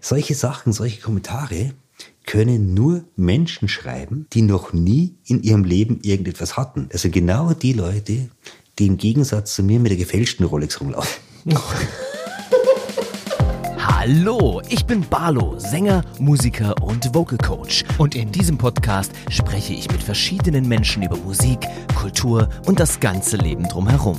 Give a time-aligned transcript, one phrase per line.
[0.00, 1.72] solche Sachen, solche Kommentare
[2.26, 6.88] können nur Menschen schreiben, die noch nie in ihrem Leben irgendetwas hatten.
[6.92, 8.28] Also genau die Leute,
[8.78, 11.22] die im Gegensatz zu mir mit der gefälschten Rolex rumlaufen.
[13.78, 17.84] Hallo, ich bin Barlo, Sänger, Musiker und Vocal Coach.
[17.98, 21.58] Und in diesem Podcast spreche ich mit verschiedenen Menschen über Musik,
[21.94, 24.18] Kultur und das ganze Leben drumherum.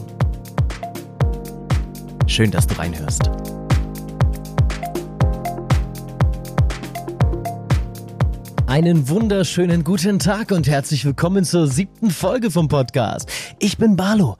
[2.28, 3.51] Schön, dass du reinhörst.
[8.72, 13.30] Einen wunderschönen guten Tag und herzlich willkommen zur siebten Folge vom Podcast.
[13.60, 14.38] Ich bin Barlo.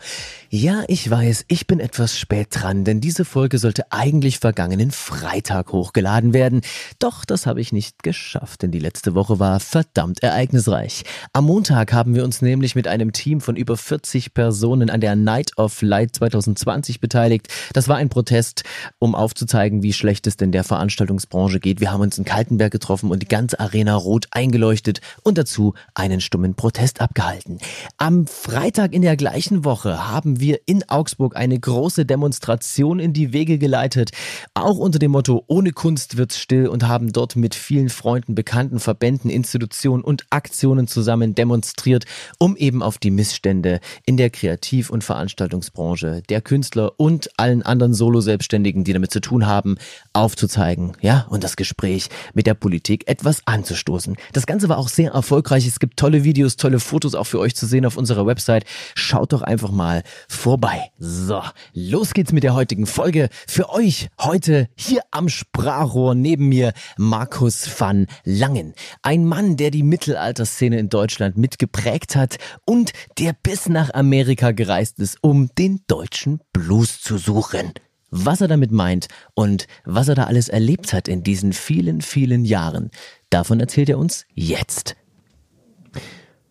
[0.54, 5.72] Ja, ich weiß, ich bin etwas spät dran, denn diese Folge sollte eigentlich vergangenen Freitag
[5.72, 6.60] hochgeladen werden.
[7.00, 11.06] Doch das habe ich nicht geschafft, denn die letzte Woche war verdammt ereignisreich.
[11.32, 15.16] Am Montag haben wir uns nämlich mit einem Team von über 40 Personen an der
[15.16, 17.48] Night of Light 2020 beteiligt.
[17.72, 18.66] Das war ein Protest,
[19.00, 21.80] um aufzuzeigen, wie schlecht es denn der Veranstaltungsbranche geht.
[21.80, 26.20] Wir haben uns in Kaltenberg getroffen und die ganze Arena rot eingeleuchtet und dazu einen
[26.20, 27.60] stummen Protest abgehalten.
[27.96, 33.32] Am Freitag in der gleichen Woche haben wir in Augsburg eine große Demonstration in die
[33.32, 34.12] Wege geleitet,
[34.54, 38.80] auch unter dem Motto Ohne Kunst wird's still und haben dort mit vielen Freunden, Bekannten,
[38.80, 42.06] Verbänden, Institutionen und Aktionen zusammen demonstriert,
[42.40, 47.94] um eben auf die Missstände in der Kreativ- und Veranstaltungsbranche, der Künstler und allen anderen
[47.94, 49.78] Solo-Selbstständigen, die damit zu tun haben,
[50.14, 54.18] aufzuzeigen, ja, und das Gespräch mit der Politik etwas anzustoßen.
[54.34, 55.68] Das Ganze war auch sehr erfolgreich.
[55.68, 58.66] Es gibt tolle Videos, tolle Fotos auch für euch zu sehen auf unserer Website.
[58.96, 60.92] Schaut doch einfach mal vorbei.
[60.98, 61.42] So,
[61.74, 63.30] los geht's mit der heutigen Folge.
[63.48, 68.74] Für euch heute hier am Sprachrohr neben mir Markus van Langen.
[69.02, 75.00] Ein Mann, der die Mittelalterszene in Deutschland mitgeprägt hat und der bis nach Amerika gereist
[75.00, 77.74] ist, um den deutschen Blues zu suchen.
[78.10, 82.44] Was er damit meint und was er da alles erlebt hat in diesen vielen, vielen
[82.44, 82.92] Jahren,
[83.30, 84.96] davon erzählt er uns jetzt.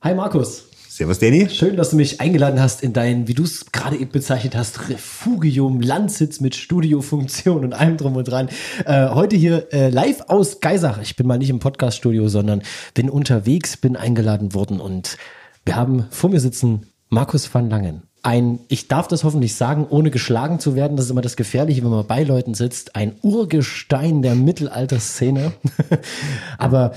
[0.03, 0.70] Hi Markus.
[1.01, 1.48] Servus, Danny.
[1.48, 4.91] Schön, dass du mich eingeladen hast in dein, wie du es gerade eben bezeichnet hast,
[4.91, 8.51] Refugium, Landsitz mit Studiofunktion und allem drum und dran.
[8.85, 11.01] Äh, heute hier äh, live aus Geisach.
[11.01, 12.61] Ich bin mal nicht im Podcaststudio, sondern
[12.92, 15.17] bin unterwegs, bin eingeladen worden und
[15.64, 18.03] wir haben vor mir sitzen Markus van Langen.
[18.23, 21.83] Ein, ich darf das hoffentlich sagen, ohne geschlagen zu werden, das ist immer das Gefährliche,
[21.83, 25.53] wenn man bei Leuten sitzt, ein Urgestein der Mittelalterszene.
[26.58, 26.92] Aber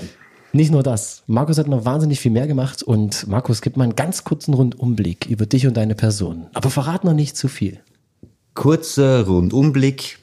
[0.54, 1.22] nicht nur das.
[1.26, 5.26] Markus hat noch wahnsinnig viel mehr gemacht und Markus, gib mal einen ganz kurzen Rundumblick
[5.26, 6.46] über dich und deine Person.
[6.54, 7.80] Aber verrat noch nicht zu viel.
[8.54, 10.18] Kurzer Rundumblick.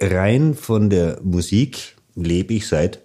[0.00, 3.00] Rein von der Musik lebe ich seit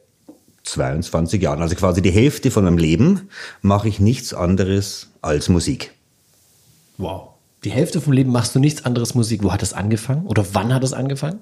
[0.63, 1.61] 22 Jahren.
[1.61, 3.29] Also quasi die Hälfte von meinem Leben
[3.61, 5.93] mache ich nichts anderes als Musik.
[6.97, 7.29] Wow.
[7.63, 9.43] Die Hälfte vom Leben machst du nichts anderes Musik.
[9.43, 10.25] Wo hat das angefangen?
[10.25, 11.39] Oder wann hat es angefangen?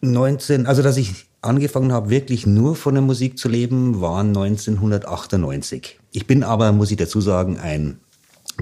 [0.00, 5.98] 19, also dass ich angefangen habe, wirklich nur von der Musik zu leben, war 1998.
[6.12, 7.98] Ich bin aber, muss ich dazu sagen, ein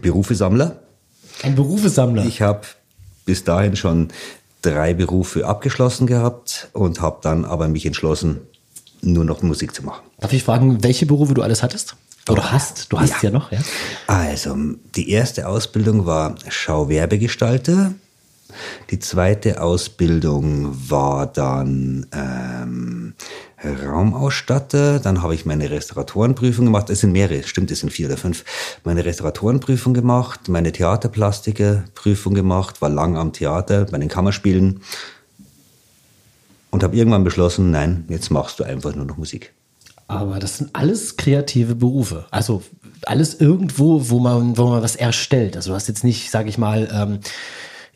[0.00, 0.82] Berufesammler.
[1.42, 2.24] Ein Berufesammler?
[2.24, 2.62] Ich habe
[3.24, 4.08] bis dahin schon
[4.62, 8.40] drei Berufe abgeschlossen gehabt und habe dann aber mich entschlossen,
[9.02, 10.02] nur noch Musik zu machen.
[10.18, 11.96] Darf ich fragen, welche Berufe du alles hattest?
[12.28, 12.92] Oder oh, hast?
[12.92, 13.28] Du hast ja.
[13.28, 13.60] ja noch, ja?
[14.06, 14.56] Also,
[14.96, 17.94] die erste Ausbildung war Schauwerbegestalter.
[18.90, 23.14] Die zweite Ausbildung war dann ähm,
[23.64, 25.00] Raumausstatter.
[25.00, 26.90] Dann habe ich meine Restauratorenprüfung gemacht.
[26.90, 28.44] Es sind mehrere, stimmt, es sind vier oder fünf.
[28.84, 34.80] Meine Restauratorenprüfung gemacht, meine Theaterplastikerprüfung gemacht, war lang am Theater bei den Kammerspielen
[36.70, 39.52] und habe irgendwann beschlossen, nein, jetzt machst du einfach nur noch Musik.
[40.06, 42.24] Aber das sind alles kreative Berufe.
[42.30, 42.62] Also
[43.04, 45.54] alles irgendwo, wo man, wo man was erstellt.
[45.54, 47.20] Also du hast jetzt nicht, sage ich mal, ähm,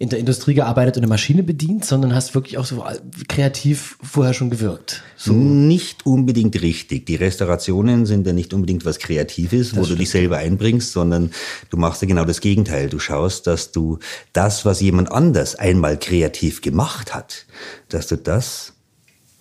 [0.02, 2.84] in der Industrie gearbeitet und eine Maschine bedient, sondern hast wirklich auch so
[3.28, 5.00] kreativ vorher schon gewirkt.
[5.16, 5.32] So.
[5.32, 7.06] Nicht unbedingt richtig.
[7.06, 9.90] Die Restaurationen sind ja nicht unbedingt was Kreatives, das wo stimmt.
[9.90, 11.30] du dich selber einbringst, sondern
[11.70, 12.88] du machst ja genau das Gegenteil.
[12.88, 14.00] Du schaust, dass du
[14.32, 17.46] das, was jemand anders einmal kreativ gemacht hat,
[17.88, 18.72] dass du das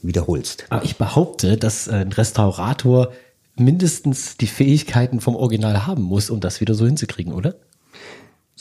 [0.03, 0.65] wiederholst.
[0.69, 3.11] Aber ich behaupte, dass ein Restaurator
[3.55, 7.55] mindestens die Fähigkeiten vom Original haben muss, um das wieder so hinzukriegen, oder?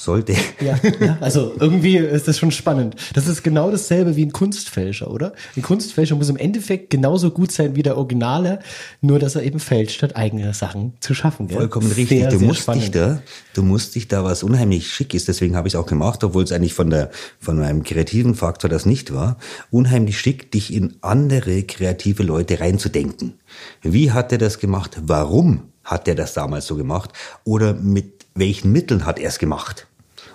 [0.00, 0.34] Sollte.
[0.60, 2.94] Ja, ja, also irgendwie ist das schon spannend.
[3.14, 5.32] Das ist genau dasselbe wie ein Kunstfälscher, oder?
[5.56, 8.58] Ein Kunstfälscher muss im Endeffekt genauso gut sein wie der Originale,
[9.00, 11.48] nur dass er eben fälscht, statt eigene Sachen zu schaffen.
[11.48, 11.56] Gell?
[11.56, 12.20] Vollkommen richtig.
[12.20, 12.82] Sehr, du sehr musst spannend.
[12.82, 13.22] dich da,
[13.54, 16.44] du musst dich da, was unheimlich schick ist, deswegen habe ich es auch gemacht, obwohl
[16.44, 19.38] es eigentlich von der, von meinem kreativen Faktor das nicht war,
[19.70, 23.34] unheimlich schick, dich in andere kreative Leute reinzudenken.
[23.82, 24.98] Wie hat er das gemacht?
[25.02, 27.12] Warum hat er das damals so gemacht?
[27.44, 29.86] Oder mit welchen Mitteln hat er es gemacht?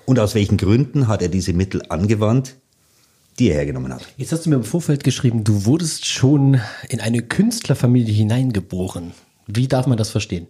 [0.05, 2.55] Und aus welchen Gründen hat er diese Mittel angewandt,
[3.39, 4.05] die er hergenommen hat.
[4.17, 9.13] Jetzt hast du mir im Vorfeld geschrieben, du wurdest schon in eine Künstlerfamilie hineingeboren.
[9.47, 10.47] Wie darf man das verstehen?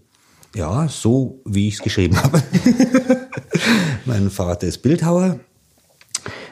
[0.56, 2.42] Ja, so wie ich es geschrieben habe.
[4.06, 5.40] mein Vater ist Bildhauer,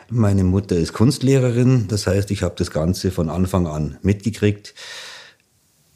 [0.09, 4.73] meine Mutter ist Kunstlehrerin, das heißt, ich habe das Ganze von Anfang an mitgekriegt,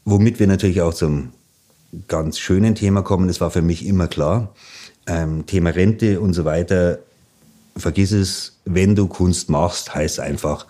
[0.05, 1.33] womit wir natürlich auch zum
[2.07, 3.29] ganz schönen Thema kommen.
[3.29, 4.53] Es war für mich immer klar,
[5.07, 6.99] ähm, Thema Rente und so weiter,
[7.75, 10.65] vergiss es, wenn du Kunst machst, heißt einfach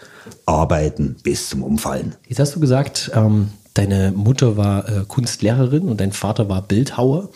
[0.46, 2.16] arbeiten bis zum Umfallen.
[2.28, 7.30] Jetzt hast du gesagt, ähm, deine Mutter war äh, Kunstlehrerin und dein Vater war Bildhauer.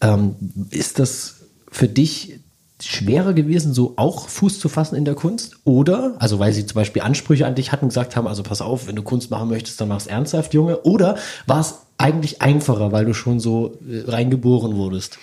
[0.00, 0.36] Ähm,
[0.70, 1.34] ist das
[1.70, 2.40] für dich
[2.82, 5.56] schwerer gewesen, so auch Fuß zu fassen in der Kunst?
[5.64, 8.60] Oder, also weil sie zum Beispiel Ansprüche an dich hatten und gesagt haben, also pass
[8.60, 10.82] auf, wenn du Kunst machen möchtest, dann mach's ernsthaft, Junge.
[10.82, 15.18] Oder war es eigentlich einfacher, weil du schon so äh, reingeboren wurdest?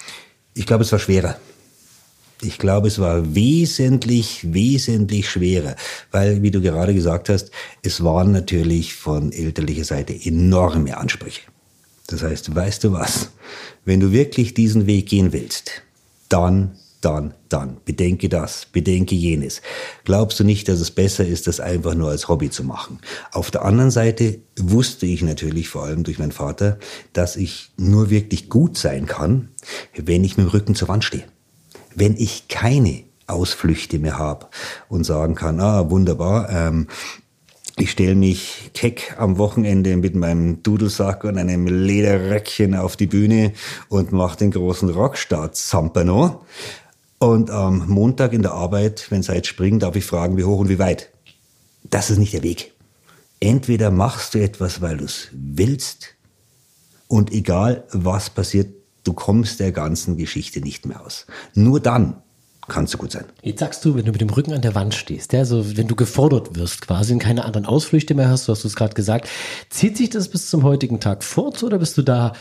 [0.56, 1.38] Ich glaube, es war schwerer.
[2.42, 5.76] Ich glaube, es war wesentlich, wesentlich schwerer,
[6.12, 7.52] weil, wie du gerade gesagt hast,
[7.84, 11.42] es waren natürlich von elterlicher Seite enorme Ansprüche.
[12.08, 13.30] Das heißt, weißt du was?
[13.86, 15.84] Wenn du wirklich diesen Weg gehen willst,
[16.28, 17.78] dann dann, dann.
[17.86, 19.62] Bedenke das, bedenke jenes.
[20.06, 23.00] Glaubst du nicht, dass es besser ist, das einfach nur als Hobby zu machen?
[23.32, 26.78] Auf der anderen Seite wusste ich natürlich, vor allem durch meinen Vater,
[27.12, 29.50] dass ich nur wirklich gut sein kann,
[29.96, 31.26] wenn ich mit dem Rücken zur Wand stehe.
[31.96, 34.48] Wenn ich keine Ausflüchte mehr habe
[34.90, 36.88] und sagen kann, ah, wunderbar, ähm,
[37.78, 43.54] ich stelle mich keck am Wochenende mit meinem Dudelsack und einem Lederröckchen auf die Bühne
[43.90, 46.46] und mache den großen Rockstart Zampano.
[47.24, 50.68] Und am Montag in der Arbeit, wenn Zeit springen, darf ich fragen, wie hoch und
[50.68, 51.10] wie weit.
[51.84, 52.74] Das ist nicht der Weg.
[53.40, 56.16] Entweder machst du etwas, weil du es willst,
[57.08, 58.74] und egal was passiert,
[59.06, 61.25] du kommst der ganzen Geschichte nicht mehr aus.
[61.54, 62.18] Nur dann
[62.68, 63.26] kannst du gut sein.
[63.42, 65.88] Jetzt sagst du, wenn du mit dem Rücken an der Wand stehst, ja, also wenn
[65.88, 69.30] du gefordert wirst, quasi und keine anderen Ausflüchte mehr hast, du hast es gerade gesagt,
[69.69, 72.34] zieht sich das bis zum heutigen Tag fort oder bist du da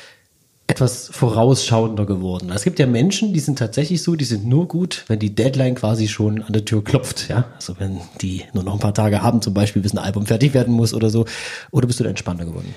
[0.73, 2.51] etwas vorausschauender geworden.
[2.51, 5.75] Es gibt ja Menschen, die sind tatsächlich so, die sind nur gut, wenn die Deadline
[5.75, 7.45] quasi schon an der Tür klopft, ja.
[7.57, 10.55] Also wenn die nur noch ein paar Tage haben, zum Beispiel, bis ein Album fertig
[10.55, 11.27] werden muss oder so.
[11.73, 12.75] Oder bist du entspannter geworden?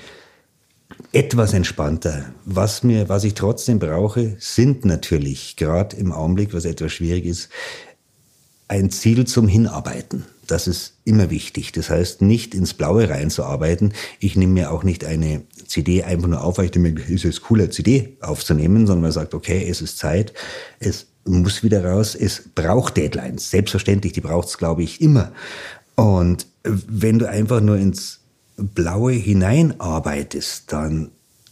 [1.12, 2.26] Etwas entspannter.
[2.44, 7.48] Was mir, was ich trotzdem brauche, sind natürlich, gerade im Augenblick, was etwas schwierig ist,
[8.68, 10.26] ein Ziel zum Hinarbeiten.
[10.46, 11.72] Das ist immer wichtig.
[11.72, 13.92] Das heißt, nicht ins Blaue reinzuarbeiten.
[14.20, 17.42] Ich nehme mir auch nicht eine CD einfach nur auf, weil ich denke, ist es
[17.42, 20.32] cooler, CD aufzunehmen, sondern man sagt, okay, es ist Zeit,
[20.78, 23.50] es muss wieder raus, es braucht Deadlines.
[23.50, 25.32] Selbstverständlich, die braucht es, glaube ich, immer.
[25.96, 28.20] Und wenn du einfach nur ins
[28.56, 31.10] Blaue hineinarbeitest, dann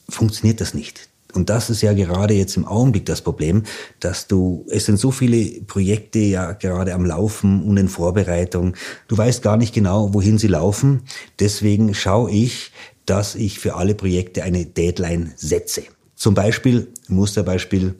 [0.08, 1.08] funktioniert das nicht.
[1.35, 3.65] Und das ist ja gerade jetzt im Augenblick das Problem,
[4.01, 8.75] dass du, es sind so viele Projekte ja gerade am Laufen und in Vorbereitung.
[9.09, 11.03] Du weißt gar nicht genau, wohin sie laufen.
[11.41, 12.71] Deswegen schaue ich,
[13.05, 15.83] dass ich für alle Projekte eine Deadline setze.
[16.15, 17.97] Zum Beispiel, Musterbeispiel,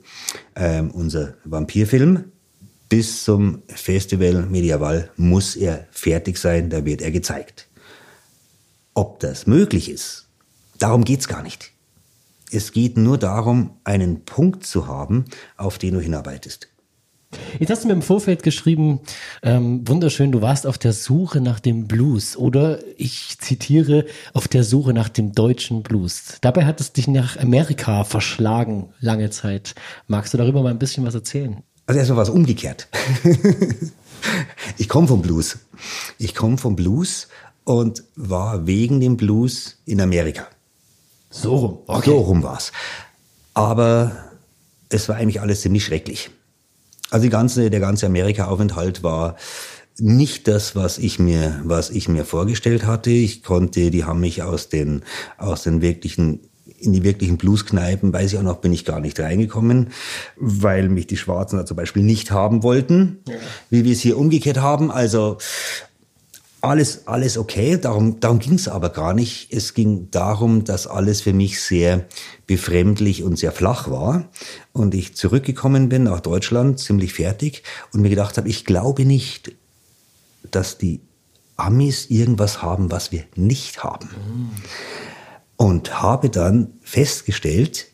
[0.55, 2.31] ähm, unser Vampirfilm.
[2.87, 7.67] Bis zum Festival Medieval muss er fertig sein, da wird er gezeigt.
[8.93, 10.27] Ob das möglich ist,
[10.79, 11.74] darum geht's gar nicht.
[12.51, 15.25] Es geht nur darum, einen Punkt zu haben,
[15.57, 16.69] auf den du hinarbeitest.
[17.59, 18.99] Jetzt hast du mir im Vorfeld geschrieben,
[19.43, 24.63] ähm, wunderschön, du warst auf der Suche nach dem Blues oder ich zitiere, auf der
[24.63, 26.37] Suche nach dem deutschen Blues.
[26.41, 29.75] Dabei hat es dich nach Amerika verschlagen, lange Zeit.
[30.07, 31.63] Magst du darüber mal ein bisschen was erzählen?
[31.87, 32.87] Also erstmal was umgekehrt.
[34.77, 35.59] ich komme vom Blues.
[36.17, 37.27] Ich komme vom Blues
[37.63, 40.47] und war wegen dem Blues in Amerika.
[41.35, 41.77] So rum.
[41.87, 42.09] Okay.
[42.09, 42.71] So rum war's.
[43.53, 44.11] Aber
[44.89, 46.29] es war eigentlich alles ziemlich schrecklich.
[47.11, 49.35] Also die ganze, der ganze Amerika-Aufenthalt war
[49.97, 53.11] nicht das, was ich mir, was ich mir vorgestellt hatte.
[53.11, 55.03] Ich konnte, die haben mich aus den,
[55.37, 56.39] aus den wirklichen
[56.77, 59.91] in die wirklichen Blueskneipen, weiß ich auch noch, bin ich gar nicht reingekommen,
[60.35, 63.35] weil mich die Schwarzen da zum Beispiel nicht haben wollten, ja.
[63.69, 64.91] wie wir es hier umgekehrt haben.
[64.91, 65.37] Also
[66.65, 69.51] alles, alles okay, darum, darum ging es aber gar nicht.
[69.51, 72.05] Es ging darum, dass alles für mich sehr
[72.47, 74.29] befremdlich und sehr flach war.
[74.73, 79.53] Und ich zurückgekommen bin nach Deutschland, ziemlich fertig, und mir gedacht habe, ich glaube nicht,
[80.51, 81.01] dass die
[81.57, 84.09] Amis irgendwas haben, was wir nicht haben.
[85.57, 87.87] Und habe dann festgestellt,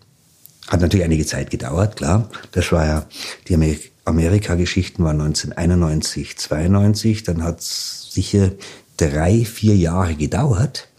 [0.67, 2.29] hat natürlich einige Zeit gedauert, klar.
[2.51, 3.05] Das war ja,
[3.47, 8.51] die Amerika-Geschichten waren 1991, 92, dann hat's sicher
[8.97, 10.89] drei, vier Jahre gedauert,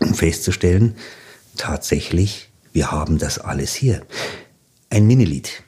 [0.00, 0.96] um festzustellen,
[1.56, 4.02] tatsächlich, wir haben das alles hier.
[4.90, 5.62] Ein Minilied.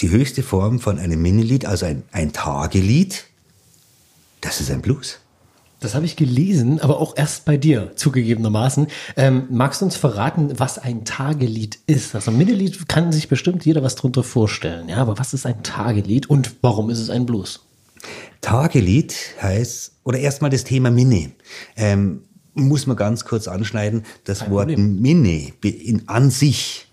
[0.00, 3.24] Die höchste Form von einem Minilied, also ein, ein Tagelied,
[4.40, 5.18] das ist ein Blues.
[5.78, 8.88] Das habe ich gelesen, aber auch erst bei dir, zugegebenermaßen.
[9.16, 12.14] Ähm, magst du uns verraten, was ein Tagelied ist?
[12.14, 14.88] Also ein Minnelied kann sich bestimmt jeder was drunter vorstellen.
[14.88, 17.60] Ja, aber was ist ein Tagelied und warum ist es ein Blues?
[18.40, 21.32] Tagelied heißt, oder erstmal das Thema Minne.
[21.76, 22.22] Ähm,
[22.54, 24.04] muss man ganz kurz anschneiden.
[24.24, 25.00] Das Kein Wort Problem.
[25.00, 26.86] Minne be- in, an sich,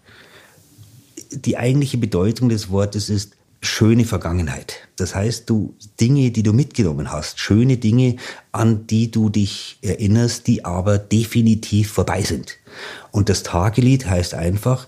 [1.32, 4.88] die eigentliche Bedeutung des Wortes ist schöne Vergangenheit.
[4.98, 8.18] Das heißt, du Dinge, die du mitgenommen hast, schöne Dinge,
[8.52, 12.58] an die du dich erinnerst, die aber definitiv vorbei sind.
[13.12, 14.88] Und das Tagelied heißt einfach,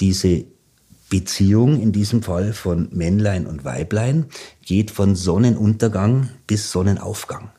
[0.00, 0.44] diese
[1.08, 4.26] Beziehung, in diesem Fall von Männlein und Weiblein,
[4.64, 7.50] geht von Sonnenuntergang bis Sonnenaufgang.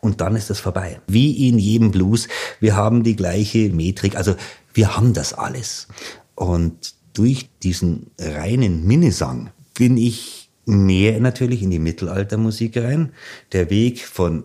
[0.00, 1.00] Und dann ist es vorbei.
[1.06, 2.28] Wie in jedem Blues,
[2.60, 4.34] wir haben die gleiche Metrik, also
[4.74, 5.88] wir haben das alles.
[6.34, 13.12] Und durch diesen reinen Minnesang bin ich mehr natürlich in die Mittelaltermusik rein.
[13.52, 14.44] Der Weg von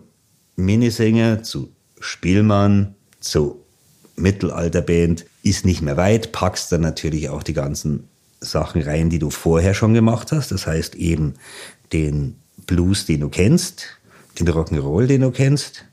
[0.56, 3.64] Minnesänger zu Spielmann zu
[4.16, 8.08] Mittelalterband ist nicht mehr weit, packst dann natürlich auch die ganzen
[8.40, 10.52] Sachen rein, die du vorher schon gemacht hast.
[10.52, 11.34] Das heißt eben
[11.92, 13.86] den Blues, den du kennst,
[14.38, 15.84] den Rock'n'Roll, den du kennst.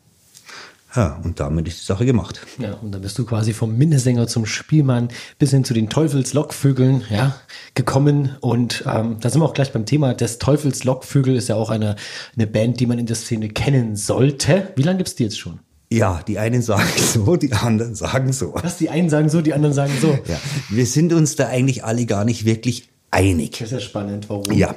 [0.95, 2.39] Ja, und damit ist die Sache gemacht.
[2.57, 7.03] Ja, und dann bist du quasi vom Minnesänger zum Spielmann bis hin zu den Teufelslockvögeln
[7.09, 7.35] ja,
[7.73, 8.37] gekommen.
[8.39, 10.13] Und ähm, da sind wir auch gleich beim Thema.
[10.13, 11.97] Das Teufelslockvögel ist ja auch eine,
[12.35, 14.71] eine Band, die man in der Szene kennen sollte.
[14.77, 15.59] Wie lange gibt's die jetzt schon?
[15.91, 18.53] Ja, die einen sagen so, die anderen sagen so.
[18.55, 20.17] Was, die einen sagen so, die anderen sagen so.
[20.27, 20.39] Ja,
[20.69, 23.59] wir sind uns da eigentlich alle gar nicht wirklich einig.
[23.59, 24.29] Das ist ja spannend.
[24.29, 24.51] Warum?
[24.51, 24.75] Ja,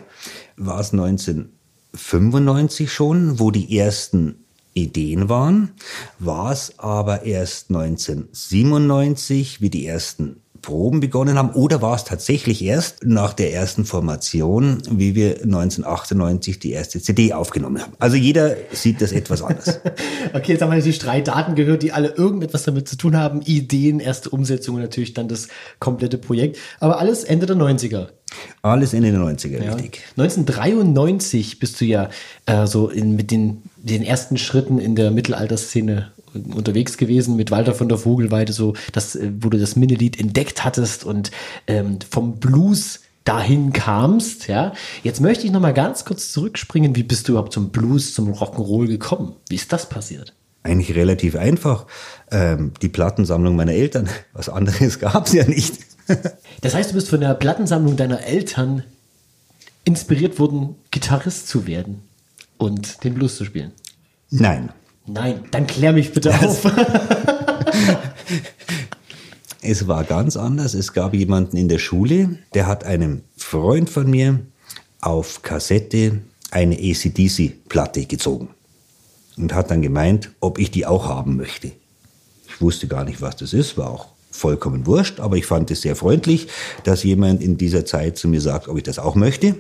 [0.57, 5.73] war es 1995 schon, wo die ersten Ideen waren,
[6.19, 12.63] war es aber erst 1997, wie die ersten Proben begonnen haben, oder war es tatsächlich
[12.63, 17.95] erst nach der ersten Formation, wie wir 1998 die erste CD aufgenommen haben.
[17.99, 19.81] Also jeder sieht das etwas anders.
[20.35, 23.41] Okay, jetzt haben wir die drei Daten gehört, die alle irgendetwas damit zu tun haben.
[23.43, 25.49] Ideen, erste Umsetzung und natürlich dann das
[25.79, 26.59] komplette Projekt.
[26.81, 28.09] Aber alles Ende der 90er.
[28.61, 29.73] Alles Ende der 90er, Ja.
[29.73, 30.03] richtig.
[30.19, 32.11] 1993 bist du ja
[32.45, 36.13] äh, so in, mit den, den ersten Schritten in der Mittelalterszene
[36.55, 40.65] unterwegs gewesen mit Walter von der Vogelweide, so das, äh, wo du das Minnelied entdeckt
[40.65, 41.31] hattest und
[41.67, 44.73] ähm, vom Blues dahin kamst, ja.
[45.03, 46.97] Jetzt möchte ich noch mal ganz kurz zurückspringen.
[46.97, 49.35] Wie bist du überhaupt zum Blues, zum Rock'n'Roll gekommen?
[49.51, 50.33] Wie ist das passiert?
[50.63, 51.87] Eigentlich relativ einfach.
[52.31, 54.09] Ähm, die Plattensammlung meiner Eltern.
[54.33, 55.79] Was anderes gab es ja nicht.
[56.63, 58.83] Das heißt, du bist von der Plattensammlung deiner Eltern
[59.85, 62.03] inspiriert worden, Gitarrist zu werden
[62.57, 63.73] und den Blues zu spielen.
[64.31, 64.71] Nein.
[65.09, 66.65] Nein, dann klär mich bitte auf.
[69.61, 70.73] Es war ganz anders.
[70.73, 74.41] Es gab jemanden in der Schule, der hat einem Freund von mir
[75.01, 78.49] auf Kassette eine ACDC-Platte gezogen
[79.37, 81.73] und hat dann gemeint, ob ich die auch haben möchte.
[82.47, 85.83] Ich wusste gar nicht, was das ist, war auch vollkommen wurscht, aber ich fand es
[85.83, 86.49] sehr freundlich,
[86.85, 89.55] dass jemand in dieser Zeit zu mir sagt, ob ich das auch möchte.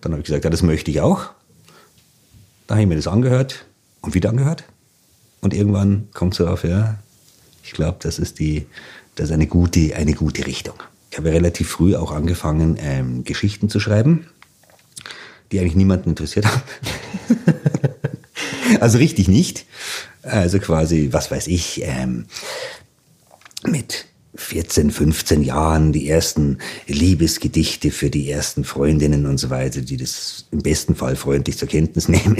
[0.00, 1.26] Dann habe ich gesagt, ja, das möchte ich auch.
[2.66, 3.67] Dann habe ich mir das angehört
[4.00, 4.64] und wieder angehört.
[5.40, 6.98] Und irgendwann kommt so auf, ja,
[7.62, 8.66] ich glaube, das ist die,
[9.14, 10.74] das ist eine gute, eine gute Richtung.
[11.10, 14.26] Ich habe relativ früh auch angefangen, ähm, Geschichten zu schreiben,
[15.50, 16.62] die eigentlich niemanden interessiert haben.
[18.80, 19.64] also richtig nicht.
[20.22, 22.26] Also quasi, was weiß ich, ähm,
[23.64, 29.96] mit 14, 15 Jahren die ersten Liebesgedichte für die ersten Freundinnen und so weiter, die
[29.96, 32.38] das im besten Fall freundlich zur Kenntnis nehmen.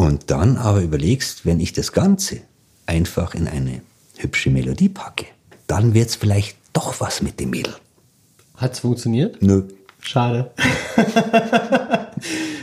[0.00, 2.38] Und dann aber überlegst, wenn ich das Ganze
[2.86, 3.82] einfach in eine
[4.16, 5.26] hübsche Melodie packe,
[5.66, 7.74] dann wird's vielleicht doch was mit dem Mädel.
[8.56, 9.42] Hat's funktioniert?
[9.42, 9.64] Nö.
[10.00, 10.52] Schade.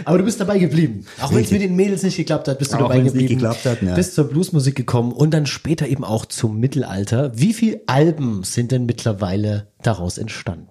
[0.06, 1.06] Aber du bist dabei geblieben.
[1.22, 3.22] Auch wenn es mit den Mädels nicht geklappt hat, bist du Auch dabei wenn's nicht
[3.22, 3.42] geblieben.
[3.42, 3.94] geklappt hat, ne.
[3.94, 7.38] Bist zur Bluesmusik gekommen und dann später eben auch zum Mittelalter.
[7.38, 10.70] Wie viele Alben sind denn mittlerweile daraus entstanden?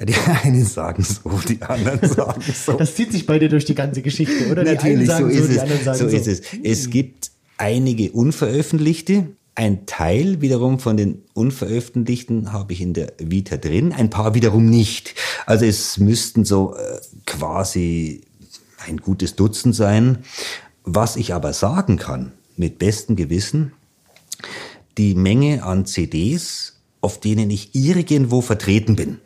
[0.00, 2.72] Ja, die einen sagen so, die anderen sagen so.
[2.72, 4.64] Das zieht sich bei dir durch die ganze Geschichte, oder?
[4.64, 5.84] die einen Natürlich, so ist die anderen es.
[5.84, 6.42] sagen So ist es.
[6.64, 9.28] Es gibt einige unveröffentlichte.
[9.54, 14.70] Ein Teil wiederum von den unveröffentlichten habe ich in der Vita drin, ein paar wiederum
[14.70, 15.14] nicht.
[15.44, 18.22] Also es müssten so äh, quasi
[18.86, 20.18] ein gutes Dutzend sein.
[20.84, 23.72] Was ich aber sagen kann, mit bestem Gewissen,
[24.96, 29.18] die Menge an CDs, auf denen ich irgendwo vertreten bin,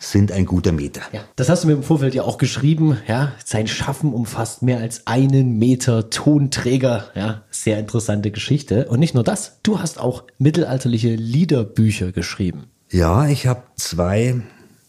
[0.00, 1.02] sind ein guter Meter.
[1.12, 2.96] Ja, das hast du mir im Vorfeld ja auch geschrieben.
[3.06, 7.10] Ja, sein Schaffen umfasst mehr als einen Meter Tonträger.
[7.14, 8.88] Ja, sehr interessante Geschichte.
[8.88, 12.64] Und nicht nur das, du hast auch mittelalterliche Liederbücher geschrieben.
[12.90, 14.40] Ja, ich habe zwei,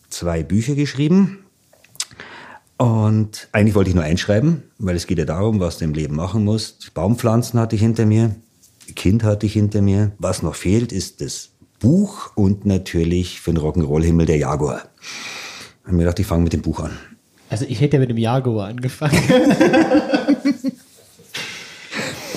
[0.10, 1.40] zwei Bücher geschrieben.
[2.78, 6.16] Und eigentlich wollte ich nur einschreiben, weil es geht ja darum, was du im Leben
[6.16, 6.94] machen musst.
[6.94, 8.34] Baumpflanzen hatte ich hinter mir,
[8.96, 10.14] Kind hatte ich hinter mir.
[10.18, 11.50] Was noch fehlt, ist das
[11.80, 14.84] Buch und natürlich für den Rock'n'Roll-Himmel der Jaguar.
[15.02, 16.98] Ich habe mir gedacht, ich fange mit dem Buch an.
[17.50, 19.20] Also ich hätte ja mit dem Jaguar angefangen.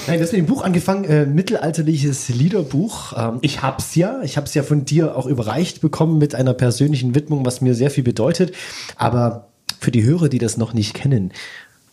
[0.07, 3.15] Nein, das mit dem Buch angefangen, äh, mittelalterliches Liederbuch.
[3.17, 7.15] Ähm, ich hab's ja, ich hab's ja von dir auch überreicht bekommen mit einer persönlichen
[7.15, 8.55] Widmung, was mir sehr viel bedeutet.
[8.97, 9.49] Aber
[9.81, 11.33] für die Hörer, die das noch nicht kennen,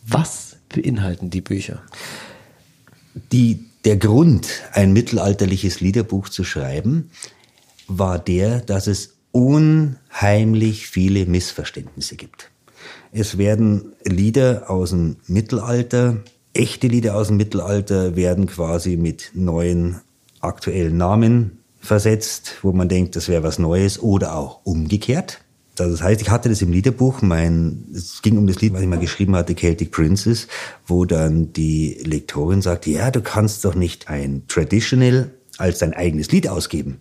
[0.06, 1.82] was beinhalten die Bücher?
[3.32, 7.12] Die, der Grund, ein mittelalterliches Liederbuch zu schreiben,
[7.88, 12.50] war der, dass es unheimlich viele Missverständnisse gibt.
[13.11, 16.17] Es werden Lieder aus dem Mittelalter
[16.53, 20.01] echte Lieder aus dem Mittelalter werden quasi mit neuen
[20.39, 25.39] aktuellen Namen versetzt, wo man denkt, das wäre was Neues oder auch umgekehrt.
[25.75, 28.88] Das heißt, ich hatte das im Liederbuch, mein, es ging um das Lied, was ich
[28.88, 30.47] mal geschrieben hatte, Celtic Princess,
[30.85, 36.31] wo dann die Lektorin sagt, ja, du kannst doch nicht ein Traditional als dein eigenes
[36.31, 37.00] Lied ausgeben.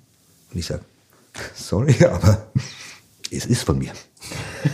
[0.53, 0.83] Und ich sage,
[1.55, 2.51] sorry, aber
[3.31, 3.93] es ist von mir.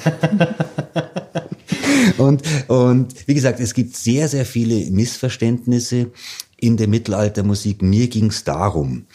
[2.18, 6.10] und, und wie gesagt, es gibt sehr, sehr viele Missverständnisse
[6.58, 7.82] in der Mittelaltermusik.
[7.82, 9.06] Mir ging es darum,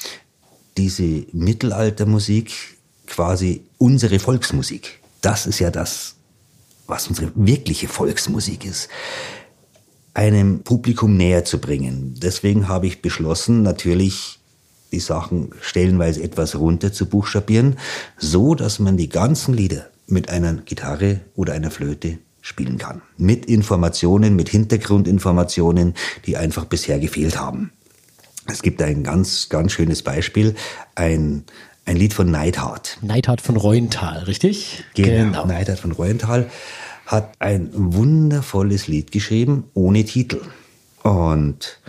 [0.78, 2.52] diese Mittelaltermusik
[3.08, 5.00] quasi unsere Volksmusik.
[5.22, 6.16] Das ist ja das,
[6.88, 8.90] was unsere wirkliche Volksmusik ist
[10.14, 12.16] einem Publikum näher zu bringen.
[12.18, 14.40] Deswegen habe ich beschlossen, natürlich
[14.92, 17.78] die Sachen stellenweise etwas runter zu buchstabieren,
[18.18, 23.02] so dass man die ganzen Lieder mit einer Gitarre oder einer Flöte spielen kann.
[23.18, 25.94] Mit Informationen, mit Hintergrundinformationen,
[26.26, 27.72] die einfach bisher gefehlt haben.
[28.48, 30.56] Es gibt ein ganz, ganz schönes Beispiel,
[30.96, 31.44] ein,
[31.86, 32.98] ein Lied von Neidhart.
[33.02, 34.84] Neidhart von Reuenthal, richtig?
[34.96, 35.46] Genau, genau.
[35.46, 36.50] Neidhart von Reuenthal
[37.06, 40.42] hat ein wundervolles Lied geschrieben, ohne Titel.
[41.04, 41.80] Und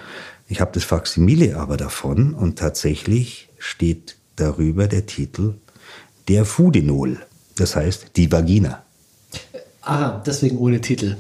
[0.53, 5.55] ich habe das Faksimile aber davon und tatsächlich steht darüber der Titel
[6.29, 7.19] Der Fudenol,
[7.57, 8.83] das heißt die Vagina.
[9.81, 11.17] Ah, deswegen ohne Titel.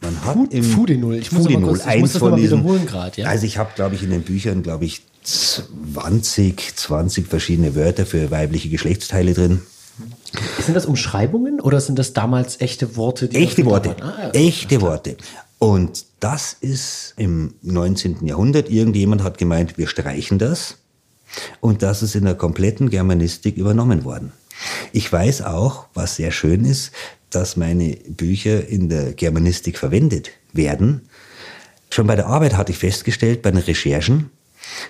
[0.00, 1.16] Man hat Food, im Fudenol.
[1.16, 3.20] Ich muss, Fudenol, kurz, ich muss das mal wiederholen gerade.
[3.20, 3.28] Ja?
[3.28, 8.30] Also ich habe, glaube ich, in den Büchern, glaube ich, 20, 20 verschiedene Wörter für
[8.30, 9.60] weibliche Geschlechtsteile drin.
[10.60, 13.28] Sind das Umschreibungen oder sind das damals echte Worte?
[13.32, 13.96] echte Worte.
[14.00, 15.16] Ah, ja, echte Worte.
[15.62, 18.26] Und das ist im 19.
[18.26, 18.68] Jahrhundert.
[18.68, 20.78] Irgendjemand hat gemeint, wir streichen das.
[21.60, 24.32] Und das ist in der kompletten Germanistik übernommen worden.
[24.90, 26.90] Ich weiß auch, was sehr schön ist,
[27.30, 31.02] dass meine Bücher in der Germanistik verwendet werden.
[31.90, 34.30] Schon bei der Arbeit hatte ich festgestellt, bei den Recherchen,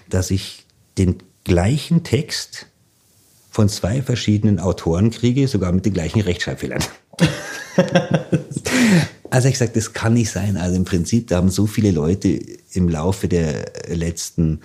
[0.09, 0.65] dass ich
[0.97, 2.65] den gleichen Text
[3.51, 6.83] von zwei verschiedenen Autoren kriege, sogar mit den gleichen Rechtschreibfehlern.
[9.33, 10.59] also ich sage, das kann nicht sein.
[10.59, 12.39] Also im Prinzip, da haben so viele Leute
[12.73, 14.61] im Laufe der letzten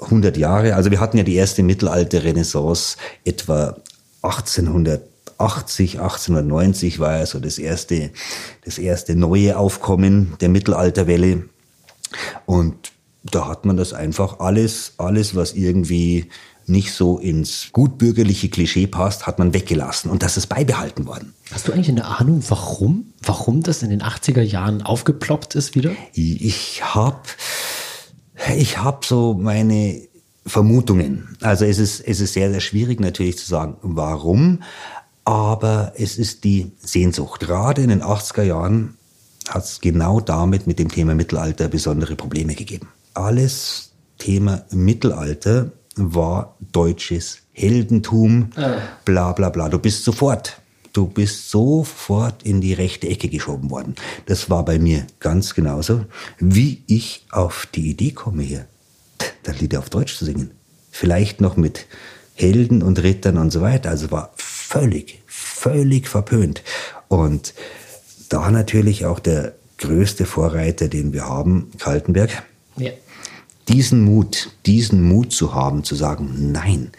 [0.00, 3.76] 100 Jahre, also wir hatten ja die erste Mittelalter-Renaissance etwa
[4.22, 5.02] 1800
[5.40, 8.10] 80, 1890 war ja so das erste,
[8.64, 11.44] das erste neue Aufkommen der Mittelalterwelle.
[12.44, 12.90] Und
[13.22, 16.28] da hat man das einfach alles, alles, was irgendwie
[16.68, 21.34] nicht so ins gutbürgerliche Klischee passt, hat man weggelassen und das ist beibehalten worden.
[21.50, 23.12] Hast du eigentlich eine Ahnung, warum?
[23.22, 25.92] Warum das in den 80er Jahren aufgeploppt ist wieder?
[26.12, 27.20] Ich habe
[28.56, 30.02] ich hab so meine
[30.46, 31.36] Vermutungen.
[31.40, 34.60] Also es ist, es ist sehr, sehr schwierig natürlich zu sagen, warum
[35.24, 37.40] aber es ist die Sehnsucht.
[37.40, 38.96] Gerade in den 80er Jahren
[39.46, 42.88] hat es genau damit mit dem Thema Mittelalter besondere Probleme gegeben.
[43.12, 48.78] Alles Thema Mittelalter war deutsches Heldentum, ah.
[49.04, 49.68] bla bla bla.
[49.68, 50.60] Du bist sofort,
[50.92, 53.94] du bist sofort in die rechte Ecke geschoben worden.
[54.26, 56.04] Das war bei mir ganz genauso,
[56.38, 58.66] wie ich auf die Idee komme hier,
[59.42, 60.52] das Lied auf Deutsch zu singen.
[60.90, 61.86] Vielleicht noch mit
[62.34, 63.90] Helden und Rittern und so weiter.
[63.90, 66.62] Also war völlig, völlig verpönt.
[67.08, 67.54] Und
[68.28, 72.42] da natürlich auch der größte Vorreiter, den wir haben, Kaltenberg.
[72.76, 72.90] Ja.
[73.68, 76.90] Diesen Mut, diesen Mut zu haben, zu sagen, nein,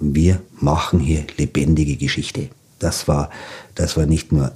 [0.00, 2.48] wir machen hier lebendige Geschichte.
[2.78, 3.30] Das war,
[3.74, 4.52] das war nicht nur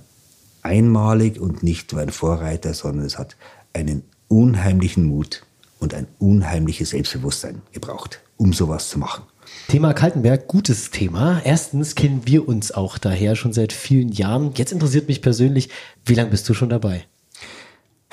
[0.63, 3.37] einmalig und nicht nur ein Vorreiter, sondern es hat
[3.73, 5.43] einen unheimlichen Mut
[5.79, 9.25] und ein unheimliches Selbstbewusstsein gebraucht, um sowas zu machen.
[9.69, 11.41] Thema Kaltenberg, gutes Thema.
[11.45, 14.53] Erstens kennen wir uns auch daher schon seit vielen Jahren.
[14.55, 15.71] Jetzt interessiert mich persönlich,
[16.05, 17.05] wie lange bist du schon dabei?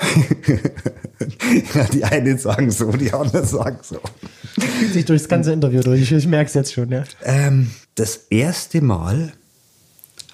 [1.74, 4.00] ja, die einen sagen so, die anderen sagen so.
[4.92, 7.04] Sich durchs ganze Interview durch, ich, merke es jetzt schon, ja.
[7.22, 9.32] Ähm, das erste Mal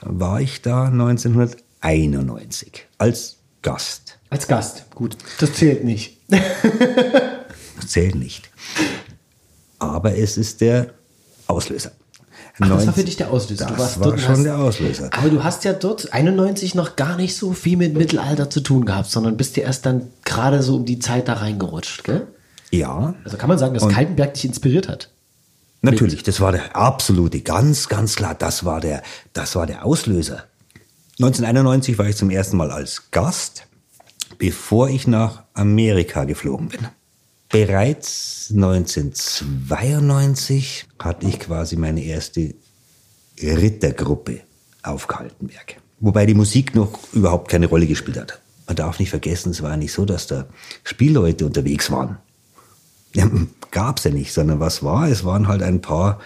[0.03, 1.65] war ich da 1991.
[1.85, 4.19] 1991 als Gast.
[4.31, 6.19] Als Gast, gut, das zählt nicht.
[7.77, 8.51] Das zählt nicht.
[9.81, 10.95] Aber es ist der
[11.49, 11.91] Auslöser.
[12.55, 13.67] Ach, das war 19 für dich der Auslöser.
[13.67, 15.11] Das du warst war dort schon hast, der Auslöser.
[15.13, 18.85] Aber du hast ja dort 91 noch gar nicht so viel mit Mittelalter zu tun
[18.85, 22.27] gehabt, sondern bist ja erst dann gerade so um die Zeit da reingerutscht, gell?
[22.71, 25.11] Ja, Also kann man sagen, dass Und- Kaltenberg dich inspiriert hat.
[25.83, 30.45] natürlich, das war der absolute, ganz, ganz klar, das war der, das war der Auslöser.
[31.21, 33.67] 1991 war ich zum ersten Mal als Gast,
[34.39, 36.81] bevor ich nach Amerika geflogen bin.
[37.55, 42.53] Bereits 1992 hatte ich quasi meine erste
[43.41, 44.41] Rittergruppe
[44.83, 45.77] auf Kaltenberg.
[46.01, 48.41] Wobei die Musik noch überhaupt keine Rolle gespielt hat.
[48.67, 50.49] Man darf nicht vergessen, es war nicht so, dass da
[50.83, 52.19] Spielleute unterwegs waren.
[53.15, 53.31] Ja,
[53.71, 55.09] gab's ja nicht, sondern was war?
[55.09, 56.19] Es waren halt ein paar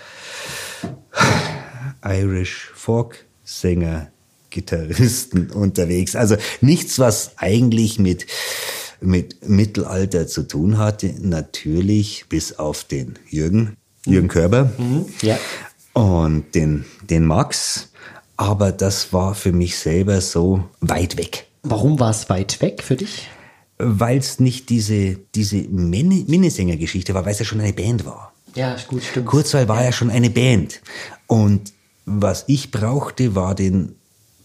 [2.03, 4.11] Irish Folk Sänger,
[4.49, 6.17] Gitarristen unterwegs.
[6.17, 8.25] Also nichts, was eigentlich mit,
[9.01, 11.15] mit Mittelalter zu tun hatte.
[11.21, 14.73] Natürlich bis auf den Jürgen, Jürgen Körber
[15.23, 15.39] Ja.
[15.93, 17.91] und den, den Max.
[18.37, 22.97] Aber das war für mich selber so weit weg Warum war es weit weg für
[22.97, 23.29] dich?
[23.81, 28.33] weil es nicht diese, diese Min- Minnesänger-Geschichte war, weil es ja schon eine Band war.
[28.57, 29.27] Ja, gut, stimmt.
[29.27, 30.81] Kurzweil war ja schon eine Band.
[31.29, 31.73] Und
[32.05, 33.95] was ich brauchte, war den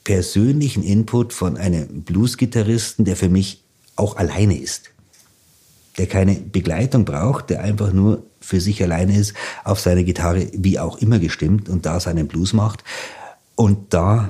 [0.04, 3.63] persönlichen Input von einem Bluesgitarristen, der für mich
[3.96, 4.92] auch alleine ist.
[5.98, 10.80] Der keine Begleitung braucht, der einfach nur für sich alleine ist, auf seine Gitarre wie
[10.80, 12.84] auch immer gestimmt und da seinen Blues macht.
[13.56, 14.30] Und da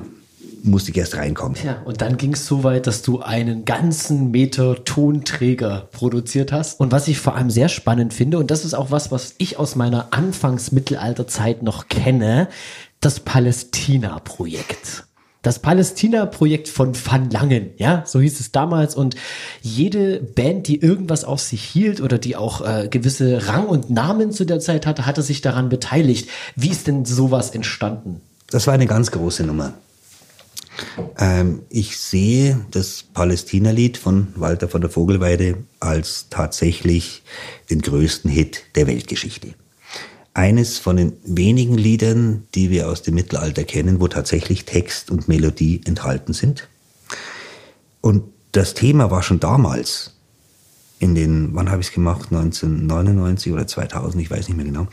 [0.62, 1.58] musste ich erst reinkommen.
[1.62, 6.80] Ja, und dann ging es so weit, dass du einen ganzen Meter Tonträger produziert hast.
[6.80, 9.58] Und was ich vor allem sehr spannend finde, und das ist auch was, was ich
[9.58, 12.48] aus meiner Anfangs-Mittelalterzeit noch kenne,
[13.00, 15.04] das Palästina-Projekt.
[15.44, 18.96] Das Palästina-Projekt von Van Langen, ja, so hieß es damals.
[18.96, 19.14] Und
[19.60, 24.32] jede Band, die irgendwas auf sich hielt oder die auch äh, gewisse Rang und Namen
[24.32, 26.30] zu der Zeit hatte, hatte sich daran beteiligt.
[26.56, 28.22] Wie ist denn sowas entstanden?
[28.48, 29.74] Das war eine ganz große Nummer.
[31.18, 37.22] Ähm, ich sehe das Palästina-Lied von Walter von der Vogelweide als tatsächlich
[37.68, 39.48] den größten Hit der Weltgeschichte.
[40.34, 45.28] Eines von den wenigen Liedern, die wir aus dem Mittelalter kennen, wo tatsächlich Text und
[45.28, 46.68] Melodie enthalten sind.
[48.00, 50.14] Und das Thema war schon damals,
[50.98, 54.88] in den, wann habe ich es gemacht, 1999 oder 2000, ich weiß nicht mehr genau.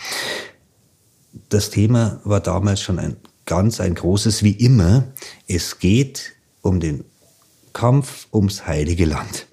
[1.49, 5.05] Das Thema war damals schon ein ganz ein großes, wie immer.
[5.47, 7.03] Es geht um den
[7.73, 9.47] Kampf ums heilige Land.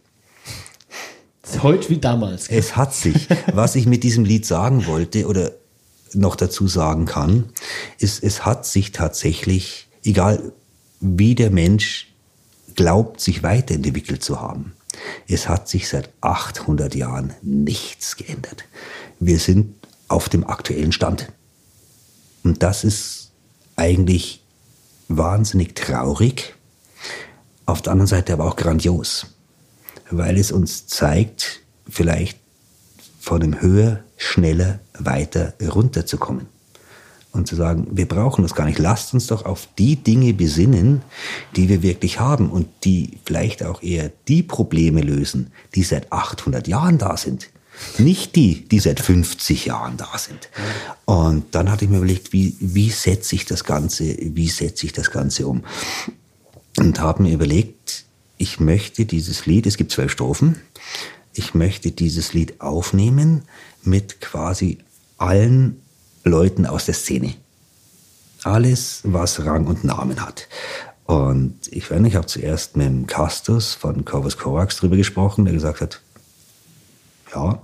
[1.62, 2.48] Heute wie damals.
[2.48, 5.53] Es hat sich, was ich mit diesem Lied sagen wollte oder
[6.14, 7.51] noch dazu sagen kann,
[7.99, 10.53] ist, es hat sich tatsächlich, egal
[11.01, 12.12] wie der Mensch
[12.75, 14.73] glaubt, sich weiterentwickelt zu haben,
[15.29, 18.64] es hat sich seit 800 Jahren nichts geändert.
[19.21, 19.75] Wir sind
[20.09, 21.29] auf dem aktuellen Stand.
[22.42, 23.31] Und das ist
[23.77, 24.42] eigentlich
[25.09, 26.55] wahnsinnig traurig,
[27.66, 29.27] auf der anderen Seite aber auch grandios,
[30.11, 32.38] weil es uns zeigt, vielleicht
[33.21, 36.46] von dem höher, schneller, weiter runterzukommen.
[37.31, 38.78] Und zu sagen, wir brauchen das gar nicht.
[38.78, 41.02] Lasst uns doch auf die Dinge besinnen,
[41.57, 46.66] die wir wirklich haben und die vielleicht auch eher die Probleme lösen, die seit 800
[46.66, 47.50] Jahren da sind.
[47.98, 50.48] Nicht die, die seit 50 Jahren da sind.
[51.04, 54.92] Und dann hatte ich mir überlegt, wie, wie setze ich das Ganze, wie setze ich
[54.92, 55.62] das Ganze um?
[56.76, 58.04] Und habe mir überlegt,
[58.37, 60.57] ich möchte dieses Lied, es gibt zwölf Strophen,
[61.35, 63.42] ich möchte dieses Lied aufnehmen
[63.82, 64.78] mit quasi
[65.16, 65.80] allen
[66.24, 67.34] Leuten aus der Szene.
[68.44, 70.48] Alles, was Rang und Namen hat.
[71.04, 75.44] Und ich weiß nicht, ich habe zuerst mit dem Castus von Corvus Corax drüber gesprochen,
[75.46, 76.02] der gesagt hat,
[77.34, 77.62] ja,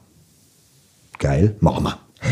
[1.18, 1.98] geil, machen wir.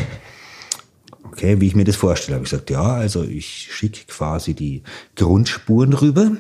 [1.24, 4.82] Okay, wie ich mir das vorstelle, habe ich gesagt, ja, also ich schicke quasi die
[5.16, 6.32] Grundspuren rüber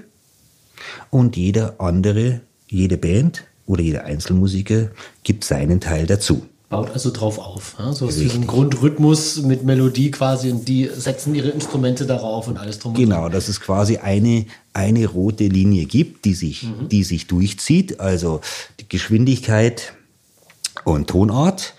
[1.08, 4.90] und jeder andere, jede Band oder jeder Einzelmusiker
[5.24, 6.46] gibt seinen Teil dazu.
[6.72, 7.76] Baut also drauf auf.
[7.78, 7.92] Ja?
[7.92, 12.78] So so ein Grundrhythmus mit Melodie quasi und die setzen ihre Instrumente darauf und alles
[12.78, 18.00] drum Genau, dass es quasi eine, eine rote Linie gibt, die sich, die sich durchzieht,
[18.00, 18.40] also
[18.80, 19.92] die Geschwindigkeit
[20.84, 21.74] und Tonart.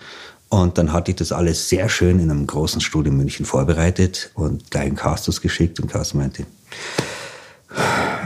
[0.48, 4.30] Und dann hatte ich das alles sehr schön in einem großen Studio in München vorbereitet
[4.34, 6.46] und gleich einen Castus geschickt und Castus meinte,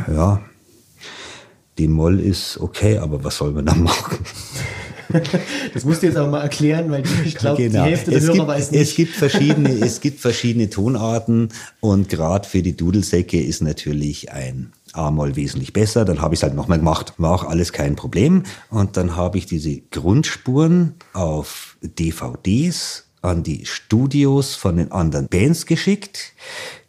[0.07, 0.43] ja,
[1.79, 4.19] die Moll ist okay, aber was soll man da machen?
[5.75, 7.85] Das musst du jetzt aber mal erklären, weil ich glaube, Genau.
[7.85, 8.81] die Hälfte der es Hörer gibt, weiß nicht.
[8.81, 11.49] Es gibt, verschiedene, es gibt verschiedene Tonarten
[11.81, 16.43] und gerade für die Dudelsäcke ist natürlich ein, einmal wesentlich besser, dann habe ich es
[16.43, 17.15] halt nochmal gemacht.
[17.19, 18.45] War auch alles kein Problem.
[18.71, 25.67] Und dann habe ich diese Grundspuren auf DVDs an die Studios von den anderen Bands
[25.67, 26.33] geschickt.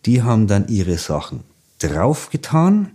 [0.05, 1.41] Die haben dann ihre Sachen
[1.79, 2.91] draufgetan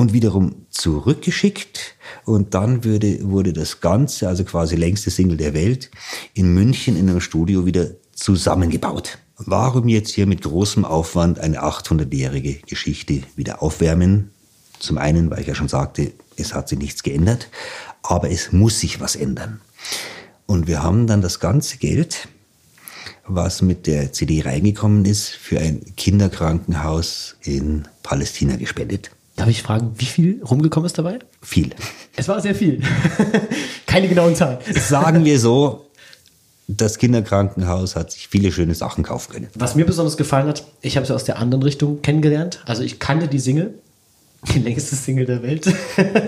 [0.00, 1.94] und wiederum zurückgeschickt.
[2.24, 5.90] Und dann würde, wurde das Ganze, also quasi längste Single der Welt,
[6.32, 9.18] in München in einem Studio wieder zusammengebaut.
[9.36, 14.30] Warum jetzt hier mit großem Aufwand eine 800-jährige Geschichte wieder aufwärmen?
[14.78, 17.48] Zum einen, weil ich ja schon sagte, es hat sich nichts geändert,
[18.02, 19.60] aber es muss sich was ändern.
[20.46, 22.28] Und wir haben dann das ganze Geld,
[23.26, 29.10] was mit der CD reingekommen ist, für ein Kinderkrankenhaus in Palästina gespendet.
[29.40, 31.18] Darf ich fragen, wie viel rumgekommen ist dabei?
[31.40, 31.70] Viel.
[32.14, 32.82] Es war sehr viel.
[33.86, 34.58] Keine genauen Zahlen.
[34.74, 35.86] Sagen wir so,
[36.68, 39.48] das Kinderkrankenhaus hat sich viele schöne Sachen kaufen können.
[39.54, 42.60] Was mir besonders gefallen hat, ich habe sie aus der anderen Richtung kennengelernt.
[42.66, 43.72] Also ich kannte die Single,
[44.52, 45.72] die längste Single der Welt,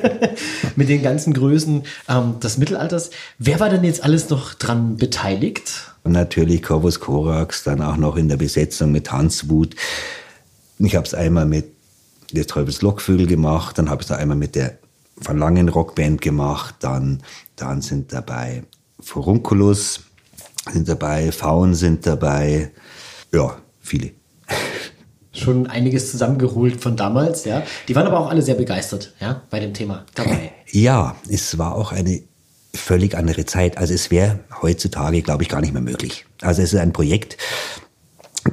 [0.77, 3.11] mit den ganzen Größen ähm, des Mittelalters.
[3.37, 5.93] Wer war denn jetzt alles noch dran beteiligt?
[6.03, 9.77] Und natürlich Corvus Corax, dann auch noch in der Besetzung mit Hans Wut.
[10.79, 11.67] Ich habe es einmal mit
[12.35, 14.79] der Teufels Lockvögel gemacht, dann habe ich es einmal mit der
[15.17, 17.23] Van Langen Rockband gemacht, dann,
[17.57, 18.65] dann sind dabei
[19.01, 20.01] Furunculus,
[20.71, 22.71] sind dabei, Faun sind dabei,
[23.33, 24.11] ja, viele.
[25.33, 27.63] Schon einiges zusammengeholt von damals, ja.
[27.89, 30.53] Die waren aber auch alle sehr begeistert, ja, bei dem Thema dabei.
[30.71, 32.23] Ja, es war auch eine
[32.75, 33.79] völlig andere Zeit.
[33.79, 36.27] Also es wäre heutzutage, glaube ich, gar nicht mehr möglich.
[36.41, 37.37] Also es ist ein Projekt,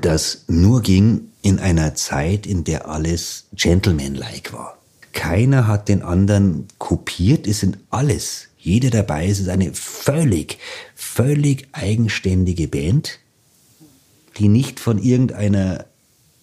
[0.02, 4.78] das nur ging in einer Zeit, in der alles gentlemanlike war.
[5.14, 10.58] Keiner hat den anderen kopiert, es sind alles jeder dabei ist, ist eine völlig,
[10.94, 13.20] völlig eigenständige Band,
[14.38, 15.86] die nicht von irgendeiner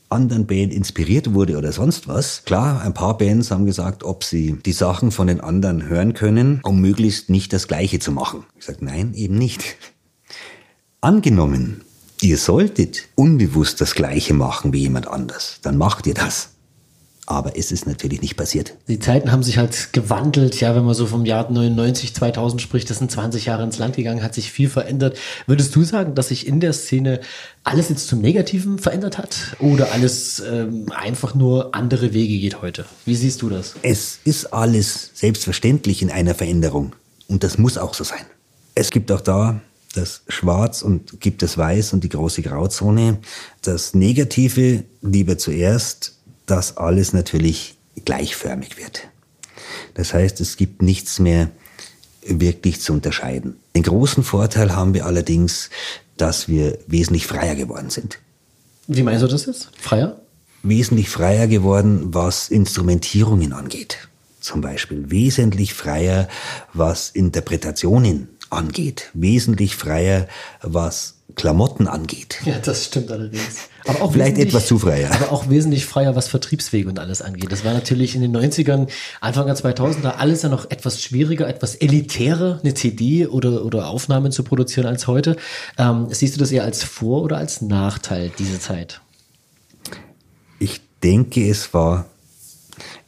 [0.08, 2.44] anderen Band inspiriert wurde oder sonst was.
[2.44, 6.60] Klar, ein paar Bands haben gesagt, ob sie die Sachen von den anderen hören können,
[6.62, 8.44] um möglichst nicht das Gleiche zu machen.
[8.58, 9.76] Ich sage, nein, eben nicht.
[11.02, 11.82] Angenommen,
[12.26, 16.50] ihr solltet unbewusst das Gleiche machen wie jemand anders, dann macht ihr das.
[17.28, 18.74] Aber es ist natürlich nicht passiert.
[18.86, 20.60] Die Zeiten haben sich halt gewandelt.
[20.60, 23.96] Ja, wenn man so vom Jahr 99, 2000 spricht, das sind 20 Jahre ins Land
[23.96, 25.18] gegangen, hat sich viel verändert.
[25.48, 27.20] Würdest du sagen, dass sich in der Szene
[27.64, 29.56] alles jetzt zum Negativen verändert hat?
[29.58, 32.84] Oder alles ähm, einfach nur andere Wege geht heute?
[33.04, 33.74] Wie siehst du das?
[33.82, 36.94] Es ist alles selbstverständlich in einer Veränderung.
[37.26, 38.24] Und das muss auch so sein.
[38.76, 39.60] Es gibt auch da
[39.96, 43.18] das Schwarz und gibt das Weiß und die große Grauzone.
[43.62, 49.08] Das Negative lieber zuerst dass alles natürlich gleichförmig wird.
[49.94, 51.50] Das heißt, es gibt nichts mehr
[52.24, 53.56] wirklich zu unterscheiden.
[53.74, 55.70] Den großen Vorteil haben wir allerdings,
[56.16, 58.18] dass wir wesentlich freier geworden sind.
[58.86, 59.70] Wie meinst du das jetzt?
[59.78, 60.20] Freier?
[60.62, 64.08] Wesentlich freier geworden, was Instrumentierungen angeht.
[64.40, 66.28] Zum Beispiel wesentlich freier,
[66.72, 69.10] was Interpretationen angeht.
[69.14, 70.28] Wesentlich freier,
[70.62, 72.38] was Klamotten angeht.
[72.44, 73.68] Ja, das stimmt allerdings.
[73.84, 75.12] Aber auch Vielleicht etwas zu freier.
[75.12, 77.52] Aber auch wesentlich freier, was Vertriebswege und alles angeht.
[77.52, 78.88] Das war natürlich in den 90ern,
[79.20, 84.32] Anfang der 2000er alles ja noch etwas schwieriger, etwas elitärer, eine CD oder, oder Aufnahmen
[84.32, 85.36] zu produzieren als heute.
[85.78, 89.00] Ähm, siehst du das eher als Vor- oder als Nachteil, diese Zeit?
[90.58, 92.06] Ich denke, es war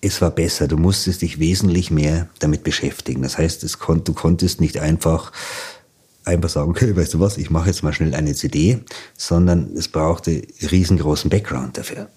[0.01, 0.69] es war besser.
[0.69, 3.23] Du musstest dich wesentlich mehr damit beschäftigen.
[3.23, 5.33] Das heißt, es kon du konntest nicht einfach
[6.25, 8.81] einfach sagen, okay, weißt du was, ich mache jetzt mal schnell eine CD,
[9.17, 12.09] sondern es brauchte riesengroßen Background dafür.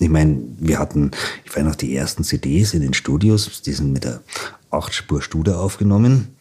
[0.00, 1.10] Ich meine, wir hatten,
[1.44, 4.22] ich weiß noch, die ersten CDs in den Studios, die sind mit der
[4.70, 6.36] 8-Spur-Studer aufgenommen.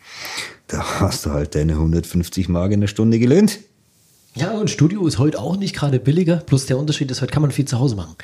[0.67, 3.59] Da hast du halt deine 150 Mark in der Stunde gelöhnt.
[4.37, 6.35] Ja, und Studio ist heute auch nicht gerade billiger.
[6.37, 8.15] Plus der Unterschied ist, heute kann man viel zu Hause machen.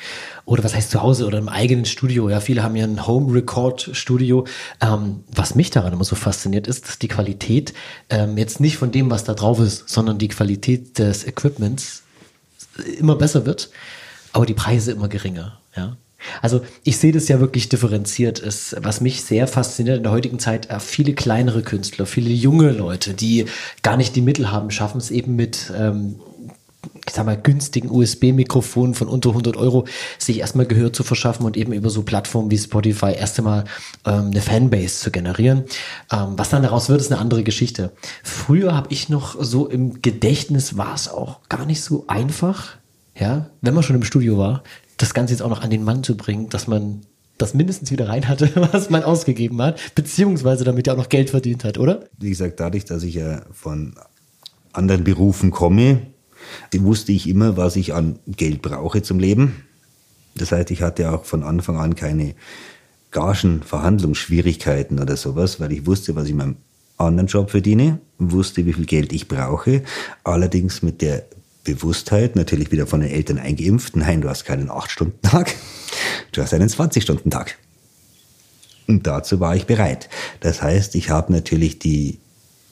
[0.44, 2.28] Oder was heißt zu Hause oder im eigenen Studio.
[2.28, 4.46] Ja, viele haben ja ein Home-Record-Studio.
[4.80, 7.74] Ähm, was mich daran immer so fasziniert, ist, dass die Qualität
[8.10, 12.04] ähm, jetzt nicht von dem, was da drauf ist, sondern die Qualität des Equipments
[12.96, 13.70] immer besser wird,
[14.32, 15.58] aber die Preise immer geringer.
[15.76, 15.96] Ja.
[16.42, 18.42] Also ich sehe das ja wirklich differenziert.
[18.42, 22.70] Es, was mich sehr fasziniert in der heutigen Zeit, äh, viele kleinere Künstler, viele junge
[22.70, 23.46] Leute, die
[23.82, 26.16] gar nicht die Mittel haben, schaffen es eben mit ähm,
[27.06, 29.86] ich sag mal, günstigen USB-Mikrofonen von unter 100 Euro
[30.18, 33.64] sich erstmal Gehör zu verschaffen und eben über so Plattformen wie Spotify erst einmal
[34.04, 35.64] ähm, eine Fanbase zu generieren.
[36.10, 37.92] Ähm, was dann daraus wird, ist eine andere Geschichte.
[38.22, 42.76] Früher habe ich noch so im Gedächtnis, war es auch gar nicht so einfach,
[43.18, 44.62] ja, wenn man schon im Studio war,
[44.96, 47.02] das Ganze jetzt auch noch an den Mann zu bringen, dass man
[47.38, 51.30] das mindestens wieder rein hatte, was man ausgegeben hat, beziehungsweise damit ja auch noch Geld
[51.30, 52.04] verdient hat, oder?
[52.18, 53.94] Wie gesagt, dadurch, dass ich ja von
[54.72, 56.02] anderen Berufen komme,
[56.72, 59.64] wusste ich immer, was ich an Geld brauche zum Leben.
[60.34, 62.34] Das heißt, ich hatte auch von Anfang an keine
[63.12, 66.56] Gagenverhandlungsschwierigkeiten oder sowas, weil ich wusste, was ich in meinem
[66.96, 69.82] anderen Job verdiene, wusste, wie viel Geld ich brauche.
[70.24, 71.24] Allerdings mit der
[71.64, 75.54] Bewusstheit, natürlich wieder von den Eltern eingeimpft, nein, du hast keinen 8-Stunden-Tag,
[76.32, 77.58] du hast einen 20-Stunden-Tag.
[78.86, 80.08] Und dazu war ich bereit.
[80.40, 82.18] Das heißt, ich habe natürlich die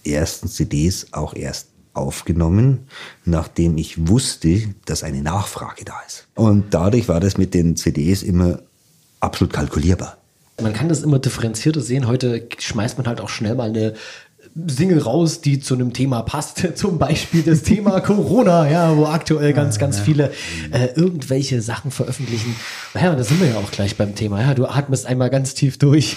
[0.05, 2.87] ersten CDs auch erst aufgenommen,
[3.25, 6.27] nachdem ich wusste, dass eine Nachfrage da ist.
[6.35, 8.61] Und dadurch war das mit den CDs immer
[9.21, 10.19] absolut kalkulierbar.
[10.61, 12.07] Man kann das immer differenzierter sehen.
[12.07, 13.95] Heute schmeißt man halt auch schnell mal eine
[14.67, 16.67] Single raus, die zu einem Thema passt.
[16.77, 20.33] Zum Beispiel das Thema Corona, ja, wo aktuell ganz, ganz viele
[20.71, 22.55] äh, irgendwelche Sachen veröffentlichen.
[22.95, 24.43] Ja, da sind wir ja auch gleich beim Thema.
[24.43, 26.17] Ja, du atmest einmal ganz tief durch.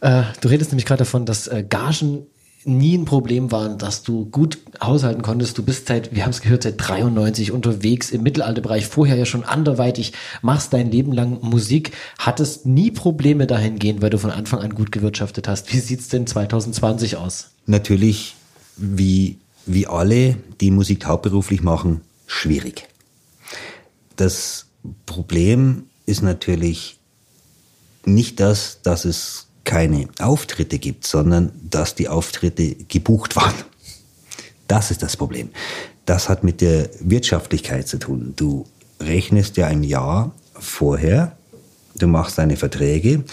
[0.00, 2.26] Äh, du redest nämlich gerade davon, dass äh, Gagen
[2.64, 5.56] nie ein Problem waren, dass du gut haushalten konntest.
[5.58, 9.44] Du bist seit, wir haben es gehört, seit 93 unterwegs im Mittelalterbereich, vorher ja schon
[9.44, 14.74] anderweitig, machst dein Leben lang Musik, hattest nie Probleme dahingehend, weil du von Anfang an
[14.74, 15.72] gut gewirtschaftet hast.
[15.72, 17.50] Wie sieht's denn 2020 aus?
[17.66, 18.34] Natürlich,
[18.76, 22.88] wie, wie alle, die Musik hauptberuflich machen, schwierig.
[24.16, 24.66] Das
[25.06, 26.98] Problem ist natürlich
[28.04, 33.52] nicht das, dass es keine Auftritte gibt, sondern dass die Auftritte gebucht waren.
[34.66, 35.50] Das ist das Problem.
[36.06, 38.32] Das hat mit der Wirtschaftlichkeit zu tun.
[38.34, 38.64] Du
[38.98, 41.36] rechnest ja ein Jahr vorher,
[41.98, 43.24] du machst deine Verträge,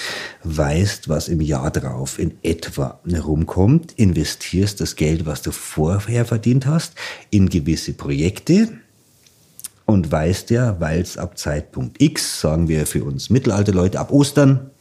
[0.44, 6.66] weißt, was im Jahr drauf in etwa rumkommt, investierst das Geld, was du vorher verdient
[6.66, 6.96] hast,
[7.30, 8.74] in gewisse Projekte
[9.86, 14.72] und weißt ja, weil es ab Zeitpunkt X, sagen wir für uns Mittelalterleute, ab Ostern,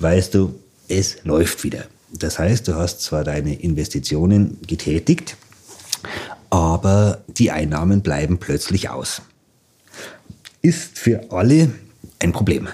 [0.00, 0.58] weißt du,
[0.88, 1.84] es läuft wieder.
[2.12, 5.36] Das heißt, du hast zwar deine Investitionen getätigt,
[6.50, 9.22] aber die Einnahmen bleiben plötzlich aus.
[10.62, 11.70] Ist für alle
[12.18, 12.68] ein Problem.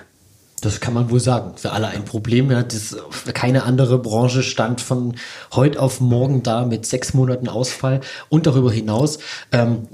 [0.62, 1.52] Das kann man wohl sagen.
[1.56, 2.50] Für alle ein Problem.
[2.50, 2.96] Ja, das,
[3.34, 5.16] keine andere Branche stand von
[5.54, 9.18] heute auf morgen da mit sechs Monaten Ausfall und darüber hinaus.
[9.52, 9.86] Ähm,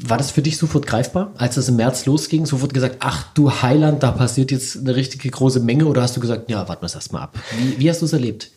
[0.00, 2.46] war das für dich sofort greifbar, als es im März losging?
[2.46, 6.20] Sofort gesagt, ach du Heiland, da passiert jetzt eine richtige große Menge oder hast du
[6.20, 7.38] gesagt, ja, warten wir es erstmal ab?
[7.58, 8.50] Wie, wie hast du es erlebt?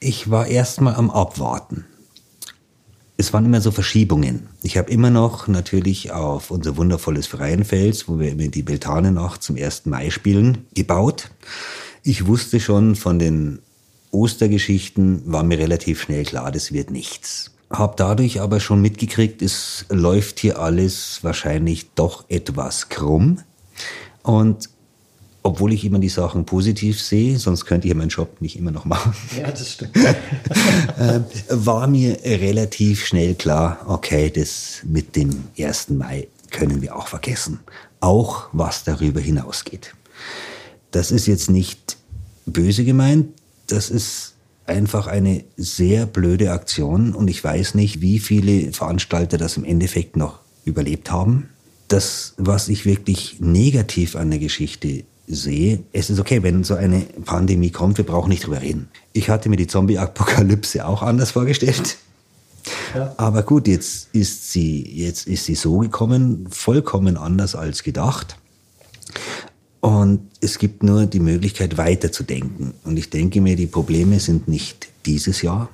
[0.00, 1.84] Ich war erstmal am Abwarten
[3.20, 4.46] es waren immer so Verschiebungen.
[4.62, 9.56] Ich habe immer noch natürlich auf unser wundervolles Freienfels, wo wir immer die Beltane-Nacht zum
[9.56, 9.86] 1.
[9.86, 11.30] Mai spielen, gebaut.
[12.04, 13.58] Ich wusste schon von den
[14.12, 17.50] Ostergeschichten, war mir relativ schnell klar, das wird nichts.
[17.70, 23.40] Hab dadurch aber schon mitgekriegt, es läuft hier alles wahrscheinlich doch etwas krumm.
[24.22, 24.70] Und
[25.48, 28.84] obwohl ich immer die Sachen positiv sehe, sonst könnte ich meinen Job nicht immer noch
[28.84, 29.14] machen.
[29.38, 29.96] Ja, das stimmt.
[29.96, 35.90] äh, war mir relativ schnell klar, okay, das mit dem 1.
[35.90, 37.60] Mai können wir auch vergessen.
[38.00, 39.94] Auch was darüber hinausgeht.
[40.90, 41.96] Das ist jetzt nicht
[42.46, 43.28] böse gemeint,
[43.66, 44.34] das ist
[44.66, 50.16] einfach eine sehr blöde Aktion und ich weiß nicht, wie viele Veranstalter das im Endeffekt
[50.16, 51.48] noch überlebt haben.
[51.88, 57.00] Das, was ich wirklich negativ an der Geschichte sehe, es ist okay, wenn so eine
[57.24, 58.88] Pandemie kommt, wir brauchen nicht drüber reden.
[59.12, 61.98] Ich hatte mir die Zombie-Apokalypse auch anders vorgestellt.
[62.94, 63.14] Ja.
[63.16, 68.36] Aber gut, jetzt ist sie, jetzt ist sie so gekommen, vollkommen anders als gedacht.
[69.80, 72.74] Und es gibt nur die Möglichkeit, weiterzudenken.
[72.84, 75.68] Und ich denke mir, die Probleme sind nicht dieses Jahr,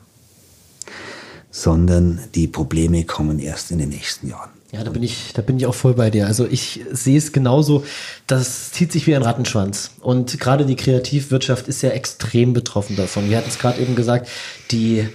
[1.50, 4.50] sondern die Probleme kommen erst in den nächsten Jahren.
[4.74, 6.26] Ja, da bin ich, da bin ich auch voll bei dir.
[6.26, 7.84] Also ich sehe es genauso.
[8.26, 9.92] Das zieht sich wie ein Rattenschwanz.
[10.00, 13.30] Und gerade die Kreativwirtschaft ist ja extrem betroffen davon.
[13.30, 14.28] Wir hatten es gerade eben gesagt,
[14.72, 15.06] die,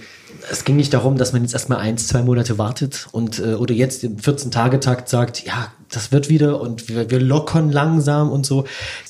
[0.50, 3.74] es ging nicht darum, dass man jetzt erstmal eins, zwei Monate wartet und äh, oder
[3.74, 8.64] jetzt im 14-Tage-Takt sagt, ja, das wird wieder und wir, wir lockern langsam und so.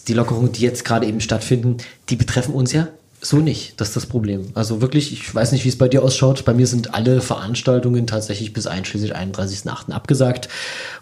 [0.09, 1.77] Die Lockerungen, die jetzt gerade eben stattfinden,
[2.09, 2.89] die betreffen uns ja
[3.23, 4.49] so nicht, das ist das Problem.
[4.55, 6.45] Also wirklich, ich weiß nicht, wie es bei dir ausschaut.
[6.45, 9.93] Bei mir sind alle Veranstaltungen tatsächlich bis einschließlich 31.8.
[9.93, 10.49] abgesagt.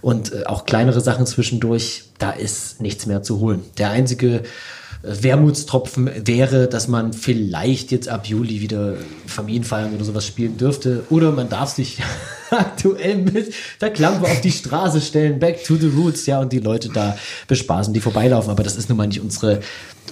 [0.00, 3.62] Und äh, auch kleinere Sachen zwischendurch, da ist nichts mehr zu holen.
[3.78, 4.42] Der einzige
[5.02, 8.94] Wermutstropfen wäre, dass man vielleicht jetzt ab Juli wieder
[9.26, 11.04] Familienfeiern oder sowas spielen dürfte.
[11.08, 12.02] Oder man darf sich
[12.50, 16.58] aktuell mit der Klampe auf die Straße stellen, back to the roots, ja, und die
[16.58, 18.50] Leute da bespaßen, die vorbeilaufen.
[18.50, 19.60] Aber das ist nun mal nicht unsere,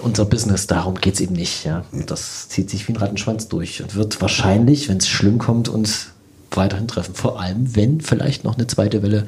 [0.01, 0.67] unser Business.
[0.67, 1.83] Darum geht's eben nicht, ja.
[2.05, 6.07] Das zieht sich wie ein Rattenschwanz durch und wird wahrscheinlich, wenn es schlimm kommt, uns
[6.51, 7.13] weiterhin treffen.
[7.13, 9.27] Vor allem, wenn vielleicht noch eine zweite Welle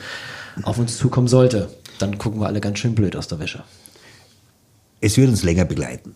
[0.63, 1.69] auf uns zukommen sollte.
[1.99, 3.63] Dann gucken wir alle ganz schön blöd aus der Wäsche
[5.01, 6.13] es wird uns länger begleiten.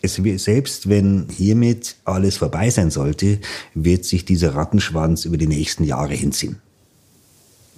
[0.00, 3.40] Es wird, selbst wenn hiermit alles vorbei sein sollte,
[3.74, 6.60] wird sich dieser Rattenschwanz über die nächsten Jahre hinziehen.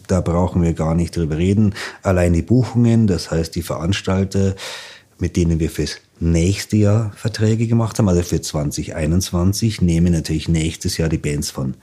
[0.07, 1.73] da brauchen wir gar nicht drüber reden.
[2.03, 4.57] Allein die Buchungen, das heißt die Veranstalter,
[5.21, 10.97] mit denen wir fürs nächste Jahr Verträge gemacht haben, also für 2021, nehmen natürlich nächstes
[10.97, 11.75] Jahr die Bands von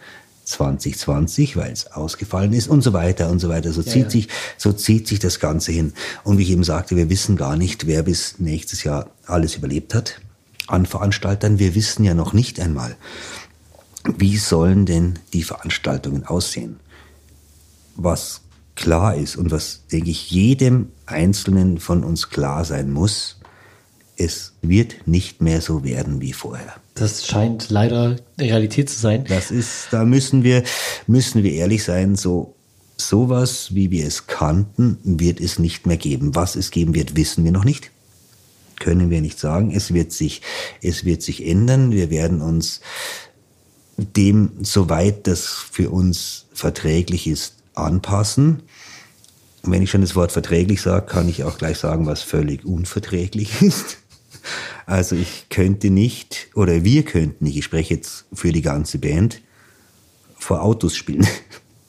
[0.48, 3.74] 2020, weil es ausgefallen ist und so weiter und so weiter.
[3.74, 4.10] So ja, zieht ja.
[4.10, 4.28] sich,
[4.58, 5.94] so zieht sich das Ganze hin.
[6.24, 9.94] Und wie ich eben sagte, wir wissen gar nicht, wer bis nächstes Jahr alles überlebt
[9.94, 10.22] hat
[10.68, 11.60] an Veranstaltern.
[11.60, 12.96] Wir wissen ja noch nicht einmal,
[14.18, 16.80] wie sollen denn die Veranstaltungen aussehen.
[17.96, 18.42] Was
[18.76, 23.40] klar ist und was, denke ich, jedem Einzelnen von uns klar sein muss,
[24.16, 26.76] es wird nicht mehr so werden wie vorher.
[27.00, 29.24] Das scheint leider Realität zu sein.
[29.28, 30.64] Das ist, da müssen wir,
[31.06, 32.56] müssen wir ehrlich sein, so,
[32.98, 36.36] sowas, wie wir es kannten, wird es nicht mehr geben.
[36.36, 37.92] Was es geben wird, wissen wir noch nicht.
[38.80, 39.72] Können wir nicht sagen.
[39.72, 40.42] Es wird sich,
[40.82, 41.92] es wird sich ändern.
[41.92, 42.82] Wir werden uns
[43.98, 48.64] dem, soweit das für uns verträglich ist, anpassen.
[49.62, 52.66] Und wenn ich schon das Wort verträglich sage, kann ich auch gleich sagen, was völlig
[52.66, 53.98] unverträglich ist.
[54.86, 59.42] Also ich könnte nicht, oder wir könnten nicht, ich spreche jetzt für die ganze Band,
[60.38, 61.28] vor Autos spielen.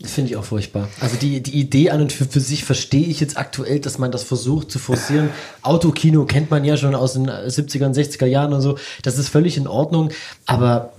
[0.04, 0.88] Finde ich auch furchtbar.
[1.00, 4.12] Also die, die Idee an und für, für sich verstehe ich jetzt aktuell, dass man
[4.12, 5.30] das versucht zu forcieren.
[5.62, 8.78] Autokino kennt man ja schon aus den 70er 60er Jahren und so.
[9.02, 10.10] Das ist völlig in Ordnung.
[10.46, 10.92] Aber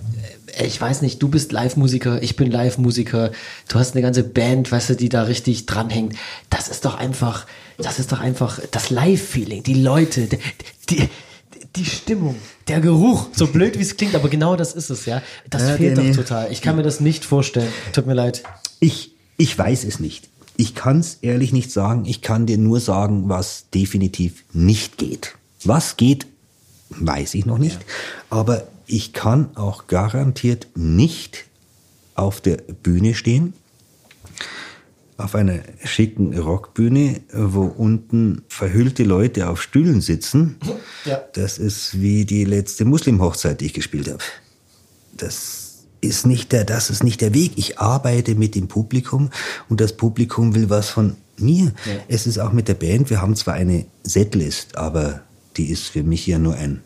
[0.58, 3.30] äh, ich weiß nicht, du bist Live-Musiker, ich bin Live-Musiker.
[3.68, 6.14] Du hast eine ganze Band, weißt du, die da richtig dranhängt.
[6.50, 7.46] Das ist doch einfach,
[7.78, 9.62] das ist doch einfach das Live-Feeling.
[9.62, 10.38] Die Leute, die,
[10.90, 11.08] die
[11.76, 12.36] die Stimmung,
[12.68, 15.22] der Geruch, so blöd wie es klingt, aber genau das ist es, ja.
[15.48, 16.50] Das ja, fehlt doch total.
[16.50, 17.72] Ich kann mir das nicht vorstellen.
[17.92, 18.42] Tut mir leid.
[18.80, 20.28] Ich, ich weiß es nicht.
[20.56, 22.04] Ich kann es ehrlich nicht sagen.
[22.06, 25.36] Ich kann dir nur sagen, was definitiv nicht geht.
[25.64, 26.26] Was geht,
[26.90, 27.80] weiß ich noch nicht.
[27.80, 27.86] Ja.
[28.30, 31.46] Aber ich kann auch garantiert nicht
[32.14, 33.54] auf der Bühne stehen
[35.24, 40.56] auf einer schicken Rockbühne, wo unten verhüllte Leute auf Stühlen sitzen.
[41.04, 41.22] Ja.
[41.34, 44.22] Das ist wie die letzte Muslimhochzeit, die ich gespielt habe.
[45.16, 47.52] Das ist nicht der, das ist nicht der Weg.
[47.56, 49.30] Ich arbeite mit dem Publikum
[49.68, 51.72] und das Publikum will was von mir.
[51.84, 51.92] Ja.
[52.08, 53.10] Es ist auch mit der Band.
[53.10, 55.22] Wir haben zwar eine Setlist, aber
[55.56, 56.82] die ist für mich ja nur ein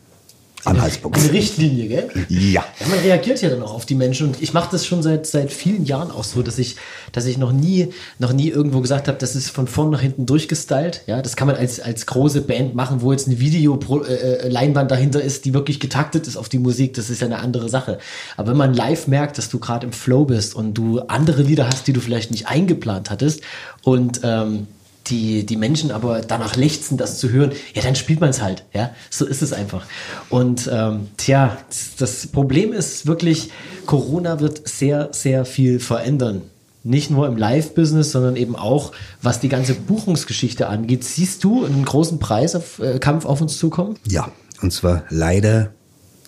[0.65, 1.17] Anhaltspunkt.
[1.17, 2.09] Eine Richtlinie, gell?
[2.29, 2.65] Ja.
[2.79, 2.87] ja.
[2.87, 5.51] Man reagiert ja dann auch auf die Menschen und ich mache das schon seit, seit
[5.51, 6.75] vielen Jahren auch so, dass ich,
[7.11, 7.89] dass ich noch nie,
[8.19, 11.01] noch nie irgendwo gesagt habe, das ist von vorn nach hinten durchgestylt.
[11.07, 15.21] Ja, das kann man als, als große Band machen, wo jetzt eine Video-Leinwand äh, dahinter
[15.21, 16.93] ist, die wirklich getaktet ist auf die Musik.
[16.93, 17.99] Das ist ja eine andere Sache.
[18.37, 21.67] Aber wenn man live merkt, dass du gerade im Flow bist und du andere Lieder
[21.67, 23.41] hast, die du vielleicht nicht eingeplant hattest
[23.83, 24.67] und ähm,
[25.07, 28.65] die, die Menschen aber danach lechzen, das zu hören, ja, dann spielt man es halt.
[28.73, 29.85] Ja, so ist es einfach.
[30.29, 31.57] Und ähm, tja,
[31.97, 33.51] das Problem ist wirklich,
[33.85, 36.41] Corona wird sehr, sehr viel verändern.
[36.83, 38.91] Nicht nur im Live-Business, sondern eben auch,
[39.21, 41.03] was die ganze Buchungsgeschichte angeht.
[41.03, 43.97] Siehst du einen großen Preiskampf auf, äh, auf uns zukommen?
[44.07, 44.31] Ja,
[44.61, 45.73] und zwar leider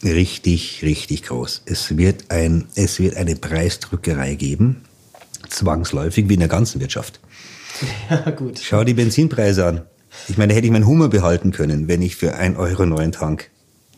[0.04, 1.64] richtig, richtig groß.
[1.66, 4.84] Es wird, ein, es wird eine Preisdrückerei geben,
[5.50, 7.20] zwangsläufig wie in der ganzen Wirtschaft.
[8.10, 8.60] Ja, gut.
[8.60, 9.82] Schau die Benzinpreise an.
[10.28, 13.12] Ich meine, da hätte ich meinen Hummer behalten können, wenn ich für ein Euro neuen
[13.12, 13.50] Tank.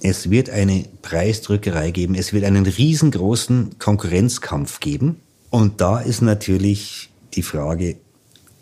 [0.01, 2.15] Es wird eine Preisdrückerei geben.
[2.15, 5.21] Es wird einen riesengroßen Konkurrenzkampf geben.
[5.49, 7.97] Und da ist natürlich die Frage,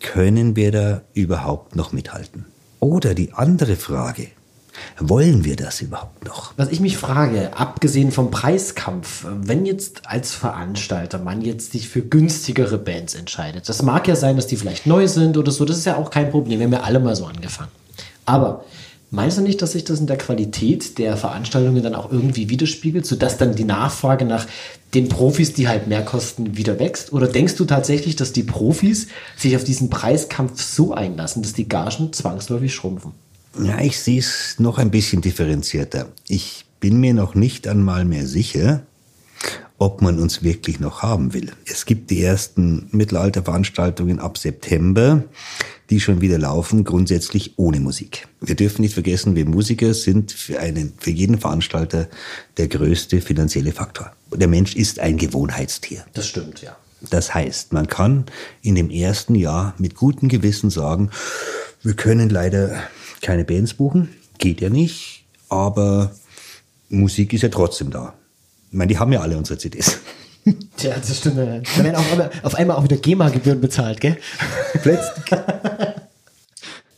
[0.00, 2.46] können wir da überhaupt noch mithalten?
[2.80, 4.28] Oder die andere Frage,
[4.98, 6.52] wollen wir das überhaupt noch?
[6.56, 12.02] Was ich mich frage, abgesehen vom Preiskampf, wenn jetzt als Veranstalter man jetzt sich für
[12.02, 15.78] günstigere Bands entscheidet, das mag ja sein, dass die vielleicht neu sind oder so, das
[15.78, 17.70] ist ja auch kein Problem, wir haben ja alle mal so angefangen.
[18.24, 18.64] Aber
[19.10, 23.06] Meinst du nicht, dass sich das in der Qualität der Veranstaltungen dann auch irgendwie widerspiegelt,
[23.06, 24.46] sodass dann die Nachfrage nach
[24.92, 27.10] den Profis, die halt mehr kosten, wieder wächst?
[27.14, 31.68] Oder denkst du tatsächlich, dass die Profis sich auf diesen Preiskampf so einlassen, dass die
[31.68, 33.12] Gagen zwangsläufig schrumpfen?
[33.62, 36.08] Ja, ich sehe es noch ein bisschen differenzierter.
[36.28, 38.82] Ich bin mir noch nicht einmal mehr sicher,
[39.78, 41.52] ob man uns wirklich noch haben will.
[41.66, 45.24] Es gibt die ersten Mittelalterveranstaltungen ab September,
[45.90, 48.28] die schon wieder laufen, grundsätzlich ohne Musik.
[48.40, 52.08] Wir dürfen nicht vergessen, wir Musiker sind für einen, für jeden Veranstalter
[52.58, 54.12] der größte finanzielle Faktor.
[54.32, 56.04] Der Mensch ist ein Gewohnheitstier.
[56.12, 56.76] Das stimmt, ja.
[57.10, 58.26] Das heißt, man kann
[58.60, 61.10] in dem ersten Jahr mit gutem Gewissen sagen,
[61.82, 62.82] wir können leider
[63.20, 64.08] keine Bands buchen,
[64.38, 66.12] geht ja nicht, aber
[66.88, 68.14] Musik ist ja trotzdem da.
[68.70, 69.98] Ich meine, die haben ja alle unsere CDs.
[70.76, 71.38] Tja, das stimmt.
[71.38, 74.16] Da werden auch auf einmal auch wieder GEMA-Gebühren bezahlt, gell?
[74.82, 75.24] Plötzlich.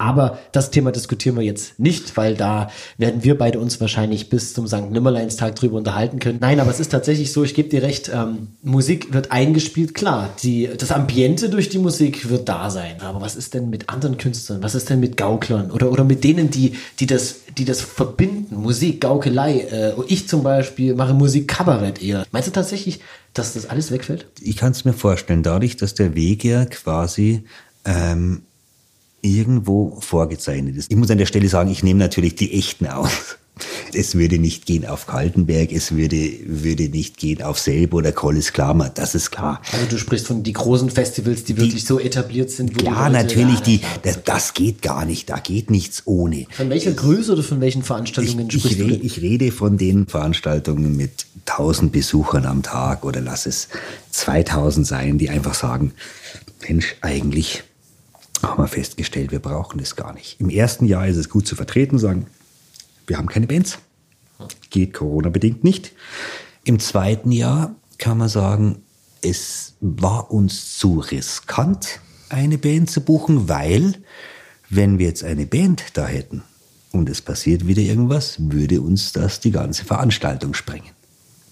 [0.01, 4.55] Aber das Thema diskutieren wir jetzt nicht, weil da werden wir beide uns wahrscheinlich bis
[4.55, 4.90] zum St.
[4.90, 6.38] Nimmerleinstag drüber unterhalten können.
[6.40, 10.30] Nein, aber es ist tatsächlich so, ich gebe dir recht, ähm, Musik wird eingespielt, klar.
[10.42, 13.03] Die, das Ambiente durch die Musik wird da sein.
[13.03, 14.62] Aber was ist denn mit anderen Künstlern?
[14.62, 15.70] Was ist denn mit Gauklern?
[15.70, 18.57] Oder, oder mit denen, die, die, das, die das verbinden?
[18.57, 19.61] Musik, Gaukelei.
[19.70, 22.24] Äh, ich zum Beispiel mache Musik Kabarett eher.
[22.32, 23.01] Meinst du tatsächlich,
[23.34, 24.24] dass das alles wegfällt?
[24.40, 27.44] Ich kann es mir vorstellen, dadurch, dass der Weg ja quasi
[27.84, 28.42] ähm,
[29.22, 30.90] irgendwo vorgezeichnet ist.
[30.90, 33.10] Ich muss an der Stelle sagen, ich nehme natürlich die echten aus.
[33.92, 38.52] Es würde nicht gehen auf Kaltenberg, es würde, würde nicht gehen auf Selb oder Kolles
[38.52, 39.60] Klammer, das ist klar.
[39.72, 42.78] Also du sprichst von die großen Festivals, die wirklich die, so etabliert sind.
[42.78, 46.46] Klar, natürlich, ja, die, das, das, geht gar nicht, da geht nichts ohne.
[46.50, 48.92] Von welcher Größe oder von welchen Veranstaltungen ich, sprichst ich du?
[48.92, 53.68] Rede, ich rede von den Veranstaltungen mit 1000 Besuchern am Tag oder lass es
[54.12, 55.92] 2000 sein, die einfach sagen,
[56.66, 57.64] Mensch, eigentlich
[58.43, 60.41] haben wir festgestellt, wir brauchen das gar nicht.
[60.41, 62.26] Im ersten Jahr ist es gut zu vertreten, sagen,
[63.07, 63.78] wir haben keine Bands.
[64.70, 65.93] Geht Corona-bedingt nicht.
[66.64, 68.82] Im zweiten Jahr kann man sagen,
[69.22, 73.95] es war uns zu riskant, eine Band zu buchen, weil,
[74.68, 76.43] wenn wir jetzt eine Band da hätten
[76.93, 80.91] und es passiert wieder irgendwas, würde uns das die ganze Veranstaltung sprengen.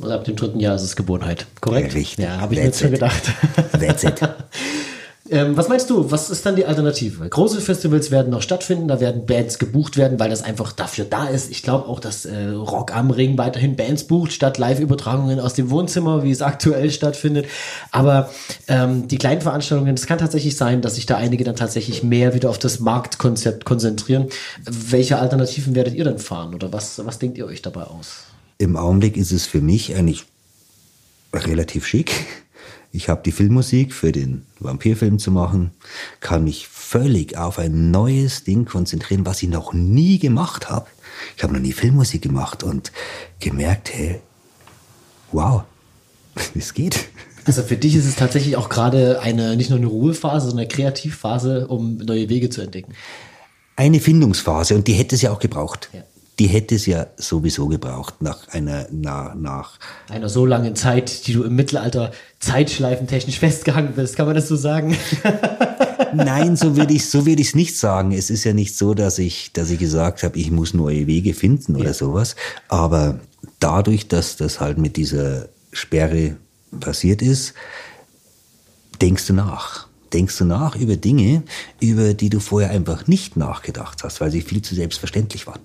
[0.00, 1.92] Also ab dem dritten Jahr ist es Gewohnheit, korrekt?
[1.92, 2.24] Ja, richtig.
[2.24, 3.32] Ja, habe ich That's mir jetzt schon gedacht.
[3.72, 4.20] That's it.
[5.30, 6.10] Ähm, was meinst du?
[6.10, 7.28] Was ist dann die Alternative?
[7.28, 11.26] Große Festivals werden noch stattfinden, da werden Bands gebucht werden, weil das einfach dafür da
[11.28, 11.50] ist.
[11.50, 15.70] Ich glaube auch, dass äh, Rock am Ring weiterhin Bands bucht, statt Live-Übertragungen aus dem
[15.70, 17.46] Wohnzimmer, wie es aktuell stattfindet.
[17.90, 18.30] Aber
[18.68, 22.34] ähm, die kleinen Veranstaltungen, es kann tatsächlich sein, dass sich da einige dann tatsächlich mehr
[22.34, 24.28] wieder auf das Marktkonzept konzentrieren.
[24.64, 28.24] Welche Alternativen werdet ihr dann fahren oder was, was denkt ihr euch dabei aus?
[28.56, 30.24] Im Augenblick ist es für mich eigentlich
[31.32, 32.12] relativ schick
[32.92, 35.70] ich habe die Filmmusik für den Vampirfilm zu machen,
[36.20, 40.86] kann mich völlig auf ein neues Ding konzentrieren, was ich noch nie gemacht habe.
[41.36, 42.92] Ich habe noch nie Filmmusik gemacht und
[43.40, 44.20] gemerkt, hey,
[45.32, 45.64] wow,
[46.54, 47.08] es geht.
[47.44, 50.68] Also für dich ist es tatsächlich auch gerade eine nicht nur eine Ruhephase, sondern eine
[50.68, 52.92] Kreativphase, um neue Wege zu entdecken.
[53.76, 55.88] Eine Findungsphase und die hätte es ja auch gebraucht.
[55.92, 56.02] Ja
[56.38, 59.78] die hätte es ja sowieso gebraucht nach einer nach, nach
[60.08, 64.54] einer so langen Zeit, die du im Mittelalter zeitschleifentechnisch festgehangen bist, kann man das so
[64.54, 64.96] sagen?
[66.14, 68.12] Nein, so würde ich so würde ich es nicht sagen.
[68.12, 71.34] Es ist ja nicht so, dass ich dass ich gesagt habe, ich muss neue Wege
[71.34, 71.94] finden oder ja.
[71.94, 72.36] sowas,
[72.68, 73.18] aber
[73.58, 76.36] dadurch, dass das halt mit dieser Sperre
[76.78, 77.54] passiert ist,
[79.00, 79.88] denkst du nach.
[80.12, 81.42] Denkst du nach über Dinge,
[81.80, 85.60] über die du vorher einfach nicht nachgedacht hast, weil sie viel zu selbstverständlich waren.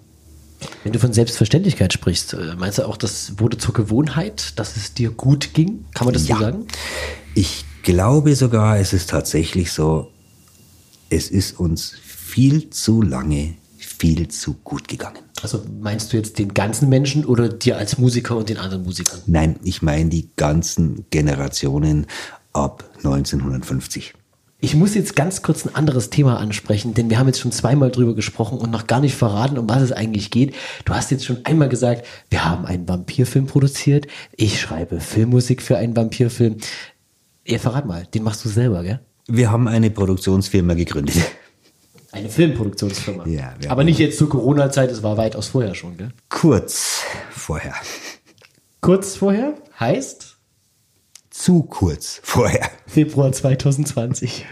[0.84, 4.94] Wenn du von Selbstverständlichkeit sprichst, äh, meinst du auch, das wurde zur Gewohnheit, dass es
[4.94, 5.86] dir gut ging?
[5.94, 6.36] Kann man das ja.
[6.36, 6.68] so sagen?
[7.36, 10.12] Ich glaube sogar, es ist tatsächlich so,
[11.10, 13.56] es ist uns viel zu lange
[14.04, 15.20] viel zu gut gegangen.
[15.42, 19.20] Also meinst du jetzt den ganzen Menschen oder dir als Musiker und den anderen Musikern?
[19.28, 22.08] Nein, ich meine die ganzen Generationen
[22.52, 24.14] ab 1950.
[24.64, 27.92] Ich muss jetzt ganz kurz ein anderes Thema ansprechen, denn wir haben jetzt schon zweimal
[27.92, 30.56] drüber gesprochen und noch gar nicht verraten, um was es eigentlich geht.
[30.86, 34.08] Du hast jetzt schon einmal gesagt, wir haben einen Vampirfilm produziert.
[34.38, 36.60] Ich schreibe Filmmusik für einen Vampirfilm.
[37.46, 39.02] Ja, verrat mal, den machst du selber, gell?
[39.28, 41.18] Wir haben eine Produktionsfirma gegründet.
[42.14, 43.28] Eine Filmproduktionsfirma.
[43.28, 43.56] Ja.
[43.68, 46.12] Aber nicht jetzt zur Corona-Zeit, es war weitaus vorher schon, gell?
[46.30, 47.02] Kurz
[47.32, 47.74] vorher.
[48.80, 50.33] Kurz vorher heißt?
[51.34, 52.70] Zu kurz vorher.
[52.86, 54.46] Februar 2020.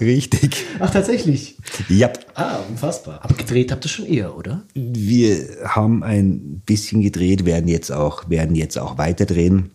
[0.00, 0.64] Richtig.
[0.80, 1.56] Ach, tatsächlich?
[1.88, 2.10] Ja.
[2.34, 3.20] Ah, unfassbar.
[3.22, 4.64] Aber gedreht habt ihr schon eher, oder?
[4.74, 9.70] Wir haben ein bisschen gedreht, werden jetzt auch, werden jetzt auch weiterdrehen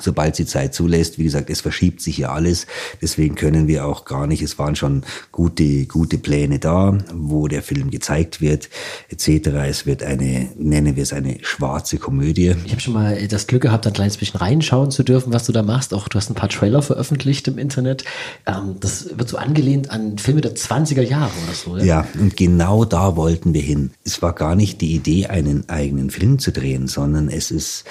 [0.00, 1.18] sobald sie Zeit zulässt.
[1.18, 2.66] Wie gesagt, es verschiebt sich ja alles.
[3.00, 4.42] Deswegen können wir auch gar nicht.
[4.42, 8.68] Es waren schon gute, gute Pläne da, wo der Film gezeigt wird,
[9.08, 9.48] etc.
[9.68, 12.54] Es wird eine, nennen wir es eine schwarze Komödie.
[12.64, 15.52] Ich habe schon mal das Glück gehabt, ein kleines bisschen reinschauen zu dürfen, was du
[15.52, 15.94] da machst.
[15.94, 18.04] Auch du hast ein paar Trailer veröffentlicht im Internet.
[18.46, 21.76] Ähm, das wird so angelehnt an Filme der 20er Jahre oder so.
[21.78, 21.84] Ja?
[21.84, 23.90] ja, und genau da wollten wir hin.
[24.04, 27.84] Es war gar nicht die Idee, einen eigenen Film zu drehen, sondern es ist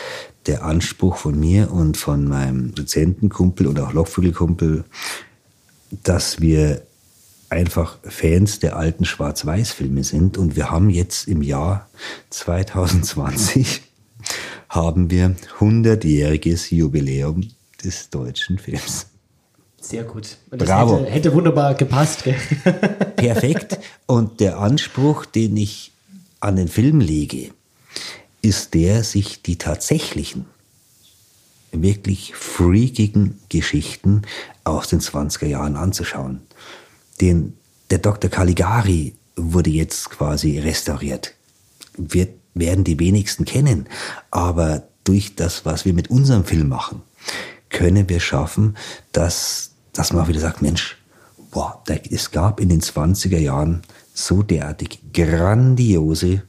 [0.48, 4.84] der Anspruch von mir und von meinem Dozentenkumpel und auch Lochvögelkumpel,
[6.04, 6.82] dass wir
[7.50, 10.38] einfach Fans der alten Schwarz-Weiß-Filme sind.
[10.38, 11.90] Und wir haben jetzt im Jahr
[12.30, 13.82] 2020
[14.70, 17.50] haben wir 100-jähriges Jubiläum
[17.84, 19.08] des deutschen Films.
[19.80, 20.38] Sehr gut.
[20.50, 21.00] Und Bravo.
[21.00, 22.24] Hätte, hätte wunderbar gepasst.
[22.24, 22.36] Gell?
[23.16, 23.80] Perfekt.
[24.08, 25.92] Und der Anspruch, den ich
[26.40, 27.52] an den Film lege,
[28.46, 30.46] ist der, sich die tatsächlichen,
[31.72, 34.22] wirklich freakigen Geschichten
[34.64, 36.42] aus den 20er Jahren anzuschauen.
[37.20, 37.58] Den
[37.90, 38.30] der Dr.
[38.30, 41.34] Caligari wurde jetzt quasi restauriert.
[41.98, 43.88] Wir werden die wenigsten kennen,
[44.32, 47.02] aber durch das, was wir mit unserem Film machen,
[47.70, 48.78] können wir schaffen,
[49.12, 50.98] dass, dass man auch wieder sagt, Mensch,
[51.52, 53.82] boah, es gab in den 20er Jahren
[54.14, 56.44] so derartig grandiose,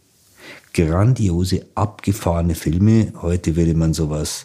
[0.77, 3.13] grandiose, abgefahrene Filme.
[3.23, 4.45] Heute würde man sowas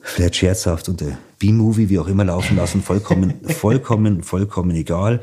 [0.00, 5.20] vielleicht scherzhaft unter B-Movie, wie auch immer laufen lassen, vollkommen, vollkommen, vollkommen egal.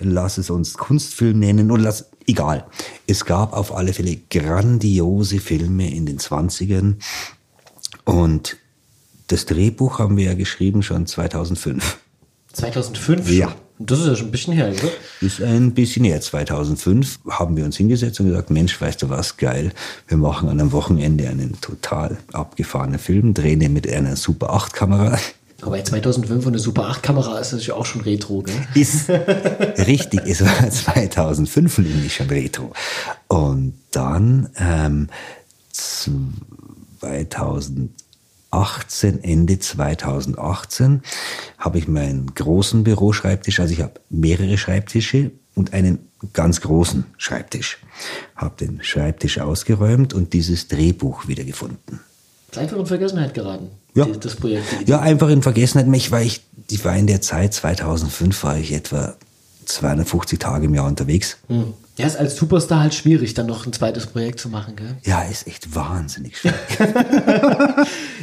[0.00, 2.66] Lass es uns Kunstfilm nennen oder lass, egal.
[3.06, 6.96] Es gab auf alle Fälle grandiose Filme in den 20ern
[8.04, 8.56] und
[9.28, 11.98] das Drehbuch haben wir ja geschrieben schon 2005.
[12.52, 13.36] 2005 schon?
[13.36, 13.54] Ja.
[13.78, 14.90] Das ist ja schon ein bisschen her, oder?
[15.20, 16.20] Ist ein bisschen her.
[16.20, 19.72] 2005 haben wir uns hingesetzt und gesagt, Mensch, weißt du was, geil.
[20.06, 24.72] Wir machen an einem Wochenende einen total abgefahrenen Film, drehen den mit einer Super 8
[24.72, 25.18] Kamera.
[25.62, 28.54] Aber 2005 eine Super 8 Kamera ist ja auch schon Retro, gell?
[28.74, 32.72] Ist richtig, es war 2005 nämlich schon Retro.
[33.28, 35.08] Und dann ähm,
[35.72, 37.90] 2000
[38.52, 41.02] 2018, Ende 2018,
[41.58, 47.78] habe ich meinen großen Büroschreibtisch, also ich habe mehrere Schreibtische und einen ganz großen Schreibtisch.
[48.36, 52.00] Habe den Schreibtisch ausgeräumt und dieses Drehbuch wiedergefunden.
[52.54, 54.04] Einfach in Vergessenheit geraten, ja.
[54.04, 54.86] das Projekt.
[54.86, 55.88] Ja, einfach in Vergessenheit.
[55.96, 59.16] Ich war, ich, ich war in der Zeit, 2005 war ich etwa
[59.64, 61.38] 250 Tage im Jahr unterwegs.
[61.48, 61.74] Hm.
[61.98, 64.96] Ja, ist als Superstar halt schwierig, dann noch ein zweites Projekt zu machen, gell?
[65.04, 66.56] Ja, ist echt wahnsinnig schwierig.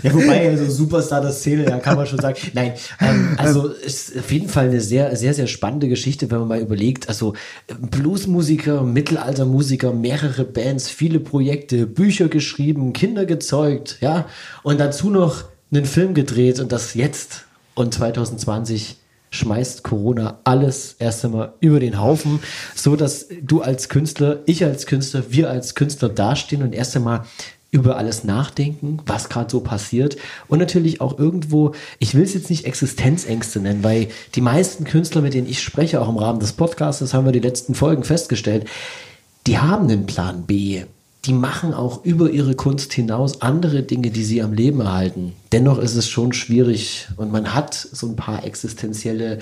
[0.04, 2.36] ja, wobei, also Superstar das Szene, ja, kann man schon sagen.
[2.54, 6.48] Nein, ähm, also ist auf jeden Fall eine sehr, sehr, sehr spannende Geschichte, wenn man
[6.48, 7.10] mal überlegt.
[7.10, 7.36] Also
[7.80, 14.26] Bluesmusiker, Mittelaltermusiker, mehrere Bands, viele Projekte, Bücher geschrieben, Kinder gezeugt, ja,
[14.64, 18.99] und dazu noch einen Film gedreht und das jetzt und 2020
[19.32, 22.40] schmeißt Corona alles erst einmal über den Haufen,
[22.76, 27.26] so dass du als Künstler, ich als Künstler, wir als Künstler dastehen und erst einmal
[27.72, 30.18] über alles nachdenken, was gerade so passiert.
[30.48, 35.22] Und natürlich auch irgendwo, ich will es jetzt nicht Existenzängste nennen, weil die meisten Künstler,
[35.22, 38.04] mit denen ich spreche, auch im Rahmen des Podcasts, das haben wir die letzten Folgen
[38.04, 38.66] festgestellt,
[39.46, 40.84] die haben einen Plan B
[41.26, 45.34] die machen auch über ihre Kunst hinaus andere Dinge, die sie am Leben erhalten.
[45.52, 49.40] Dennoch ist es schon schwierig und man hat so ein paar existenzielle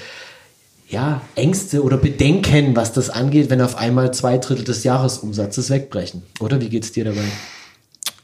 [0.90, 6.24] ja, Ängste oder Bedenken, was das angeht, wenn auf einmal zwei Drittel des Jahresumsatzes wegbrechen.
[6.40, 7.26] Oder wie geht es dir dabei?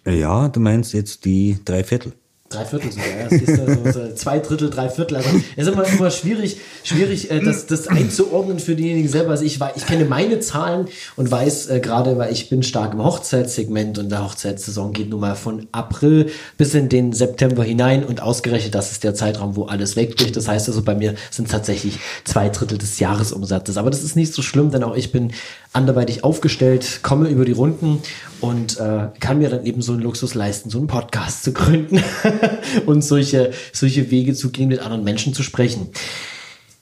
[0.06, 2.14] Ja, du meinst jetzt die drei Viertel.
[2.54, 3.28] Drei Viertel sogar, ja.
[3.30, 5.18] Also so zwei Drittel, drei Viertel.
[5.18, 9.32] Also es ist immer, immer schwierig, schwierig äh, das, das einzuordnen für diejenigen selber.
[9.32, 13.04] Also ich, ich kenne meine Zahlen und weiß äh, gerade, weil ich bin stark im
[13.04, 18.22] Hochzeitssegment und der Hochzeitssaison geht nun mal von April bis in den September hinein und
[18.22, 20.36] ausgerechnet, das ist der Zeitraum, wo alles wegbricht.
[20.36, 23.78] Das heißt also, bei mir sind tatsächlich zwei Drittel des Jahresumsatzes.
[23.78, 25.32] Aber das ist nicht so schlimm, denn auch ich bin
[25.74, 28.02] anderweitig aufgestellt, komme über die Runden
[28.40, 32.02] und äh, kann mir dann eben so einen Luxus leisten, so einen Podcast zu gründen
[32.86, 35.90] und solche, solche Wege zu gehen, mit anderen Menschen zu sprechen.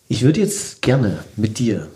[0.07, 1.87] Ich würde jetzt gerne mit dir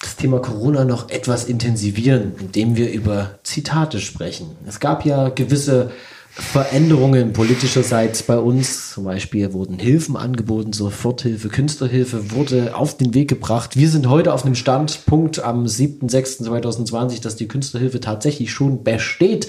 [0.00, 4.56] das Thema Corona noch etwas intensivieren, indem wir über Zitate sprechen.
[4.66, 5.90] Es gab ja gewisse
[6.34, 8.92] Veränderungen politischerseits bei uns.
[8.92, 13.76] Zum Beispiel wurden Hilfen angeboten, Soforthilfe, Künstlerhilfe wurde auf den Weg gebracht.
[13.76, 19.46] Wir sind heute auf einem Standpunkt am 7.6.2020, dass die Künstlerhilfe tatsächlich schon besteht,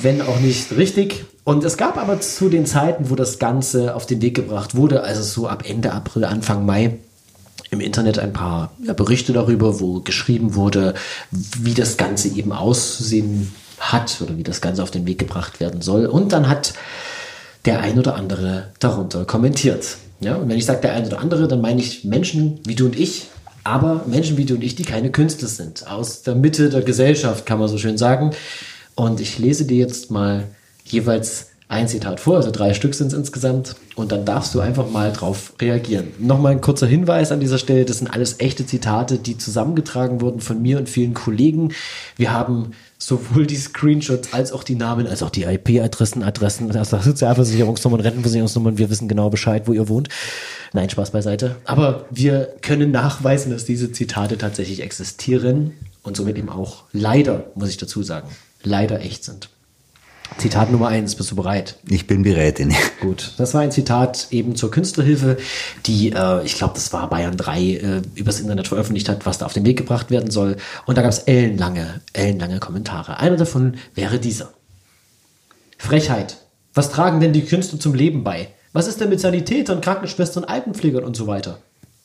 [0.00, 1.26] wenn auch nicht richtig.
[1.44, 5.02] Und es gab aber zu den Zeiten, wo das Ganze auf den Weg gebracht wurde,
[5.02, 6.96] also so ab Ende April, Anfang Mai,
[7.70, 10.94] im Internet ein paar Berichte darüber, wo geschrieben wurde,
[11.30, 15.82] wie das Ganze eben aussehen hat oder wie das Ganze auf den Weg gebracht werden
[15.82, 16.06] soll.
[16.06, 16.74] Und dann hat
[17.64, 19.96] der ein oder andere darunter kommentiert.
[20.20, 22.86] Ja, und wenn ich sage der ein oder andere, dann meine ich Menschen wie du
[22.86, 23.28] und ich,
[23.64, 25.86] aber Menschen wie du und ich, die keine Künstler sind.
[25.88, 28.30] Aus der Mitte der Gesellschaft, kann man so schön sagen.
[28.94, 30.44] Und ich lese dir jetzt mal
[30.84, 34.88] jeweils ein Zitat vor, also drei Stück sind es insgesamt, und dann darfst du einfach
[34.88, 36.08] mal drauf reagieren.
[36.20, 40.40] Nochmal ein kurzer Hinweis an dieser Stelle, das sind alles echte Zitate, die zusammengetragen wurden
[40.40, 41.72] von mir und vielen Kollegen.
[42.16, 46.98] Wir haben sowohl die Screenshots als auch die Namen, als auch die IP-Adressen, Adressen, also
[46.98, 50.08] Sozialversicherungsnummern, Rentenversicherungsnummern, wir wissen genau Bescheid, wo ihr wohnt.
[50.72, 51.56] Nein, Spaß beiseite.
[51.64, 57.68] Aber wir können nachweisen, dass diese Zitate tatsächlich existieren und somit eben auch leider, muss
[57.68, 58.28] ich dazu sagen,
[58.62, 59.50] leider echt sind.
[60.38, 61.76] Zitat Nummer eins, bist du bereit?
[61.88, 62.60] Ich bin bereit.
[63.00, 65.38] Gut, das war ein Zitat eben zur Künstlerhilfe,
[65.86, 69.46] die, äh, ich glaube, das war Bayern 3, äh, übers Internet veröffentlicht hat, was da
[69.46, 70.56] auf den Weg gebracht werden soll.
[70.84, 73.18] Und da gab es ellenlange, ellenlange Kommentare.
[73.18, 74.52] Einer davon wäre dieser.
[75.78, 76.38] Frechheit.
[76.74, 78.48] Was tragen denn die Künstler zum Leben bei?
[78.72, 81.58] Was ist denn mit Sanitätern, Krankenschwestern, Altenpflegern und so weiter?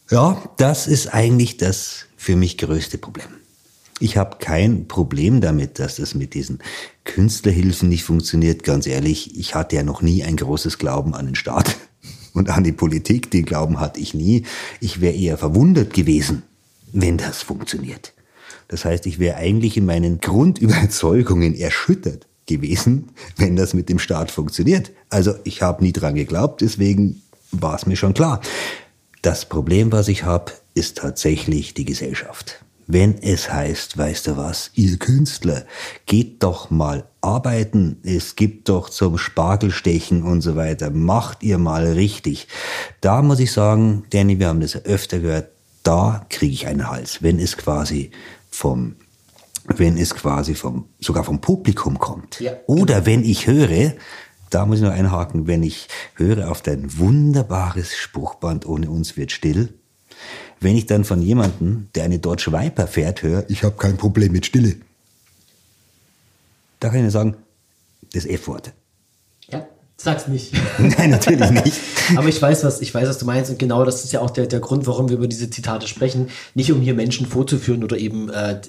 [0.09, 3.27] Ja, das ist eigentlich das für mich größte Problem.
[4.01, 6.57] Ich habe kein Problem damit, dass das mit diesen
[7.03, 8.63] Künstlerhilfen nicht funktioniert.
[8.63, 11.77] Ganz ehrlich, ich hatte ja noch nie ein großes Glauben an den Staat
[12.33, 13.29] und an die Politik.
[13.29, 14.43] Den Glauben hatte ich nie.
[14.79, 16.41] Ich wäre eher verwundert gewesen,
[16.91, 18.13] wenn das funktioniert.
[18.69, 24.31] Das heißt, ich wäre eigentlich in meinen Grundüberzeugungen erschüttert gewesen, wenn das mit dem Staat
[24.31, 24.91] funktioniert.
[25.11, 27.21] Also ich habe nie dran geglaubt, deswegen
[27.51, 28.41] war es mir schon klar.
[29.21, 32.63] Das Problem, was ich habe, ist tatsächlich die Gesellschaft.
[32.93, 35.63] Wenn es heißt, weißt du was, ihr Künstler,
[36.07, 41.85] geht doch mal arbeiten, es gibt doch zum Spargelstechen und so weiter, macht ihr mal
[41.85, 42.49] richtig.
[42.99, 45.51] Da muss ich sagen, Danny, wir haben das ja öfter gehört,
[45.83, 48.11] da kriege ich einen Hals, wenn es quasi
[48.49, 48.97] vom
[49.77, 52.41] wenn es quasi vom, sogar vom Publikum kommt.
[52.41, 53.93] Ja, Oder wenn ich höre,
[54.49, 59.31] da muss ich noch einhaken, wenn ich höre auf dein wunderbares Spruchband, ohne uns wird
[59.31, 59.75] still,
[60.61, 64.31] wenn ich dann von jemandem, der eine Dodge Viper fährt, höre, ich habe kein Problem
[64.31, 64.75] mit Stille.
[66.79, 67.35] Da kann ich nur sagen,
[68.13, 68.71] das F-Wort.
[69.49, 69.65] Ja,
[69.97, 70.53] sag's nicht.
[70.77, 71.79] Nein, natürlich nicht.
[72.15, 73.49] Aber ich weiß, was, ich weiß, was du meinst.
[73.49, 76.29] Und genau das ist ja auch der, der Grund, warum wir über diese Zitate sprechen.
[76.53, 78.61] Nicht um hier Menschen vorzuführen oder eben äh,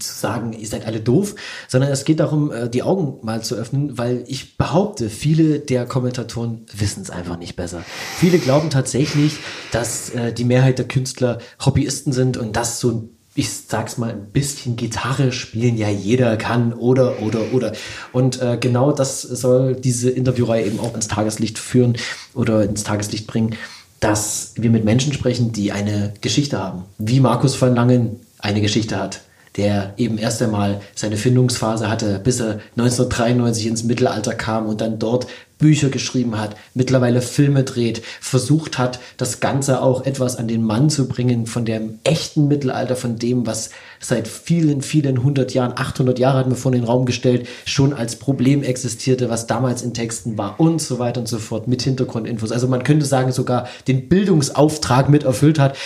[0.00, 1.34] zu sagen, ihr seid alle doof,
[1.68, 5.86] sondern es geht darum, äh, die Augen mal zu öffnen, weil ich behaupte, viele der
[5.86, 7.82] Kommentatoren wissen es einfach nicht besser.
[8.18, 9.38] Viele glauben tatsächlich,
[9.72, 14.32] dass äh, die Mehrheit der Künstler Hobbyisten sind und das so ich sag's mal, ein
[14.32, 17.72] bisschen Gitarre spielen ja jeder kann oder, oder, oder.
[18.10, 21.96] Und äh, genau das soll diese Interviewreihe eben auch ins Tageslicht führen
[22.34, 23.54] oder ins Tageslicht bringen,
[24.00, 26.82] dass wir mit Menschen sprechen, die eine Geschichte haben.
[26.98, 29.20] Wie Markus van Langen eine Geschichte hat
[29.58, 34.98] der eben erst einmal seine Findungsphase hatte, bis er 1993 ins Mittelalter kam und dann
[34.98, 35.26] dort
[35.58, 40.88] Bücher geschrieben hat, mittlerweile Filme dreht, versucht hat, das Ganze auch etwas an den Mann
[40.88, 46.18] zu bringen von dem echten Mittelalter, von dem, was seit vielen, vielen hundert Jahren, 800
[46.20, 50.38] Jahre hat mir vor den Raum gestellt, schon als Problem existierte, was damals in Texten
[50.38, 52.52] war und so weiter und so fort mit Hintergrundinfos.
[52.52, 55.76] Also man könnte sagen, sogar den Bildungsauftrag mit erfüllt hat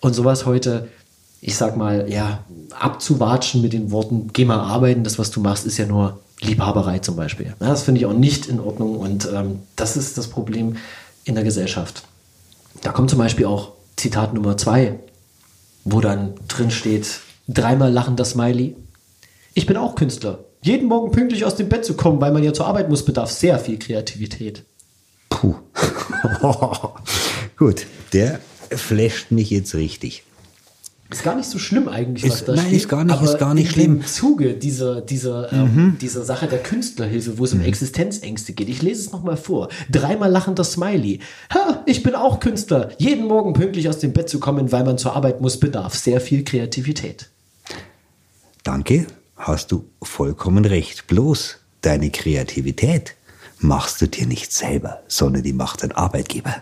[0.00, 0.88] und sowas heute
[1.40, 5.66] ich sag mal, ja, abzuwatschen mit den Worten, geh mal arbeiten, das, was du machst,
[5.66, 7.54] ist ja nur Liebhaberei zum Beispiel.
[7.60, 10.76] Ja, das finde ich auch nicht in Ordnung und ähm, das ist das Problem
[11.24, 12.02] in der Gesellschaft.
[12.82, 14.98] Da kommt zum Beispiel auch Zitat Nummer zwei,
[15.84, 18.76] wo dann drin steht, dreimal lachender Smiley.
[19.54, 20.40] Ich bin auch Künstler.
[20.62, 23.30] Jeden Morgen pünktlich aus dem Bett zu kommen, weil man ja zur Arbeit muss, bedarf
[23.30, 24.64] sehr viel Kreativität.
[25.28, 25.54] Puh.
[27.56, 30.24] Gut, der flasht mich jetzt richtig.
[31.10, 32.72] Ist gar nicht so schlimm eigentlich, was ist, da nein, steht.
[32.72, 33.96] Nein, ist gar nicht, ist gar nicht schlimm.
[33.96, 35.78] Im Zuge dieser, dieser, ähm, mhm.
[35.78, 37.64] ähm, dieser Sache der Künstlerhilfe, wo es um mhm.
[37.64, 38.68] Existenzängste geht.
[38.68, 39.70] Ich lese es nochmal vor.
[39.90, 41.20] Dreimal lachender Smiley.
[41.54, 42.90] Ha, ich bin auch Künstler.
[42.98, 46.20] Jeden Morgen pünktlich aus dem Bett zu kommen, weil man zur Arbeit muss, bedarf sehr
[46.20, 47.30] viel Kreativität.
[48.62, 49.06] Danke,
[49.36, 51.06] hast du vollkommen recht.
[51.06, 53.14] Bloß deine Kreativität
[53.60, 56.54] machst du dir nicht selber, sondern die macht dein Arbeitgeber.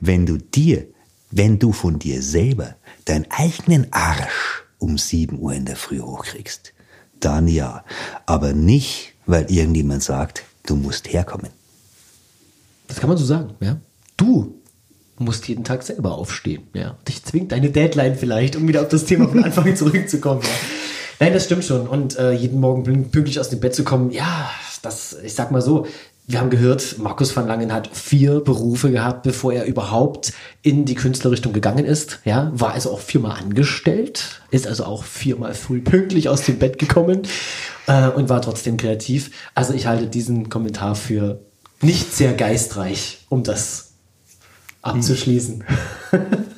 [0.00, 0.86] Wenn du dir,
[1.30, 2.76] wenn du von dir selber
[3.10, 6.72] deinen eigenen Arsch um 7 Uhr in der Früh hochkriegst,
[7.18, 7.84] dann ja.
[8.24, 11.50] Aber nicht, weil irgendjemand sagt, du musst herkommen.
[12.88, 13.78] Das kann man so sagen, ja.
[14.16, 14.54] Du
[15.18, 16.96] musst jeden Tag selber aufstehen, ja.
[17.06, 20.42] Dich zwingt deine Deadline vielleicht, um wieder auf das Thema von Anfang zurückzukommen.
[20.42, 20.48] Ja.
[21.18, 21.86] Nein, das stimmt schon.
[21.86, 24.50] Und äh, jeden Morgen pünktlich aus dem Bett zu kommen, ja,
[24.82, 25.86] das, ich sag mal so,
[26.30, 30.94] wir haben gehört, Markus van Langen hat vier Berufe gehabt, bevor er überhaupt in die
[30.94, 32.20] Künstlerrichtung gegangen ist.
[32.24, 36.78] Ja, war also auch viermal angestellt, ist also auch viermal früh pünktlich aus dem Bett
[36.78, 37.22] gekommen
[37.88, 39.32] äh, und war trotzdem kreativ.
[39.56, 41.40] Also ich halte diesen Kommentar für
[41.82, 43.94] nicht sehr geistreich, um das
[44.82, 45.64] abzuschließen.
[46.10, 46.20] Hm.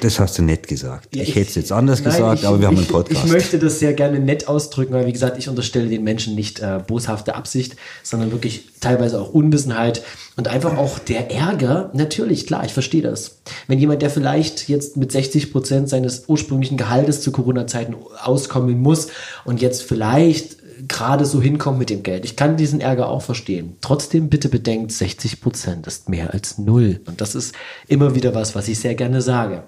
[0.00, 1.14] Das hast du nett gesagt.
[1.14, 3.24] Ja, ich, ich, hätte es jetzt anders nein, gesagt, ich, aber wir haben einen Podcast.
[3.24, 6.60] Ich möchte das sehr gerne nett ausdrücken, weil wie gesagt, ich unterstelle den Menschen nicht
[6.60, 10.02] äh, boshafte Absicht, sondern wirklich teilweise auch Unwissenheit
[10.36, 11.90] und einfach auch der Ärger.
[11.94, 13.38] Natürlich, klar, ich verstehe das.
[13.66, 19.08] Wenn jemand, der vielleicht jetzt mit 60 Prozent seines ursprünglichen Gehaltes zu Corona-Zeiten auskommen muss
[19.44, 22.24] und jetzt vielleicht gerade so hinkommt mit dem Geld.
[22.24, 23.76] Ich kann diesen Ärger auch verstehen.
[23.80, 27.00] Trotzdem bitte bedenkt, 60 Prozent ist mehr als null.
[27.06, 27.54] Und das ist
[27.88, 29.64] immer wieder was, was ich sehr gerne sage.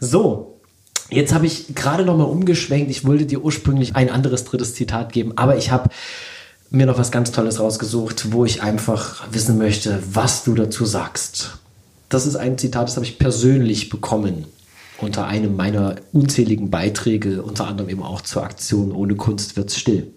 [0.00, 0.52] So.
[1.08, 2.90] Jetzt habe ich gerade noch mal umgeschwenkt.
[2.90, 5.90] Ich wollte dir ursprünglich ein anderes drittes Zitat geben, aber ich habe
[6.70, 11.58] mir noch was ganz Tolles rausgesucht, wo ich einfach wissen möchte, was du dazu sagst.
[12.08, 14.46] Das ist ein Zitat, das habe ich persönlich bekommen.
[14.98, 20.12] Unter einem meiner unzähligen Beiträge, unter anderem eben auch zur Aktion Ohne Kunst wird's still.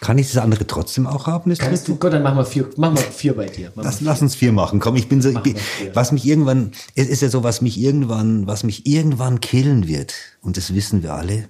[0.00, 1.50] Kann ich das andere trotzdem auch haben?
[1.50, 3.72] Das Kannst du, Gott, dann machen wir vier, machen wir vier bei dir.
[3.76, 4.80] Lass, lass uns vier machen.
[4.80, 5.54] Komm, ich bin so, ich bin,
[5.94, 10.14] was mich irgendwann, es ist ja so, was mich irgendwann, was mich irgendwann killen wird.
[10.42, 11.48] Und das wissen wir alle.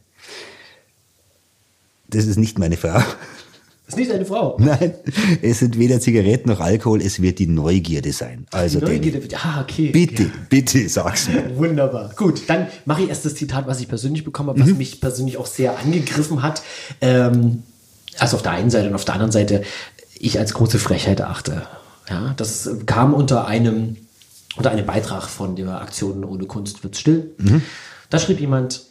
[2.08, 3.02] Das ist nicht meine Frau.
[3.86, 4.56] Das ist nicht deine Frau.
[4.58, 4.94] Nein,
[5.42, 8.46] es sind weder Zigaretten noch Alkohol, es wird die Neugierde sein.
[8.50, 9.90] Also Die Neugierde wird, ah, okay.
[9.90, 10.30] bitte, Ja.
[10.48, 11.54] bitte sag's mir.
[11.58, 12.10] Wunderbar.
[12.16, 14.78] Gut, dann mache ich erst das Zitat, was ich persönlich bekommen habe, was Mhm.
[14.78, 16.62] mich persönlich auch sehr angegriffen hat.
[17.02, 17.62] Ähm,
[18.18, 19.62] also auf der einen Seite und auf der anderen Seite,
[20.18, 21.66] ich als große Frechheit achte.
[22.08, 23.96] Ja, das kam unter einem,
[24.56, 27.32] unter einem Beitrag von der Aktion Ohne Kunst wird's still.
[27.38, 27.60] Mhm.
[28.08, 28.84] Da schrieb jemand,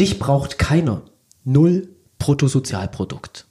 [0.00, 1.02] dich braucht keiner.
[1.44, 3.45] Null Bruttosozialprodukt.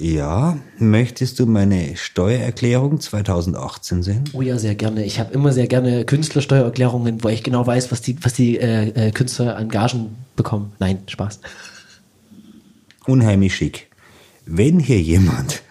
[0.00, 4.24] Ja, möchtest du meine Steuererklärung 2018 sehen?
[4.32, 5.04] Oh ja, sehr gerne.
[5.04, 9.08] Ich habe immer sehr gerne Künstlersteuererklärungen, wo ich genau weiß, was die, was die äh,
[9.08, 10.72] äh, Künstler an Gagen bekommen.
[10.78, 11.40] Nein, Spaß.
[13.06, 13.88] Unheimlich schick.
[14.46, 15.62] Wenn hier jemand,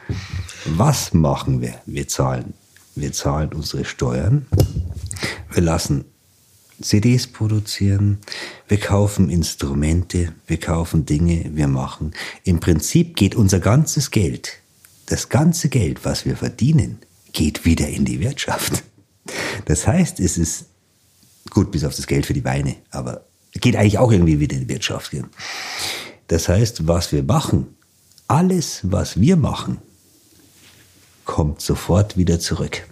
[0.65, 1.75] was machen wir?
[1.86, 2.53] Wir zahlen.
[2.95, 4.45] Wir zahlen unsere Steuern.
[5.53, 6.03] Wir lassen
[6.82, 8.19] CDs produzieren.
[8.67, 10.34] Wir kaufen Instrumente.
[10.45, 11.49] Wir kaufen Dinge.
[11.53, 12.13] Wir machen.
[12.43, 14.53] Im Prinzip geht unser ganzes Geld,
[15.07, 16.99] das ganze Geld, was wir verdienen,
[17.34, 18.84] geht wieder in die Wirtschaft.
[19.65, 20.65] Das heißt, es ist
[21.49, 24.67] gut, bis auf das Geld für die Weine, aber geht eigentlich auch irgendwie wieder in
[24.67, 25.11] die Wirtschaft.
[26.28, 27.67] Das heißt, was wir machen,
[28.28, 29.78] alles, was wir machen,
[31.25, 32.88] kommt sofort wieder zurück.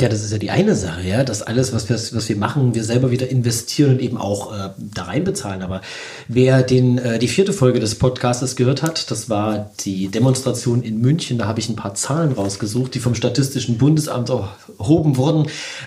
[0.00, 2.74] Ja, das ist ja die eine Sache, ja, dass alles, was wir, was wir machen,
[2.74, 5.62] wir selber wieder investieren und eben auch äh, da reinbezahlen.
[5.62, 5.80] Aber
[6.26, 11.00] wer den, äh, die vierte Folge des Podcastes gehört hat, das war die Demonstration in
[11.00, 11.38] München.
[11.38, 15.46] Da habe ich ein paar Zahlen rausgesucht, die vom Statistischen Bundesamt erhoben wurden,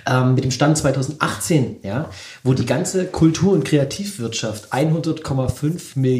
[0.09, 2.09] ähm, mit dem Stand 2018, ja,
[2.43, 6.15] wo die ganze Kultur- und Kreativwirtschaft 100,5 Milliarden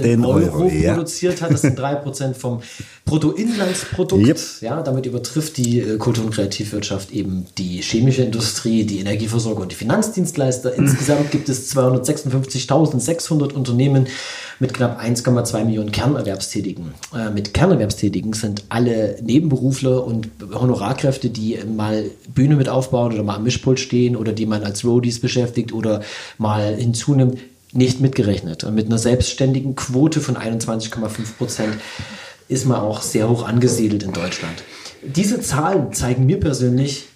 [0.00, 0.92] Milliarden Euro, Euro, ja.
[0.92, 1.52] produziert hat.
[1.52, 2.60] Das sind drei Prozent vom
[3.04, 4.26] Bruttoinlandsprodukt.
[4.26, 4.38] Yep.
[4.60, 9.72] Ja, damit übertrifft die äh, Kultur- und Kreativwirtschaft eben die chemische Industrie, die Energieversorger und
[9.72, 10.74] die Finanzdienstleister.
[10.74, 14.06] Insgesamt gibt es 256.600 Unternehmen
[14.58, 16.94] mit knapp 1,2 Millionen Kernerwerbstätigen.
[17.14, 23.36] Äh, mit Kernerwerbstätigen sind alle Nebenberufler und Honorarkräfte, die mal Bühne mit aufbauen oder mal
[23.36, 26.02] am Mischpult stehen oder die man als Roadies beschäftigt oder
[26.38, 27.38] mal hinzunimmt,
[27.72, 28.64] nicht mitgerechnet.
[28.64, 31.74] Und mit einer selbstständigen Quote von 21,5 Prozent
[32.48, 34.64] ist man auch sehr hoch angesiedelt in Deutschland.
[35.02, 37.06] Diese Zahlen zeigen mir persönlich,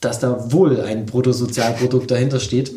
[0.00, 2.72] dass da wohl ein Bruttosozialprodukt dahinter steht.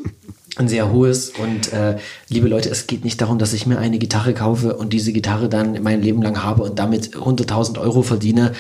[0.58, 1.30] Ein sehr hohes.
[1.30, 1.98] Und äh,
[2.28, 5.50] liebe Leute, es geht nicht darum, dass ich mir eine Gitarre kaufe und diese Gitarre
[5.50, 8.54] dann mein Leben lang habe und damit 100.000 Euro verdiene.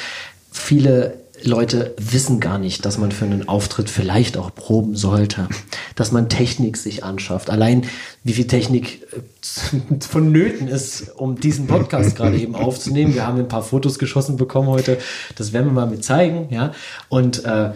[0.51, 5.47] Viele Leute wissen gar nicht, dass man für einen Auftritt vielleicht auch proben sollte,
[5.95, 7.49] dass man Technik sich anschafft.
[7.49, 7.85] Allein
[8.23, 13.13] wie viel Technik äh, vonnöten ist, um diesen Podcast gerade eben aufzunehmen.
[13.13, 14.97] Wir haben ein paar Fotos geschossen bekommen heute.
[15.35, 16.73] Das werden wir mal mit zeigen, ja.
[17.09, 17.71] Und äh,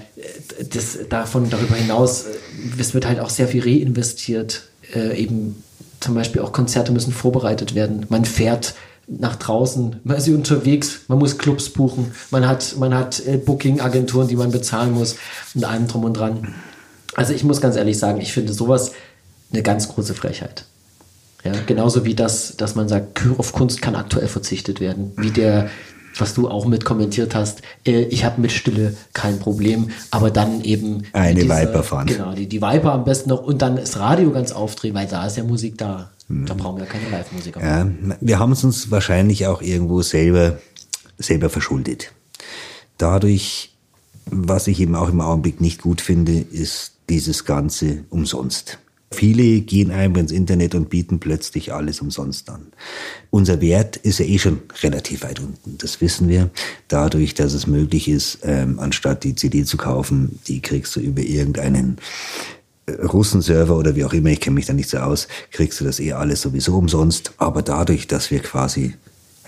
[0.69, 2.29] das davon darüber hinaus, äh,
[2.79, 4.69] es wird halt auch sehr viel reinvestiert.
[4.93, 5.63] Äh, eben
[5.99, 8.05] zum Beispiel auch Konzerte müssen vorbereitet werden.
[8.09, 8.75] Man fährt
[9.07, 14.27] nach draußen, man ist unterwegs, man muss Clubs buchen, man hat, man hat äh, Booking-Agenturen,
[14.27, 15.17] die man bezahlen muss
[15.53, 16.55] und allem drum und dran.
[17.15, 18.91] Also ich muss ganz ehrlich sagen, ich finde sowas
[19.51, 20.65] eine ganz große Frechheit.
[21.43, 25.11] Ja, genauso wie das, dass man sagt, auf Kunst kann aktuell verzichtet werden.
[25.15, 25.69] Wie der,
[26.17, 30.61] was du auch mit kommentiert hast, äh, ich habe mit Stille kein Problem, aber dann
[30.63, 32.07] eben Eine dieser- Viper fahren.
[32.07, 35.25] Genau, die, die Viper am besten noch und dann das Radio ganz aufdrehen, weil da
[35.27, 36.11] ist ja Musik da.
[36.27, 37.61] Da brauchen wir keine Live-Musiker.
[37.61, 37.87] Ja,
[38.19, 40.57] wir haben es uns wahrscheinlich auch irgendwo selber,
[41.19, 42.11] selber verschuldet.
[42.97, 43.73] Dadurch,
[44.25, 48.79] was ich eben auch im Augenblick nicht gut finde, ist dieses Ganze umsonst.
[49.11, 52.67] Viele gehen einfach ins Internet und bieten plötzlich alles umsonst an.
[53.29, 56.49] Unser Wert ist ja eh schon relativ weit unten, das wissen wir.
[56.87, 61.21] Dadurch, dass es möglich ist, ähm, anstatt die CD zu kaufen, die kriegst du über
[61.21, 61.97] irgendeinen
[62.87, 65.85] äh, Russenserver oder wie auch immer, ich kenne mich da nicht so aus, kriegst du
[65.85, 67.33] das eh alles sowieso umsonst.
[67.37, 68.95] Aber dadurch, dass wir quasi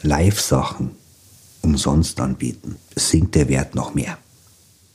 [0.04, 0.92] Live-Sachen
[1.62, 4.18] umsonst anbieten, sinkt der Wert noch mehr.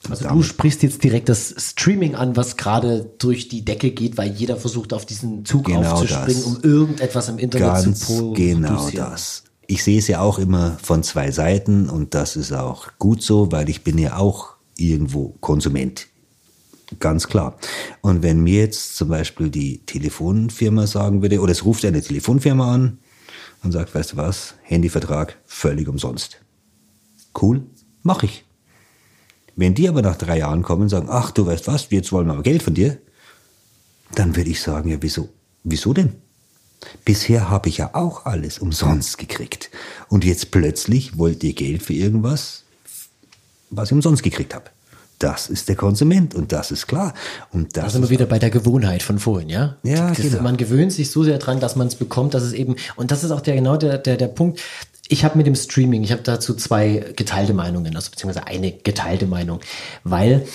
[0.09, 4.33] Also du sprichst jetzt direkt das Streaming an, was gerade durch die Decke geht, weil
[4.33, 6.45] jeder versucht auf diesen Zug Genau aufzuspringen, das.
[6.45, 9.11] um irgendetwas im Internet Ganz zu genau produzieren.
[9.11, 9.45] das.
[9.69, 13.53] Ich sehe es ja auch immer von zwei Seiten und das ist auch gut so,
[13.53, 16.09] weil ich bin ja auch irgendwo Konsument.
[16.99, 17.57] Ganz klar.
[18.01, 22.75] Und wenn mir jetzt zum Beispiel die Telefonfirma sagen würde, oder es ruft eine Telefonfirma
[22.75, 22.99] an
[23.63, 26.41] und sagt, weißt du was, Handyvertrag völlig umsonst.
[27.41, 27.63] Cool,
[28.03, 28.45] mache ich.
[29.57, 32.27] Wenn die aber nach drei Jahren kommen und sagen, ach du weißt was, jetzt wollen
[32.27, 32.99] wir aber Geld von dir,
[34.15, 35.29] dann würde ich sagen, ja wieso?
[35.65, 36.15] Wieso denn?
[37.05, 39.71] Bisher habe ich ja auch alles umsonst gekriegt.
[40.09, 42.65] Und jetzt plötzlich wollt ihr Geld für irgendwas,
[43.71, 44.71] was ich umsonst gekriegt habe.
[45.19, 47.15] Das ist der Konsument und das ist klar.
[47.53, 49.77] Und das da sind wir wieder bei der Gewohnheit von vorhin, ja?
[49.85, 50.43] Ja, das, genau.
[50.43, 53.23] Man gewöhnt sich so sehr dran, dass man es bekommt, dass es eben, und das
[53.23, 54.61] ist auch der, genau der, der, der Punkt.
[55.13, 59.27] Ich habe mit dem Streaming, ich habe dazu zwei geteilte Meinungen, also beziehungsweise eine geteilte
[59.27, 59.61] Meinung,
[60.05, 60.47] weil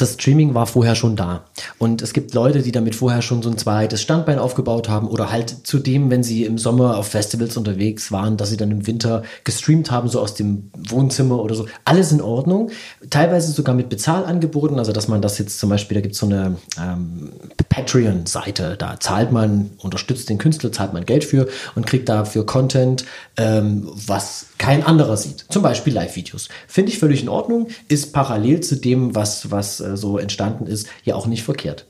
[0.00, 1.44] das Streaming war vorher schon da.
[1.78, 5.30] Und es gibt Leute, die damit vorher schon so ein zweites Standbein aufgebaut haben oder
[5.30, 9.22] halt zudem, wenn sie im Sommer auf Festivals unterwegs waren, dass sie dann im Winter
[9.44, 11.66] gestreamt haben, so aus dem Wohnzimmer oder so.
[11.84, 12.70] Alles in Ordnung.
[13.10, 16.26] Teilweise sogar mit Bezahlangeboten, also dass man das jetzt zum Beispiel, da gibt es so
[16.26, 17.32] eine ähm,
[17.68, 23.04] Patreon-Seite, da zahlt man, unterstützt den Künstler, zahlt man Geld für und kriegt dafür Content,
[23.36, 25.46] ähm, was kein anderer sieht.
[25.48, 26.50] Zum Beispiel Live-Videos.
[26.68, 30.86] Finde ich völlig in Ordnung, ist parallel zu dem, was, was äh, so entstanden ist,
[31.02, 31.86] ja auch nicht verkehrt.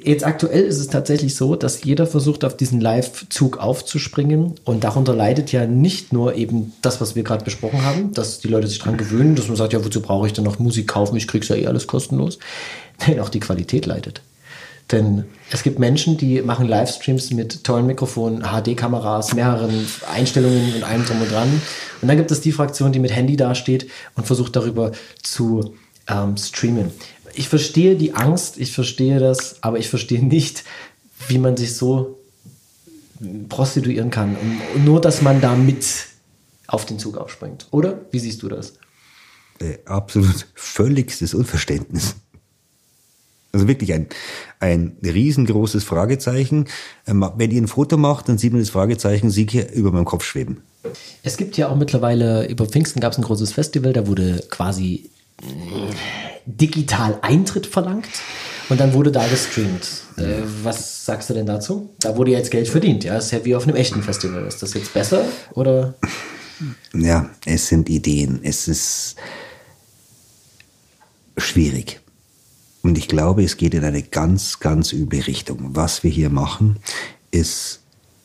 [0.00, 4.54] Jetzt aktuell ist es tatsächlich so, dass jeder versucht, auf diesen Live-Zug aufzuspringen.
[4.64, 8.48] Und darunter leidet ja nicht nur eben das, was wir gerade besprochen haben, dass die
[8.48, 11.16] Leute sich dran gewöhnen, dass man sagt, ja, wozu brauche ich denn noch Musik kaufen?
[11.16, 12.38] Ich krieg's ja eh alles kostenlos.
[13.00, 14.22] Nein, auch die Qualität leidet.
[14.90, 21.04] Denn es gibt Menschen, die machen Livestreams mit tollen Mikrofonen, HD-Kameras, mehreren Einstellungen und allem
[21.04, 21.62] drum und dran.
[22.00, 25.74] Und dann gibt es die Fraktion, die mit Handy dasteht und versucht darüber zu
[26.08, 26.90] ähm, streamen.
[27.34, 30.64] Ich verstehe die Angst, ich verstehe das, aber ich verstehe nicht,
[31.28, 32.18] wie man sich so
[33.48, 34.36] prostituieren kann.
[34.74, 35.84] Und nur, dass man da mit
[36.66, 37.66] auf den Zug aufspringt.
[37.70, 38.00] Oder?
[38.10, 38.74] Wie siehst du das?
[39.60, 42.16] Äh, absolut völligstes Unverständnis.
[43.52, 44.08] Also wirklich ein,
[44.60, 46.66] ein riesengroßes Fragezeichen.
[47.06, 50.04] Ähm, wenn ihr ein Foto macht, dann sieht man das Fragezeichen Sieg hier über meinem
[50.04, 50.62] Kopf schweben.
[51.22, 55.10] Es gibt ja auch mittlerweile, über Pfingsten gab es ein großes Festival, da wurde quasi
[56.46, 58.08] digital Eintritt verlangt
[58.68, 59.88] und dann wurde da gestreamt.
[60.16, 61.90] Äh, was sagst du denn dazu?
[62.00, 63.16] Da wurde jetzt Geld verdient, ja.
[63.16, 64.46] ist ja wie auf einem echten Festival.
[64.46, 65.24] Ist das jetzt besser
[65.54, 65.94] oder?
[66.92, 68.40] Ja, es sind Ideen.
[68.42, 69.16] Es ist
[71.36, 72.00] schwierig.
[72.82, 75.70] Und ich glaube, es geht in eine ganz, ganz üble Richtung.
[75.74, 76.76] Was wir hier machen,
[77.30, 77.80] ist,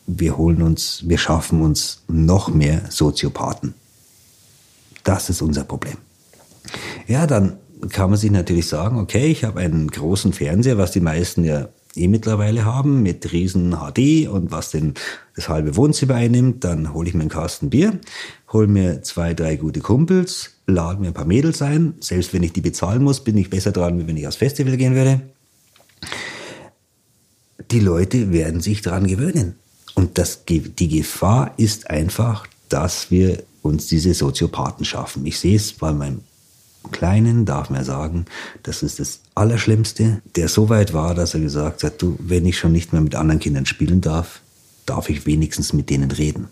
[0.08, 3.74] wir holen uns, wir schaffen uns noch mehr Soziopathen.
[5.04, 5.98] Das ist unser Problem.
[7.08, 7.58] Ja, dann
[7.90, 11.68] kann man sich natürlich sagen, okay, ich habe einen großen Fernseher, was die meisten ja
[11.96, 14.94] eh mittlerweile haben, mit riesen HD und was denn
[15.36, 18.00] das halbe Wohnzimmer einnimmt, dann hole ich mir einen Kasten Bier,
[18.54, 21.96] hole mir zwei, drei gute Kumpels, lade mir ein paar Mädels ein.
[22.00, 24.78] Selbst wenn ich die bezahlen muss, bin ich besser dran, wie wenn ich aufs Festival
[24.78, 25.22] gehen würde.
[27.72, 29.56] Die Leute werden sich daran gewöhnen.
[29.96, 35.26] Und das, die Gefahr ist einfach, dass wir uns diese Soziopathen schaffen.
[35.26, 36.22] Ich sehe es bei meinem
[36.92, 38.26] Kleinen, darf man sagen,
[38.64, 42.58] das ist das Allerschlimmste, der so weit war, dass er gesagt hat, du, wenn ich
[42.58, 44.42] schon nicht mehr mit anderen Kindern spielen darf,
[44.86, 46.50] darf ich wenigstens mit denen reden.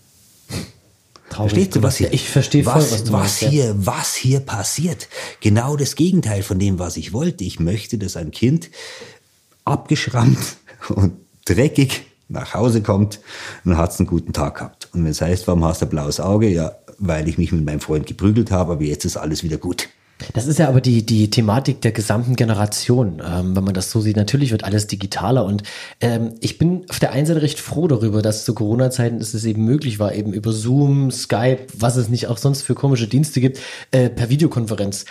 [1.32, 1.52] Traurig.
[1.54, 3.50] Verstehst du, was hier, Ich verstehe voll, was, was du was meinst, ja.
[3.50, 5.08] hier, was hier passiert?
[5.40, 7.46] Genau das Gegenteil von dem, was ich wollte.
[7.46, 8.70] Ich möchte, dass ein Kind
[9.64, 10.58] abgeschrammt
[10.90, 11.14] und
[11.46, 13.20] dreckig nach Hause kommt
[13.64, 14.90] und hat einen guten Tag gehabt.
[14.94, 16.50] Und wenn es heißt, warum hast du ein blaues Auge?
[16.50, 19.88] Ja, weil ich mich mit meinem Freund geprügelt habe, aber jetzt ist alles wieder gut.
[20.34, 24.02] Das ist ja aber die, die Thematik der gesamten Generation, ähm, wenn man das so
[24.02, 24.16] sieht.
[24.16, 25.64] Natürlich wird alles digitaler und
[26.00, 29.66] ähm, ich bin auf der einen Seite recht froh darüber, dass zu Corona-Zeiten es eben
[29.66, 33.60] möglich war, eben über Zoom, Skype, was es nicht auch sonst für komische Dienste gibt,
[33.92, 35.06] äh, per Videokonferenz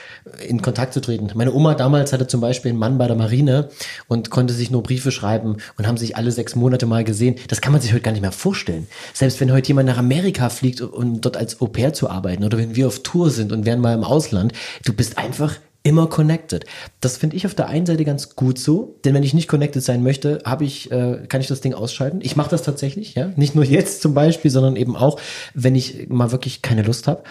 [0.46, 1.30] in Kontakt zu treten.
[1.34, 3.68] Meine Oma damals hatte zum Beispiel einen Mann bei der Marine
[4.08, 7.36] und konnte sich nur Briefe schreiben und haben sich alle sechs Monate mal gesehen.
[7.48, 8.86] Das kann man sich heute gar nicht mehr vorstellen.
[9.14, 12.58] Selbst wenn heute jemand nach Amerika fliegt, um dort als Au pair zu arbeiten oder
[12.58, 14.52] wenn wir auf Tour sind und wären mal im Ausland,
[14.84, 16.66] du bist einfach immer connected.
[17.00, 19.82] Das finde ich auf der einen Seite ganz gut so, denn wenn ich nicht connected
[19.82, 22.20] sein möchte, habe ich, äh, kann ich das Ding ausschalten.
[22.22, 25.18] Ich mache das tatsächlich, ja, nicht nur jetzt zum Beispiel, sondern eben auch,
[25.54, 27.22] wenn ich mal wirklich keine Lust habe.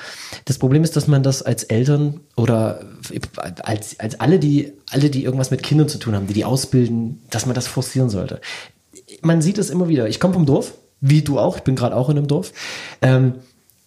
[0.46, 2.82] Das Problem ist, dass man das als Eltern oder
[3.62, 7.22] als als alle die alle die irgendwas mit Kindern zu tun haben, die die ausbilden,
[7.30, 8.42] dass man das forcieren sollte.
[9.22, 10.08] Man sieht es immer wieder.
[10.08, 11.58] Ich komme vom Dorf, wie du auch.
[11.58, 12.52] Ich bin gerade auch in einem Dorf.
[13.04, 13.36] Ähm,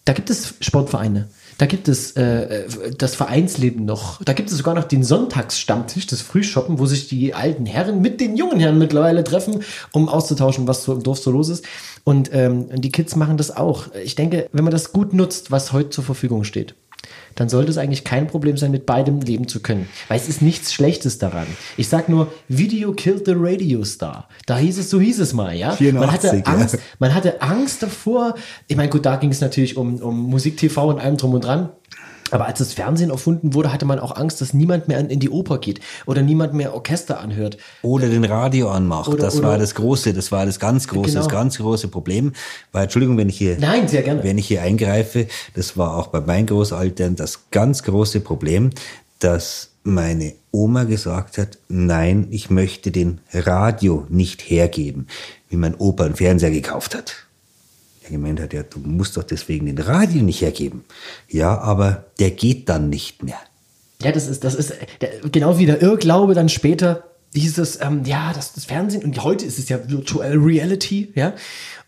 [0.05, 1.27] da gibt es Sportvereine.
[1.57, 4.23] Da gibt es äh, das Vereinsleben noch.
[4.23, 8.19] Da gibt es sogar noch den Sonntagsstammtisch, das Frühshoppen, wo sich die alten Herren mit
[8.19, 11.65] den jungen Herren mittlerweile treffen, um auszutauschen, was so im Dorf so los ist.
[12.03, 13.93] Und ähm, die Kids machen das auch.
[14.03, 16.75] Ich denke, wenn man das gut nutzt, was heute zur Verfügung steht,
[17.35, 19.87] dann sollte es eigentlich kein Problem sein, mit beidem leben zu können.
[20.07, 21.47] Weil es ist nichts Schlechtes daran.
[21.77, 24.27] Ich sag nur, Video killed the Radio Star.
[24.45, 25.71] Da hieß es, so hieß es mal, ja.
[25.71, 26.43] 84, man hatte ja.
[26.43, 28.35] Angst, man hatte Angst davor.
[28.67, 31.43] Ich meine, gut, da ging es natürlich um, um Musik, TV und allem drum und
[31.43, 31.69] dran.
[32.33, 35.29] Aber als das Fernsehen erfunden wurde, hatte man auch Angst, dass niemand mehr in die
[35.29, 37.57] Oper geht oder niemand mehr Orchester anhört.
[37.81, 39.07] Oder den Radio anmacht.
[39.09, 41.19] Oder- das oder- war das große, das war das ganz große, Genau.
[41.21, 42.33] das ganz große Problem.
[42.71, 44.23] Weil, Entschuldigung, wenn ich hier, Nein, sehr gerne.
[44.23, 48.71] wenn ich hier eingreife, das war auch bei meinen Großeltern das ganz große Problem,
[49.19, 55.07] dass meine Oma gesagt hat, nein, ich möchte den Radio nicht hergeben,
[55.49, 57.22] wie mein Opa einen Fernseher gekauft hat.
[58.03, 60.83] Er gemeint hat, ja, du musst doch deswegen den Radio nicht hergeben.
[61.29, 63.39] Ja, aber der geht dann nicht mehr.
[64.01, 64.73] Ja, das ist, das ist
[65.31, 67.03] genau wie der Irrglaube dann später
[67.35, 71.33] dieses, ähm, ja, das, das Fernsehen und heute ist es ja Virtual Reality, ja.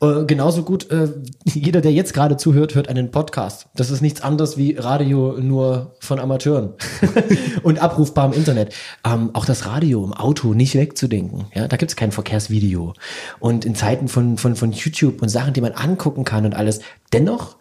[0.01, 1.09] Äh, genauso gut, äh,
[1.45, 3.67] jeder, der jetzt gerade zuhört, hört einen Podcast.
[3.75, 6.73] Das ist nichts anderes wie Radio nur von Amateuren
[7.63, 8.73] und abrufbar im Internet.
[9.05, 11.67] Ähm, auch das Radio im Auto nicht wegzudenken, ja.
[11.67, 12.93] Da gibt es kein Verkehrsvideo.
[13.39, 16.81] Und in Zeiten von, von, von YouTube und Sachen, die man angucken kann und alles,
[17.13, 17.57] dennoch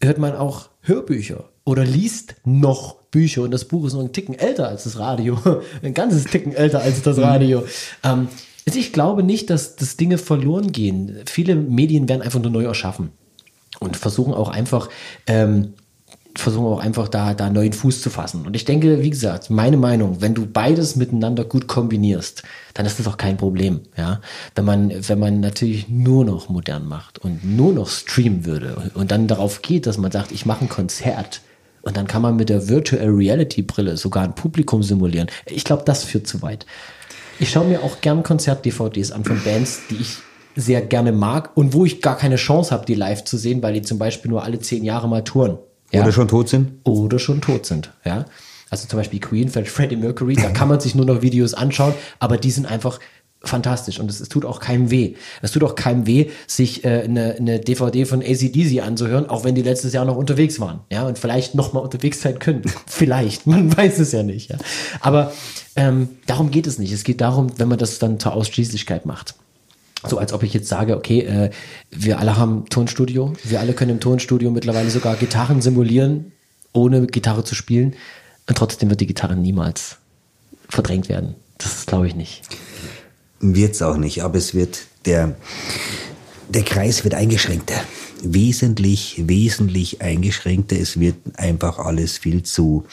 [0.00, 4.38] hört man auch Hörbücher oder liest noch Bücher und das Buch ist noch ein Ticken
[4.38, 5.38] älter als das Radio,
[5.82, 7.64] ein ganzes Ticken älter als das Radio.
[8.04, 8.28] Ähm,
[8.66, 11.20] also ich glaube nicht, dass, dass Dinge verloren gehen.
[11.24, 13.12] Viele Medien werden einfach nur neu erschaffen
[13.80, 14.90] und versuchen auch einfach
[15.26, 15.72] ähm,
[16.34, 18.44] versuchen auch einfach da, da neuen Fuß zu fassen.
[18.44, 22.42] Und ich denke, wie gesagt, meine Meinung, wenn du beides miteinander gut kombinierst,
[22.74, 23.80] dann ist das auch kein Problem.
[23.96, 24.20] Ja?
[24.54, 29.10] Wenn man, wenn man natürlich nur noch modern macht und nur noch streamen würde und
[29.10, 31.40] dann darauf geht, dass man sagt, ich mache ein Konzert
[31.86, 35.28] und dann kann man mit der Virtual Reality Brille sogar ein Publikum simulieren.
[35.46, 36.66] Ich glaube, das führt zu weit.
[37.38, 40.16] Ich schaue mir auch gern Konzert-DVDs an von Bands, die ich
[40.56, 43.74] sehr gerne mag und wo ich gar keine Chance habe, die live zu sehen, weil
[43.74, 45.58] die zum Beispiel nur alle zehn Jahre mal touren.
[45.92, 46.02] Ja?
[46.02, 46.72] Oder schon tot sind?
[46.82, 47.92] oder schon tot sind.
[48.04, 48.24] Ja?
[48.68, 52.36] Also zum Beispiel Queen, Freddie Mercury, da kann man sich nur noch Videos anschauen, aber
[52.36, 52.98] die sind einfach
[53.48, 55.14] fantastisch und es, es tut auch keinem weh.
[55.42, 59.54] Es tut auch keinem weh, sich äh, eine, eine DVD von ACDC anzuhören, auch wenn
[59.54, 60.80] die letztes Jahr noch unterwegs waren.
[60.90, 62.62] Ja, und vielleicht noch mal unterwegs sein können.
[62.86, 64.50] vielleicht, man weiß es ja nicht.
[64.50, 64.58] Ja?
[65.00, 65.32] Aber
[65.76, 66.92] ähm, darum geht es nicht.
[66.92, 69.34] Es geht darum, wenn man das dann zur Ausschließlichkeit macht.
[70.06, 71.50] So als ob ich jetzt sage, okay, äh,
[71.90, 76.32] wir alle haben Tonstudio, wir alle können im Tonstudio mittlerweile sogar Gitarren simulieren,
[76.72, 77.94] ohne Gitarre zu spielen.
[78.48, 79.98] Und trotzdem wird die Gitarre niemals
[80.68, 81.34] verdrängt werden.
[81.58, 82.42] Das glaube ich nicht.
[83.40, 85.36] Wird's auch nicht, aber es wird der,
[86.48, 87.80] der Kreis wird eingeschränkter.
[88.22, 90.78] Wesentlich, wesentlich eingeschränkter.
[90.78, 92.86] Es wird einfach alles viel zu,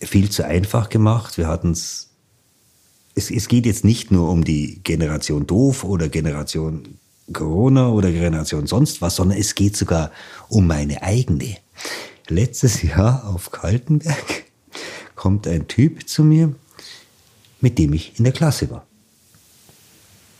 [0.00, 1.38] viel zu einfach gemacht.
[1.38, 2.08] Wir hatten's
[3.18, 6.98] es, es geht jetzt nicht nur um die Generation doof oder Generation
[7.32, 10.12] Corona oder Generation sonst was, sondern es geht sogar
[10.48, 11.56] um meine eigene.
[12.28, 14.44] Letztes Jahr auf Kaltenberg
[15.14, 16.54] kommt ein Typ zu mir,
[17.60, 18.86] mit dem ich in der Klasse war.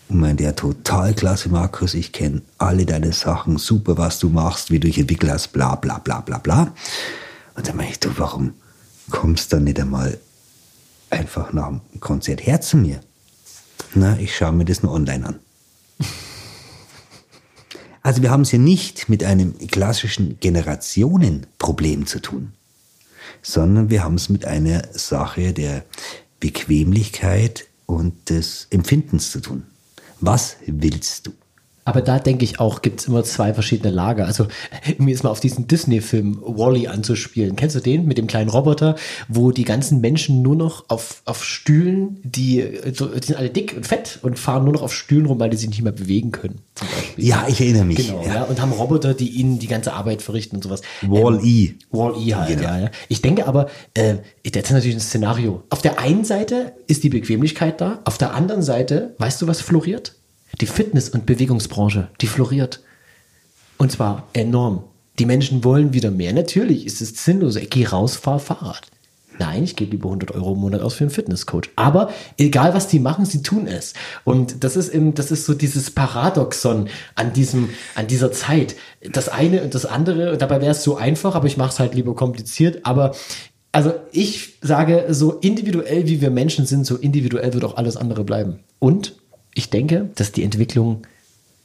[0.09, 4.71] Und meinte, ja, total klasse, Markus, ich kenne alle deine Sachen, super, was du machst,
[4.71, 6.73] wie du dich entwickelt hast, bla bla bla bla bla.
[7.55, 8.55] Und dann meinte ich, du, warum
[9.11, 10.19] kommst du dann nicht einmal
[11.11, 13.01] einfach nach dem Konzert her zu mir?
[13.95, 15.39] Na, ich schaue mir das nur online an.
[18.01, 22.53] Also wir haben es hier nicht mit einem klassischen Generationenproblem zu tun,
[23.43, 25.85] sondern wir haben es mit einer Sache der
[26.41, 29.67] Bequemlichkeit und des Empfindens zu tun.
[30.21, 31.33] Was willst du?
[31.89, 34.27] Aber da denke ich auch, gibt es immer zwei verschiedene Lager.
[34.27, 34.47] Also
[34.99, 37.57] mir ist mal auf diesen Disney-Film Wally anzuspielen.
[37.57, 38.95] Kennst du den mit dem kleinen Roboter,
[39.27, 42.63] wo die ganzen Menschen nur noch auf, auf Stühlen, die,
[42.93, 45.49] so, die sind alle dick und fett und fahren nur noch auf Stühlen rum, weil
[45.49, 46.61] die sich nicht mehr bewegen können.
[47.17, 48.07] Ja, ich erinnere mich.
[48.07, 48.35] Genau, ja.
[48.35, 48.43] ja.
[48.43, 50.83] und haben Roboter, die ihnen die ganze Arbeit verrichten und sowas.
[51.01, 51.73] Wall-E.
[51.91, 52.65] Wall-E halt, Genau.
[52.65, 52.91] ja, ja.
[53.09, 55.63] Ich denke aber, äh, das ist natürlich ein Szenario.
[55.71, 59.63] Auf der einen Seite ist die Bequemlichkeit da, auf der anderen Seite, weißt du, was
[59.63, 60.18] floriert?
[60.61, 62.81] Die Fitness- und Bewegungsbranche, die floriert.
[63.77, 64.85] Und zwar enorm.
[65.19, 66.33] Die Menschen wollen wieder mehr.
[66.33, 67.57] Natürlich ist es sinnlos.
[67.57, 68.89] Ich gehe raus, fahr Fahrrad.
[69.39, 71.71] Nein, ich gebe lieber 100 Euro im Monat aus für einen Fitnesscoach.
[71.77, 73.95] Aber egal, was die machen, sie tun es.
[74.25, 78.75] Und das ist eben, das ist so dieses Paradoxon an diesem, an dieser Zeit.
[79.13, 80.37] Das eine und das andere.
[80.39, 82.85] Dabei wäre es so einfach, aber ich mache es halt lieber kompliziert.
[82.85, 83.15] Aber
[83.71, 88.25] also ich sage, so individuell wie wir Menschen sind, so individuell wird auch alles andere
[88.25, 88.61] bleiben.
[88.81, 89.15] Und
[89.59, 91.03] ich denke, dass die Entwicklung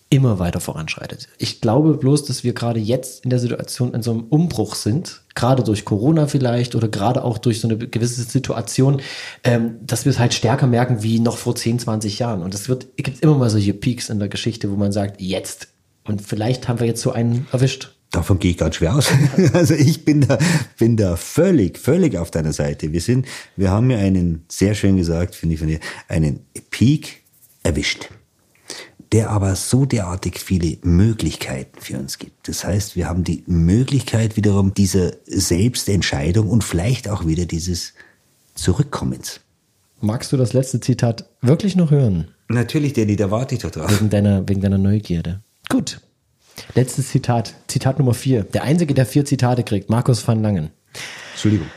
[0.10, 1.28] immer weiter voranschreitet.
[1.38, 5.22] Ich glaube bloß, dass wir gerade jetzt in der Situation in so einem Umbruch sind,
[5.36, 9.02] gerade durch Corona vielleicht oder gerade auch durch so eine gewisse Situation,
[9.44, 12.42] ähm, dass wir es halt stärker merken wie noch vor 10, 20 Jahren.
[12.42, 12.68] Und es
[12.98, 15.68] gibt immer mal solche Peaks in der Geschichte, wo man sagt, jetzt.
[16.04, 17.96] Und vielleicht haben wir jetzt so einen erwischt.
[18.12, 19.10] Davon gehe ich ganz schwer aus.
[19.54, 20.38] Also ich bin da,
[20.78, 22.92] bin da völlig, völlig auf deiner Seite.
[22.92, 23.26] Wir sind,
[23.56, 27.23] wir haben ja einen, sehr schön gesagt, finde ich von dir, einen Peak
[27.64, 28.10] erwischt.
[29.12, 32.48] der aber so derartig viele Möglichkeiten für uns gibt.
[32.48, 37.94] Das heißt, wir haben die Möglichkeit wiederum dieser Selbstentscheidung und vielleicht auch wieder dieses
[38.56, 39.40] Zurückkommens.
[40.02, 42.30] Magst du das letzte Zitat wirklich noch hören?
[42.50, 43.92] Natürlich, Danny, da warte ich doch drauf.
[43.92, 45.42] Wegen deiner, wegen deiner Neugierde.
[45.70, 46.02] Gut.
[46.74, 47.54] Letztes Zitat.
[47.68, 48.44] Zitat Nummer vier.
[48.44, 49.90] Der einzige, der vier Zitate kriegt.
[49.92, 50.72] Markus van Langen.
[51.34, 51.68] Entschuldigung.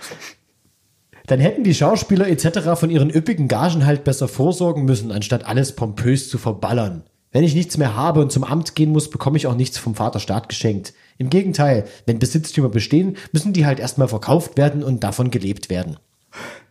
[1.27, 2.79] Dann hätten die Schauspieler etc.
[2.79, 7.03] von ihren üppigen Gagen halt besser vorsorgen müssen, anstatt alles pompös zu verballern.
[7.33, 9.95] Wenn ich nichts mehr habe und zum Amt gehen muss, bekomme ich auch nichts vom
[9.95, 10.95] Vaterstaat geschenkt.
[11.19, 15.99] Im Gegenteil, wenn Besitztümer bestehen, müssen die halt erstmal verkauft werden und davon gelebt werden.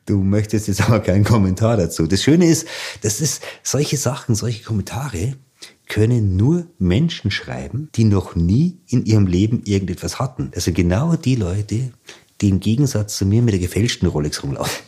[0.05, 2.07] Du möchtest jetzt aber keinen Kommentar dazu.
[2.07, 2.67] Das Schöne ist,
[3.01, 5.33] das ist solche Sachen, solche Kommentare
[5.87, 10.51] können nur Menschen schreiben, die noch nie in ihrem Leben irgendetwas hatten.
[10.55, 11.91] Sind genau die Leute,
[12.41, 14.83] die im Gegensatz zu mir mit der gefälschten Rolex rumlaufen.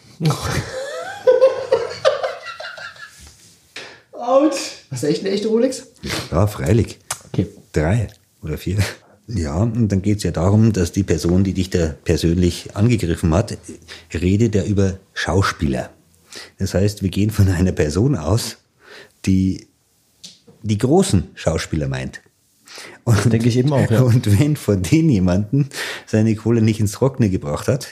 [4.11, 4.83] Autsch.
[4.91, 5.87] Hast du echt eine echte Rolex?
[6.31, 6.99] Ja, freilich.
[7.27, 7.47] Okay.
[7.71, 8.07] Drei
[8.41, 8.77] oder vier.
[9.27, 13.33] Ja, und dann geht es ja darum, dass die Person, die dich da persönlich angegriffen
[13.33, 13.57] hat,
[14.13, 15.89] redet ja über Schauspieler.
[16.57, 18.57] Das heißt, wir gehen von einer Person aus,
[19.25, 19.67] die
[20.63, 22.21] die großen Schauspieler meint.
[23.03, 24.01] Und, denke ich eben auch, ja.
[24.03, 25.69] Und wenn von den jemanden
[26.05, 27.87] seine Kohle nicht ins Trockene gebracht hat,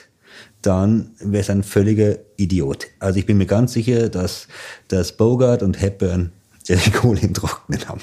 [0.62, 2.88] dann wäre es ein völliger Idiot.
[3.00, 4.48] Also ich bin mir ganz sicher, dass,
[4.88, 6.32] dass Bogart und Hepburn
[6.68, 8.02] die Kohle im Trockenen haben.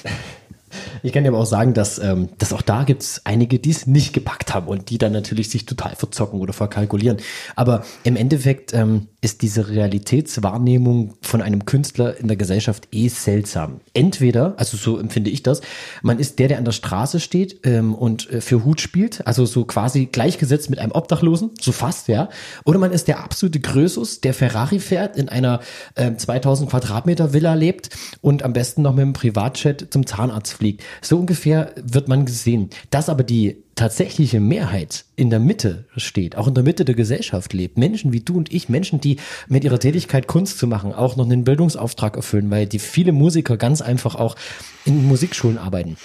[1.03, 3.71] Ich kann dir aber auch sagen, dass, ähm, dass auch da gibt es einige, die
[3.71, 7.19] es nicht gepackt haben und die dann natürlich sich total verzocken oder verkalkulieren.
[7.57, 13.81] Aber im Endeffekt ähm, ist diese Realitätswahrnehmung von einem Künstler in der Gesellschaft eh seltsam.
[13.95, 15.61] Entweder, also so empfinde ich das,
[16.03, 19.45] man ist der, der an der Straße steht ähm, und äh, für Hut spielt, also
[19.45, 22.29] so quasi gleichgesetzt mit einem Obdachlosen, so fast, ja.
[22.65, 25.61] Oder man ist der absolute Größus, der Ferrari fährt, in einer
[25.95, 30.83] äh, 2000 Quadratmeter Villa lebt und am besten noch mit einem Privatchat zum Zahnarzt fliegt.
[31.01, 32.71] So ungefähr wird man gesehen.
[32.91, 37.53] Dass aber die tatsächliche Mehrheit in der Mitte steht, auch in der Mitte der Gesellschaft
[37.53, 39.17] lebt, Menschen wie du und ich, Menschen, die
[39.49, 43.57] mit ihrer Tätigkeit Kunst zu machen, auch noch einen Bildungsauftrag erfüllen, weil die viele Musiker
[43.57, 44.37] ganz einfach auch
[44.85, 45.97] in Musikschulen arbeiten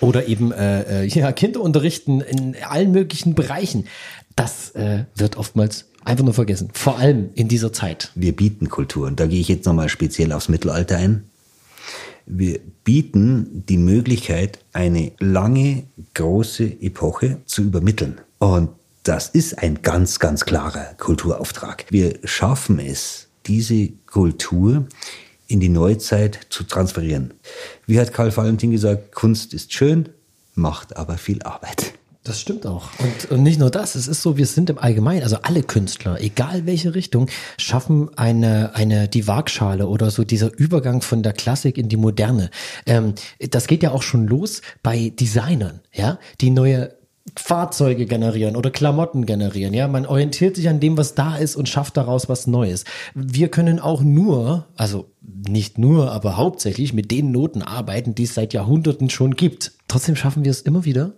[0.00, 3.86] oder eben äh, äh ja, Kinder unterrichten in allen möglichen Bereichen.
[4.36, 8.10] Das äh, wird oftmals einfach nur vergessen, vor allem in dieser Zeit.
[8.14, 11.29] Wir bieten Kultur und da gehe ich jetzt nochmal speziell aufs Mittelalter ein.
[12.32, 15.84] Wir bieten die Möglichkeit, eine lange,
[16.14, 18.20] große Epoche zu übermitteln.
[18.38, 18.70] Und
[19.02, 21.86] das ist ein ganz, ganz klarer Kulturauftrag.
[21.90, 24.86] Wir schaffen es, diese Kultur
[25.48, 27.34] in die Neuzeit zu transferieren.
[27.86, 30.08] Wie hat Karl Valentin gesagt, Kunst ist schön,
[30.54, 31.94] macht aber viel Arbeit.
[32.30, 32.90] Das stimmt auch.
[33.00, 36.20] Und, und, nicht nur das, es ist so, wir sind im Allgemeinen, also alle Künstler,
[36.20, 37.26] egal welche Richtung,
[37.58, 42.50] schaffen eine, eine, die Waagschale oder so dieser Übergang von der Klassik in die Moderne.
[42.86, 43.14] Ähm,
[43.50, 46.94] das geht ja auch schon los bei Designern, ja, die neue
[47.36, 49.74] Fahrzeuge generieren oder Klamotten generieren.
[49.74, 52.84] Ja, man orientiert sich an dem, was da ist und schafft daraus was Neues.
[53.16, 58.34] Wir können auch nur, also nicht nur, aber hauptsächlich mit den Noten arbeiten, die es
[58.34, 59.72] seit Jahrhunderten schon gibt.
[59.88, 61.14] Trotzdem schaffen wir es immer wieder,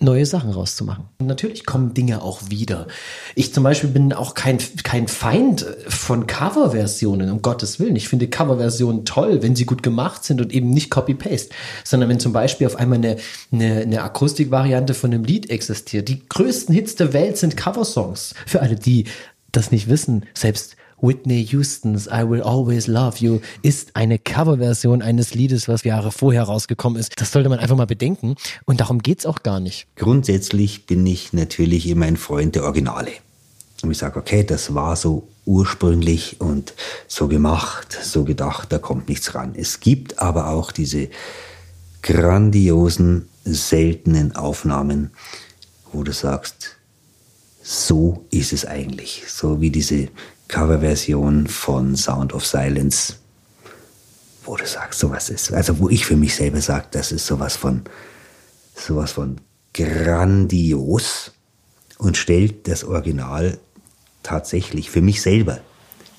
[0.00, 1.04] neue Sachen rauszumachen.
[1.18, 2.86] Natürlich kommen Dinge auch wieder.
[3.34, 7.96] Ich zum Beispiel bin auch kein, kein Feind von Coverversionen, um Gottes Willen.
[7.96, 11.54] Ich finde Coverversionen toll, wenn sie gut gemacht sind und eben nicht Copy-Paste,
[11.84, 13.16] sondern wenn zum Beispiel auf einmal eine,
[13.50, 16.08] eine, eine Akustikvariante von einem Lied existiert.
[16.08, 18.34] Die größten Hits der Welt sind Coversongs.
[18.46, 19.06] Für alle, die
[19.50, 25.34] das nicht wissen, selbst Whitney Houstons I Will Always Love You ist eine Coverversion eines
[25.34, 27.12] Liedes, was Jahre vorher rausgekommen ist.
[27.20, 28.34] Das sollte man einfach mal bedenken.
[28.64, 29.86] Und darum geht's auch gar nicht.
[29.96, 33.12] Grundsätzlich bin ich natürlich immer ein Freund der Originale.
[33.82, 36.74] Und ich sage, okay, das war so ursprünglich und
[37.06, 39.54] so gemacht, so gedacht, da kommt nichts ran.
[39.56, 41.08] Es gibt aber auch diese
[42.02, 45.10] grandiosen, seltenen Aufnahmen,
[45.92, 46.76] wo du sagst,
[47.62, 49.24] so ist es eigentlich.
[49.28, 50.08] So wie diese
[50.48, 53.16] Coverversion von Sound of Silence,
[54.44, 57.56] wo du sagst, sowas ist, also wo ich für mich selber sage, das ist sowas
[57.56, 57.82] von,
[58.74, 59.36] sowas von
[59.74, 61.32] grandios
[61.98, 63.58] und stellt das Original
[64.22, 65.60] tatsächlich für mich selber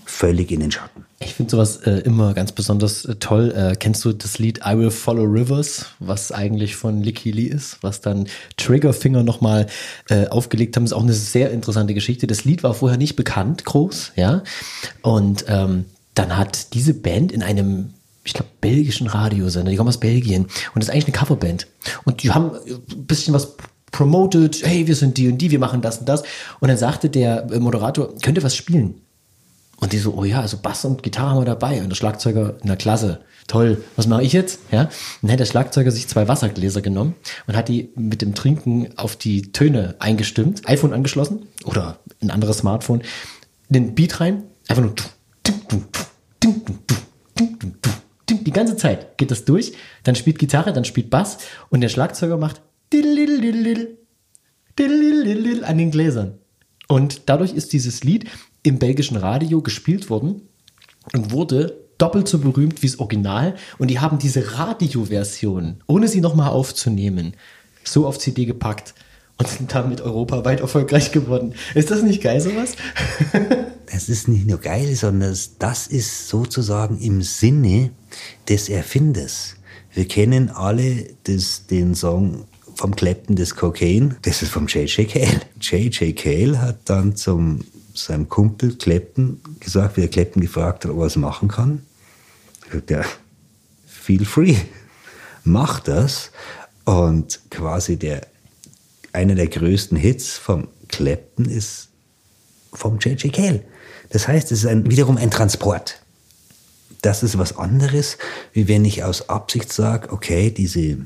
[0.09, 1.05] völlig in den Schatten.
[1.21, 3.53] Ich finde sowas äh, immer ganz besonders äh, toll.
[3.55, 7.77] Äh, kennst du das Lied I Will Follow Rivers, was eigentlich von Licky Lee ist,
[7.81, 8.27] was dann
[8.57, 9.67] Triggerfinger nochmal
[10.09, 10.85] äh, aufgelegt haben?
[10.85, 12.25] Ist auch eine sehr interessante Geschichte.
[12.25, 14.43] Das Lied war vorher nicht bekannt, groß, ja.
[15.01, 19.99] Und ähm, dann hat diese Band in einem ich glaube, belgischen Radiosender, die kommen aus
[19.99, 21.67] Belgien und das ist eigentlich eine Coverband.
[22.03, 23.55] Und die haben ein bisschen was
[23.91, 26.23] promoted, hey, wir sind die und die, wir machen das und das.
[26.59, 29.01] Und dann sagte der Moderator, könnt ihr was spielen?
[29.79, 31.81] Und die so, oh ja, also Bass und Gitarre haben wir dabei.
[31.81, 34.59] Und der Schlagzeuger der Klasse, toll, was mache ich jetzt?
[34.71, 34.89] Ja,
[35.21, 37.15] dann hat der Schlagzeuger sich zwei Wassergläser genommen
[37.47, 42.59] und hat die mit dem Trinken auf die Töne eingestimmt, iPhone angeschlossen oder ein anderes
[42.59, 43.01] Smartphone,
[43.69, 44.95] den Beat rein, einfach nur
[48.29, 49.73] die ganze Zeit geht das durch,
[50.03, 51.37] dann spielt Gitarre, dann spielt Bass
[51.69, 52.61] und der Schlagzeuger macht
[55.63, 56.39] an den Gläsern.
[56.87, 58.25] Und dadurch ist dieses Lied
[58.63, 60.41] im belgischen Radio gespielt worden
[61.13, 63.55] und wurde doppelt so berühmt wie das Original.
[63.77, 67.33] Und die haben diese Radioversion, ohne sie nochmal aufzunehmen,
[67.83, 68.93] so auf CD gepackt
[69.37, 71.53] und sind damit europaweit erfolgreich geworden.
[71.73, 72.75] Ist das nicht geil, sowas?
[73.91, 77.91] das ist nicht nur geil, sondern das ist sozusagen im Sinne
[78.47, 79.55] des Erfinders.
[79.93, 82.45] Wir kennen alle das, den Song
[82.75, 84.17] vom Clapton des Cocaine.
[84.21, 85.07] Das ist vom J.J.
[85.09, 85.41] Cale.
[85.59, 86.15] J.J.
[86.15, 87.61] Cale hat dann zum
[88.05, 91.83] seinem Kumpel Clapton gesagt, wie der Clapton gefragt hat, ob er es machen kann.
[92.67, 93.05] Er sagt, ja,
[93.85, 94.55] feel free,
[95.43, 96.31] mach das.
[96.85, 98.25] Und quasi der,
[99.13, 101.89] einer der größten Hits vom Clapton ist
[102.73, 103.31] vom J.J.
[103.31, 103.63] Cale.
[104.09, 106.01] Das heißt, es ist ein, wiederum ein Transport.
[107.01, 108.17] Das ist was anderes,
[108.53, 110.97] wie wenn ich aus Absicht sage, okay, diese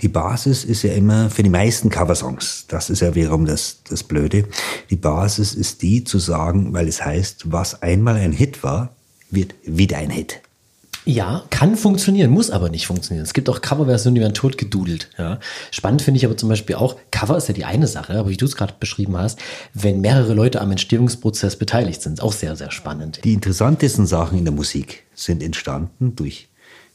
[0.00, 4.02] die Basis ist ja immer für die meisten Coversongs, das ist ja wiederum das, das
[4.02, 4.44] Blöde,
[4.90, 8.94] die Basis ist die zu sagen, weil es heißt, was einmal ein Hit war,
[9.30, 10.40] wird wieder ein Hit.
[11.06, 13.24] Ja, kann funktionieren, muss aber nicht funktionieren.
[13.24, 15.10] Es gibt auch Coverversionen, die werden totgedudelt.
[15.18, 15.38] Ja.
[15.70, 18.38] Spannend finde ich aber zum Beispiel auch, Cover ist ja die eine Sache, aber wie
[18.38, 19.38] du es gerade beschrieben hast,
[19.74, 23.20] wenn mehrere Leute am Entstehungsprozess beteiligt sind, auch sehr, sehr spannend.
[23.22, 26.48] Die interessantesten Sachen in der Musik sind entstanden durch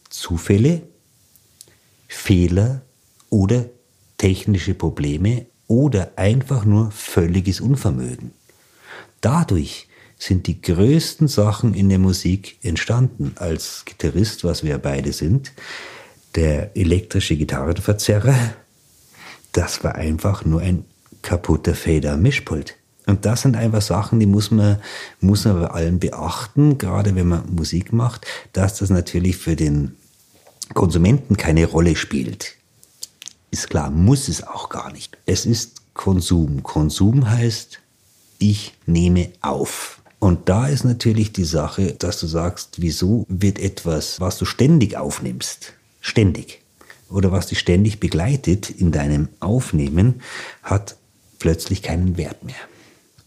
[0.09, 0.81] Zufälle,
[2.09, 2.81] Fehler
[3.29, 3.65] oder
[4.17, 8.31] technische Probleme oder einfach nur völliges Unvermögen.
[9.21, 9.87] Dadurch
[10.17, 13.33] sind die größten Sachen in der Musik entstanden.
[13.35, 15.53] Als Gitarrist, was wir beide sind,
[16.35, 18.35] der elektrische Gitarrenverzerrer,
[19.53, 20.83] das war einfach nur ein
[21.21, 22.75] kaputter Fader-Mischpult.
[23.05, 24.77] Und das sind einfach Sachen, die muss man,
[25.21, 29.95] muss man bei allen beachten, gerade wenn man Musik macht, dass das natürlich für den
[30.73, 32.55] Konsumenten keine Rolle spielt.
[33.51, 35.17] Ist klar, muss es auch gar nicht.
[35.25, 36.63] Es ist Konsum.
[36.63, 37.79] Konsum heißt,
[38.37, 40.01] ich nehme auf.
[40.19, 44.97] Und da ist natürlich die Sache, dass du sagst, wieso wird etwas, was du ständig
[44.97, 46.61] aufnimmst, ständig,
[47.09, 50.21] oder was dich ständig begleitet in deinem Aufnehmen,
[50.61, 50.95] hat
[51.39, 52.55] plötzlich keinen Wert mehr.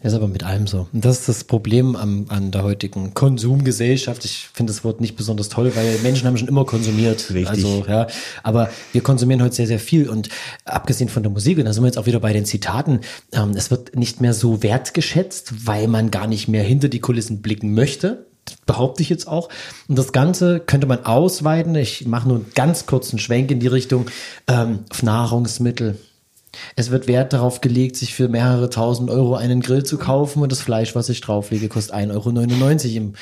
[0.03, 0.87] Das ist aber mit allem so.
[0.91, 4.25] Und das ist das Problem am, an der heutigen Konsumgesellschaft.
[4.25, 7.33] Ich finde das Wort nicht besonders toll, weil Menschen haben schon immer konsumiert.
[7.33, 7.47] Richtig.
[7.47, 8.07] Also, ja.
[8.43, 10.09] Aber wir konsumieren heute sehr, sehr viel.
[10.09, 10.27] Und
[10.65, 12.99] abgesehen von der Musik, und da sind wir jetzt auch wieder bei den Zitaten,
[13.31, 17.41] ähm, es wird nicht mehr so wertgeschätzt, weil man gar nicht mehr hinter die Kulissen
[17.41, 18.27] blicken möchte
[18.65, 19.47] behaupte ich jetzt auch.
[19.87, 21.75] Und das Ganze könnte man ausweiten.
[21.75, 24.07] Ich mache nur einen ganz kurzen Schwenk in die Richtung
[24.49, 25.97] ähm, auf Nahrungsmittel.
[26.75, 30.51] Es wird Wert darauf gelegt, sich für mehrere tausend Euro einen Grill zu kaufen und
[30.51, 33.13] das Fleisch, was ich drauflege, kostet 1,99 Euro im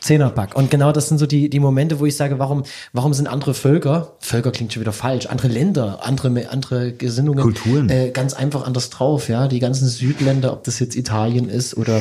[0.00, 0.56] Zehnerpack.
[0.56, 3.54] Und genau das sind so die, die Momente, wo ich sage, warum, warum sind andere
[3.54, 7.88] Völker, Völker klingt schon wieder falsch, andere Länder, andere, andere Gesinnungen, Kulturen.
[7.88, 9.48] Äh, ganz einfach anders drauf, ja.
[9.48, 12.00] Die ganzen Südländer, ob das jetzt Italien ist oder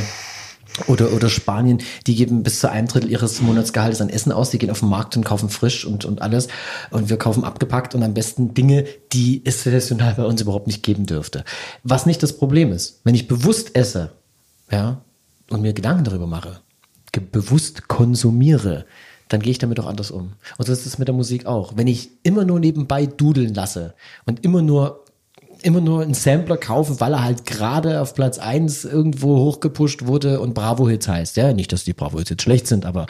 [0.87, 4.51] oder, oder Spanien, die geben bis zu einem Drittel ihres Monatsgehaltes an Essen aus.
[4.51, 6.47] Die gehen auf den Markt und kaufen frisch und, und alles.
[6.91, 10.83] Und wir kaufen abgepackt und am besten Dinge, die es saisonal bei uns überhaupt nicht
[10.83, 11.43] geben dürfte.
[11.83, 13.01] Was nicht das Problem ist.
[13.03, 14.11] Wenn ich bewusst esse,
[14.71, 15.01] ja,
[15.49, 16.59] und mir Gedanken darüber mache,
[17.31, 18.85] bewusst konsumiere,
[19.29, 20.33] dann gehe ich damit auch anders um.
[20.57, 21.73] Und so ist es mit der Musik auch.
[21.75, 23.93] Wenn ich immer nur nebenbei dudeln lasse
[24.25, 25.03] und immer nur
[25.63, 30.39] immer nur einen Sampler kaufe, weil er halt gerade auf Platz eins irgendwo hochgepusht wurde
[30.39, 31.37] und Bravo-Hits heißt.
[31.37, 33.07] Ja, nicht, dass die Bravo-Hits jetzt schlecht sind, aber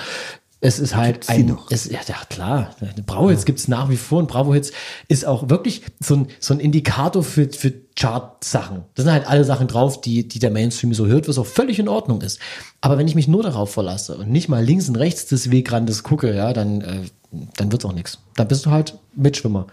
[0.59, 1.69] es ist halt ein, noch?
[1.69, 2.75] es, ja, ja klar,
[3.05, 4.71] Bravo-Hits gibt's nach wie vor und Bravo-Hits
[5.07, 8.83] ist auch wirklich so ein, so ein Indikator für, für Chart-Sachen.
[8.95, 11.77] Da sind halt alle Sachen drauf, die, die der Mainstream so hört, was auch völlig
[11.77, 12.39] in Ordnung ist.
[12.81, 16.01] Aber wenn ich mich nur darauf verlasse und nicht mal links und rechts des Wegrandes
[16.01, 17.01] gucke, ja, dann, äh,
[17.55, 18.19] dann wird's auch nichts.
[18.35, 19.67] Dann bist du halt Mitschwimmer.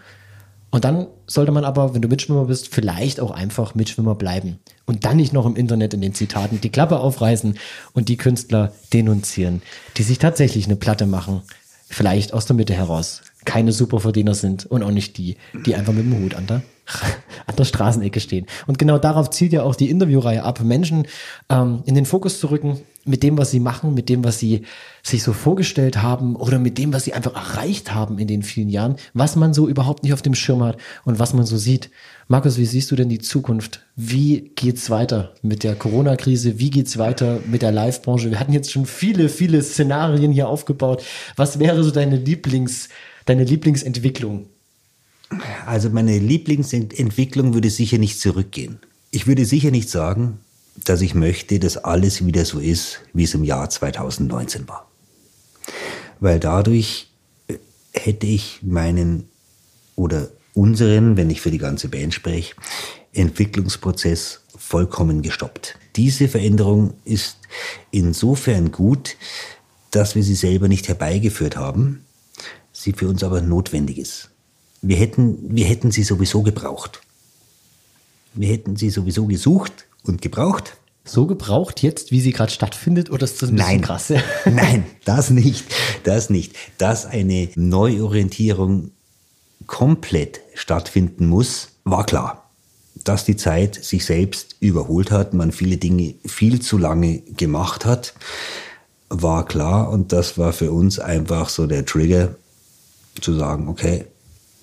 [0.75, 4.59] Und dann sollte man aber, wenn du Mitschwimmer bist, vielleicht auch einfach Mitschwimmer bleiben.
[4.87, 7.57] Und dann nicht noch im Internet in den Zitaten die Klappe aufreißen
[7.93, 9.63] und die Künstler denunzieren,
[9.97, 11.43] die sich tatsächlich eine Platte machen.
[11.89, 13.23] Vielleicht aus der Mitte heraus.
[13.45, 16.63] Keine Superverdiener sind und auch nicht die, die einfach mit dem Hut an der,
[17.47, 18.47] an der Straßenecke stehen.
[18.67, 21.07] Und genau darauf zielt ja auch die Interviewreihe ab, Menschen
[21.49, 24.63] ähm, in den Fokus zu rücken mit dem, was sie machen, mit dem, was sie
[25.03, 28.71] sich so vorgestellt haben oder mit dem, was sie einfach erreicht haben in den vielen
[28.71, 31.91] Jahren, was man so überhaupt nicht auf dem Schirm hat und was man so sieht.
[32.29, 33.85] Markus, wie siehst du denn die Zukunft?
[33.97, 36.59] Wie geht's weiter mit der Corona-Krise?
[36.59, 38.31] Wie geht's weiter mit der Live-Branche?
[38.31, 41.05] Wir hatten jetzt schon viele, viele Szenarien hier aufgebaut.
[41.37, 42.89] Was wäre so deine Lieblings-
[43.25, 44.47] deine Lieblingsentwicklung?
[45.67, 48.79] Also meine Lieblingsentwicklung würde sicher nicht zurückgehen.
[49.11, 50.39] Ich würde sicher nicht sagen,
[50.85, 54.91] dass ich möchte, dass alles wieder so ist, wie es im Jahr 2019 war.
[56.21, 57.09] Weil dadurch
[57.49, 57.55] äh,
[57.93, 59.29] hätte ich meinen
[59.97, 62.55] oder unseren, wenn ich für die ganze Band spreche,
[63.13, 65.77] Entwicklungsprozess vollkommen gestoppt.
[65.97, 67.39] Diese Veränderung ist
[67.91, 69.17] insofern gut,
[69.91, 72.04] dass wir sie selber nicht herbeigeführt haben,
[72.85, 74.31] sie für uns aber notwendig ist.
[74.83, 77.01] Wir hätten, wir hätten sie sowieso gebraucht.
[78.35, 80.77] Wir hätten sie sowieso gesucht und gebraucht.
[81.07, 83.81] So gebraucht jetzt, wie sie gerade stattfindet, oder ist das ein bisschen Nein.
[83.83, 84.13] krass?
[84.45, 85.65] Nein, das nicht.
[86.03, 86.55] Das nicht.
[86.79, 88.91] Dass eine Neuorientierung
[89.67, 92.51] komplett stattfinden muss, war klar.
[92.95, 98.15] Dass die Zeit sich selbst überholt hat, man viele Dinge viel zu lange gemacht hat,
[99.11, 99.91] war klar.
[99.91, 102.37] Und das war für uns einfach so der Trigger,
[103.21, 104.07] zu sagen, okay,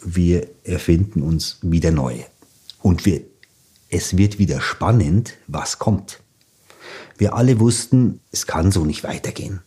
[0.03, 2.15] wir erfinden uns wieder neu.
[2.81, 3.21] Und wir,
[3.89, 6.19] es wird wieder spannend, was kommt.
[7.17, 9.61] Wir alle wussten, es kann so nicht weitergehen.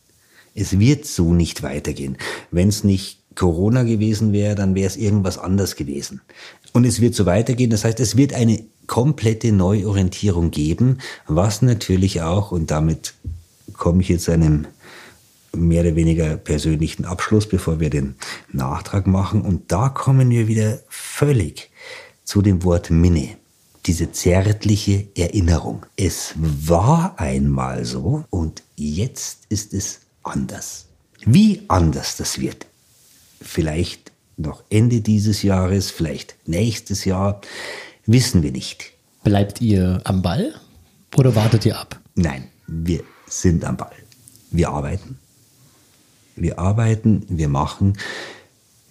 [0.54, 2.16] Es wird so nicht weitergehen.
[2.50, 6.20] Wenn es nicht Corona gewesen wäre, dann wäre es irgendwas anders gewesen.
[6.72, 7.70] Und es wird so weitergehen.
[7.70, 13.14] Das heißt, es wird eine komplette Neuorientierung geben, was natürlich auch, und damit
[13.72, 14.66] komme ich jetzt einem
[15.56, 18.16] mehr oder weniger persönlichen Abschluss, bevor wir den
[18.52, 19.42] Nachtrag machen.
[19.42, 21.70] Und da kommen wir wieder völlig
[22.24, 23.36] zu dem Wort Minne.
[23.86, 25.84] Diese zärtliche Erinnerung.
[25.96, 30.86] Es war einmal so und jetzt ist es anders.
[31.26, 32.66] Wie anders das wird,
[33.40, 37.40] vielleicht noch Ende dieses Jahres, vielleicht nächstes Jahr,
[38.06, 38.92] wissen wir nicht.
[39.22, 40.54] Bleibt ihr am Ball
[41.16, 42.00] oder wartet ihr ab?
[42.14, 43.92] Nein, wir sind am Ball.
[44.50, 45.18] Wir arbeiten.
[46.36, 47.98] Wir arbeiten, wir machen,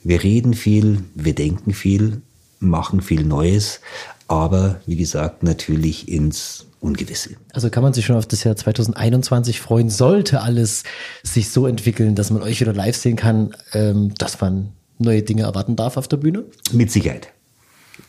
[0.04, 2.22] wir reden viel, wir denken viel,
[2.60, 3.82] machen viel Neues,
[4.28, 7.32] aber wie gesagt, natürlich ins Ungewisse.
[7.54, 10.84] Also kann man sich schon auf das Jahr 2021 freuen, sollte alles
[11.24, 15.44] sich so entwickeln, dass man euch wieder live sehen kann, ähm, dass man neue Dinge
[15.44, 16.44] erwarten darf auf der Bühne?
[16.72, 17.30] Mit Sicherheit.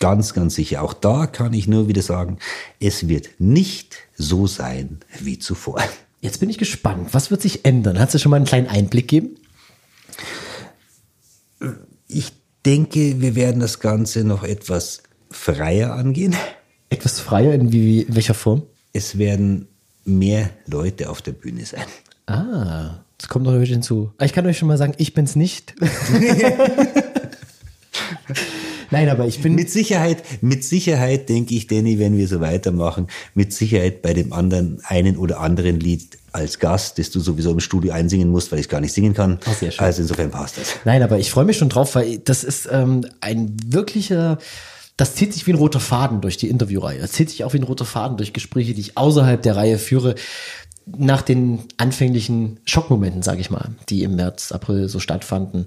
[0.01, 0.82] Ganz, ganz sicher.
[0.82, 2.39] Auch da kann ich nur wieder sagen,
[2.81, 5.81] es wird nicht so sein wie zuvor.
[6.25, 7.13] Jetzt bin ich gespannt.
[7.13, 7.99] Was wird sich ändern?
[7.99, 9.37] Hast du schon mal einen kleinen Einblick gegeben?
[12.09, 12.33] Ich
[12.65, 16.35] denke, wir werden das Ganze noch etwas freier angehen.
[16.89, 18.63] Etwas freier in, wie, in welcher Form?
[18.95, 19.69] Es werden
[20.07, 21.85] mehr Leute auf der Bühne sein.
[22.25, 24.11] Ah, das kommt noch ein bisschen hinzu.
[24.19, 25.75] Ich kann euch schon mal sagen, ich bin's nicht.
[28.95, 33.09] Nein, aber ich bin Mit Sicherheit, mit Sicherheit denke ich, Danny, wenn wir so weitermachen,
[33.35, 37.61] mit Sicherheit bei dem anderen einen oder anderen Lied als Gast, das du sowieso im
[37.61, 39.39] Studio einsingen musst, weil ich gar nicht singen kann.
[39.47, 39.85] Ach, sehr schön.
[39.85, 40.77] Also insofern passt das.
[40.85, 44.39] Nein, aber ich freue mich schon drauf, weil das ist ähm, ein wirklicher,
[44.97, 47.01] das zieht sich wie ein roter Faden durch die Interviewreihe.
[47.01, 49.79] Das zieht sich auch wie ein roter Faden durch Gespräche, die ich außerhalb der Reihe
[49.79, 50.15] führe.
[50.87, 55.66] Nach den anfänglichen Schockmomenten, sage ich mal, die im März, April so stattfanden,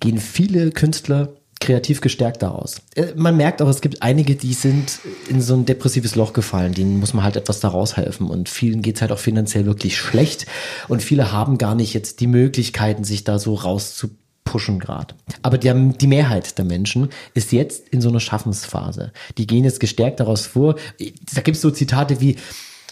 [0.00, 2.82] gehen viele Künstler kreativ gestärkt daraus.
[2.96, 4.98] Äh, Man merkt auch, es gibt einige, die sind
[5.28, 6.74] in so ein depressives Loch gefallen.
[6.74, 8.28] Denen muss man halt etwas daraus helfen.
[8.28, 10.46] Und vielen geht's halt auch finanziell wirklich schlecht.
[10.88, 15.14] Und viele haben gar nicht jetzt die Möglichkeiten, sich da so rauszupushen gerade.
[15.42, 19.12] Aber die, die Mehrheit der Menschen ist jetzt in so einer Schaffensphase.
[19.38, 20.74] Die gehen jetzt gestärkt daraus vor.
[21.32, 22.36] Da gibt's so Zitate wie,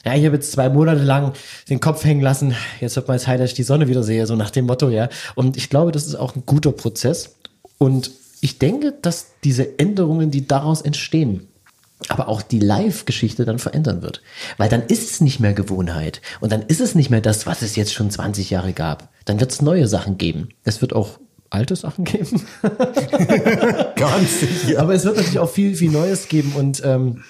[0.04, 1.32] ja, ich habe jetzt zwei Monate lang
[1.68, 2.54] den Kopf hängen lassen.
[2.80, 5.08] Jetzt wird mal Zeit, dass ich die Sonne wieder sehe, so nach dem Motto, ja.
[5.34, 7.36] Und ich glaube, das ist auch ein guter Prozess.
[7.78, 8.10] Und
[8.40, 11.48] ich denke, dass diese Änderungen, die daraus entstehen,
[12.08, 14.22] aber auch die Live-Geschichte dann verändern wird.
[14.56, 16.22] Weil dann ist es nicht mehr Gewohnheit.
[16.40, 19.10] Und dann ist es nicht mehr das, was es jetzt schon 20 Jahre gab.
[19.26, 20.48] Dann wird es neue Sachen geben.
[20.64, 21.18] Es wird auch
[21.50, 22.42] alte Sachen geben.
[23.96, 24.80] Ganz sicher.
[24.80, 27.22] Aber es wird natürlich auch viel, viel Neues geben und ähm,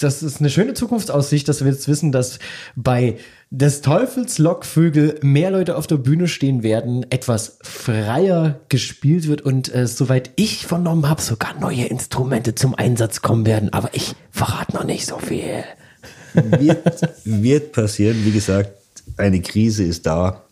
[0.00, 2.38] das ist eine schöne Zukunftsaussicht, dass wir jetzt wissen, dass
[2.76, 3.18] bei
[3.50, 9.74] des Teufels Lockvögel mehr Leute auf der Bühne stehen werden, etwas freier gespielt wird und
[9.74, 13.72] äh, soweit ich vernommen habe, sogar neue Instrumente zum Einsatz kommen werden.
[13.72, 15.64] Aber ich verrate noch nicht so viel.
[16.34, 18.24] wird, wird passieren.
[18.24, 18.72] Wie gesagt,
[19.16, 20.44] eine Krise ist da,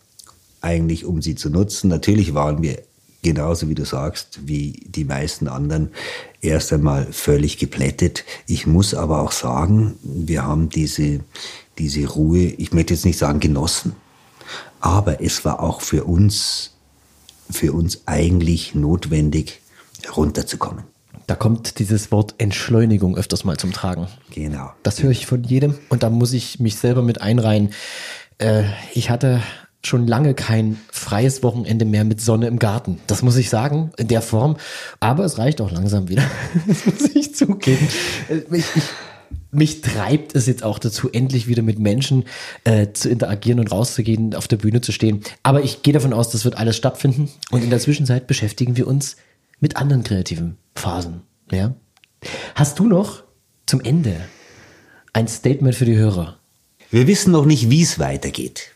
[0.61, 1.89] eigentlich um sie zu nutzen.
[1.89, 2.79] Natürlich waren wir
[3.23, 5.91] genauso wie du sagst, wie die meisten anderen,
[6.41, 8.23] erst einmal völlig geplättet.
[8.47, 11.21] Ich muss aber auch sagen, wir haben diese,
[11.77, 13.95] diese Ruhe, ich möchte jetzt nicht sagen genossen,
[14.79, 16.71] aber es war auch für uns,
[17.49, 19.61] für uns eigentlich notwendig,
[20.15, 20.83] runterzukommen.
[21.25, 24.07] Da kommt dieses Wort Entschleunigung öfters mal zum Tragen.
[24.33, 24.71] Genau.
[24.83, 27.73] Das höre ich von jedem und da muss ich mich selber mit einreihen.
[28.37, 28.63] Äh,
[28.93, 29.41] ich hatte
[29.87, 32.99] schon lange kein freies Wochenende mehr mit Sonne im Garten.
[33.07, 34.57] Das muss ich sagen, in der Form.
[34.99, 36.23] Aber es reicht auch langsam wieder.
[36.67, 37.87] Das muss ich zugeben.
[38.29, 38.83] Äh, ich, ich,
[39.51, 42.25] mich treibt es jetzt auch dazu, endlich wieder mit Menschen
[42.63, 45.21] äh, zu interagieren und rauszugehen, auf der Bühne zu stehen.
[45.43, 47.29] Aber ich gehe davon aus, das wird alles stattfinden.
[47.51, 49.15] Und in der Zwischenzeit beschäftigen wir uns
[49.59, 51.21] mit anderen kreativen Phasen.
[51.51, 51.73] Ja?
[52.55, 53.23] Hast du noch
[53.65, 54.15] zum Ende
[55.13, 56.37] ein Statement für die Hörer?
[56.89, 58.71] Wir wissen noch nicht, wie es weitergeht.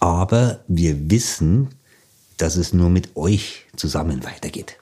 [0.00, 1.68] Aber wir wissen,
[2.38, 4.76] dass es nur mit euch zusammen weitergeht.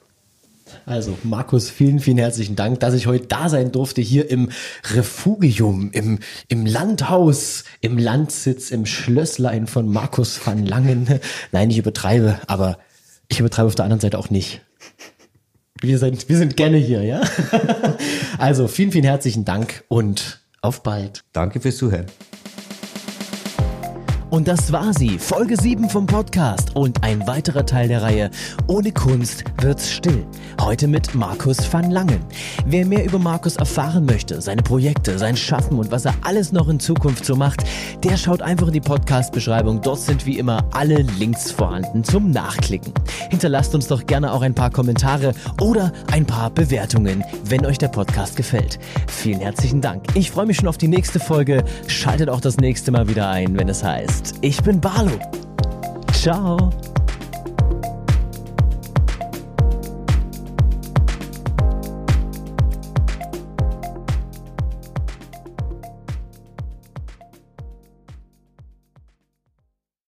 [0.85, 4.49] Also, Markus, vielen, vielen herzlichen Dank, dass ich heute da sein durfte, hier im
[4.93, 11.19] Refugium, im, im Landhaus, im Landsitz, im Schlösslein von Markus van Langen.
[11.51, 12.79] Nein, ich übertreibe, aber
[13.27, 14.61] ich übertreibe auf der anderen Seite auch nicht.
[15.81, 17.21] Wir sind, wir sind gerne hier, ja?
[18.37, 21.23] Also, vielen, vielen herzlichen Dank und auf bald.
[21.33, 22.05] Danke fürs Zuhören.
[24.29, 28.29] Und das war sie, Folge 7 vom Podcast und ein weiterer Teil der Reihe
[28.67, 30.23] Ohne Kunst wird's still.
[30.61, 32.19] Heute mit Markus van Langen.
[32.65, 36.69] Wer mehr über Markus erfahren möchte, seine Projekte, sein Schaffen und was er alles noch
[36.69, 37.63] in Zukunft so macht,
[38.03, 39.81] der schaut einfach in die Podcast-Beschreibung.
[39.81, 42.93] Dort sind wie immer alle Links vorhanden zum Nachklicken.
[43.29, 47.87] Hinterlasst uns doch gerne auch ein paar Kommentare oder ein paar Bewertungen, wenn euch der
[47.87, 48.79] Podcast gefällt.
[49.07, 50.03] Vielen herzlichen Dank.
[50.13, 51.63] Ich freue mich schon auf die nächste Folge.
[51.87, 55.11] Schaltet auch das nächste Mal wieder ein, wenn es heißt, ich bin Barlo.
[56.13, 56.69] Ciao.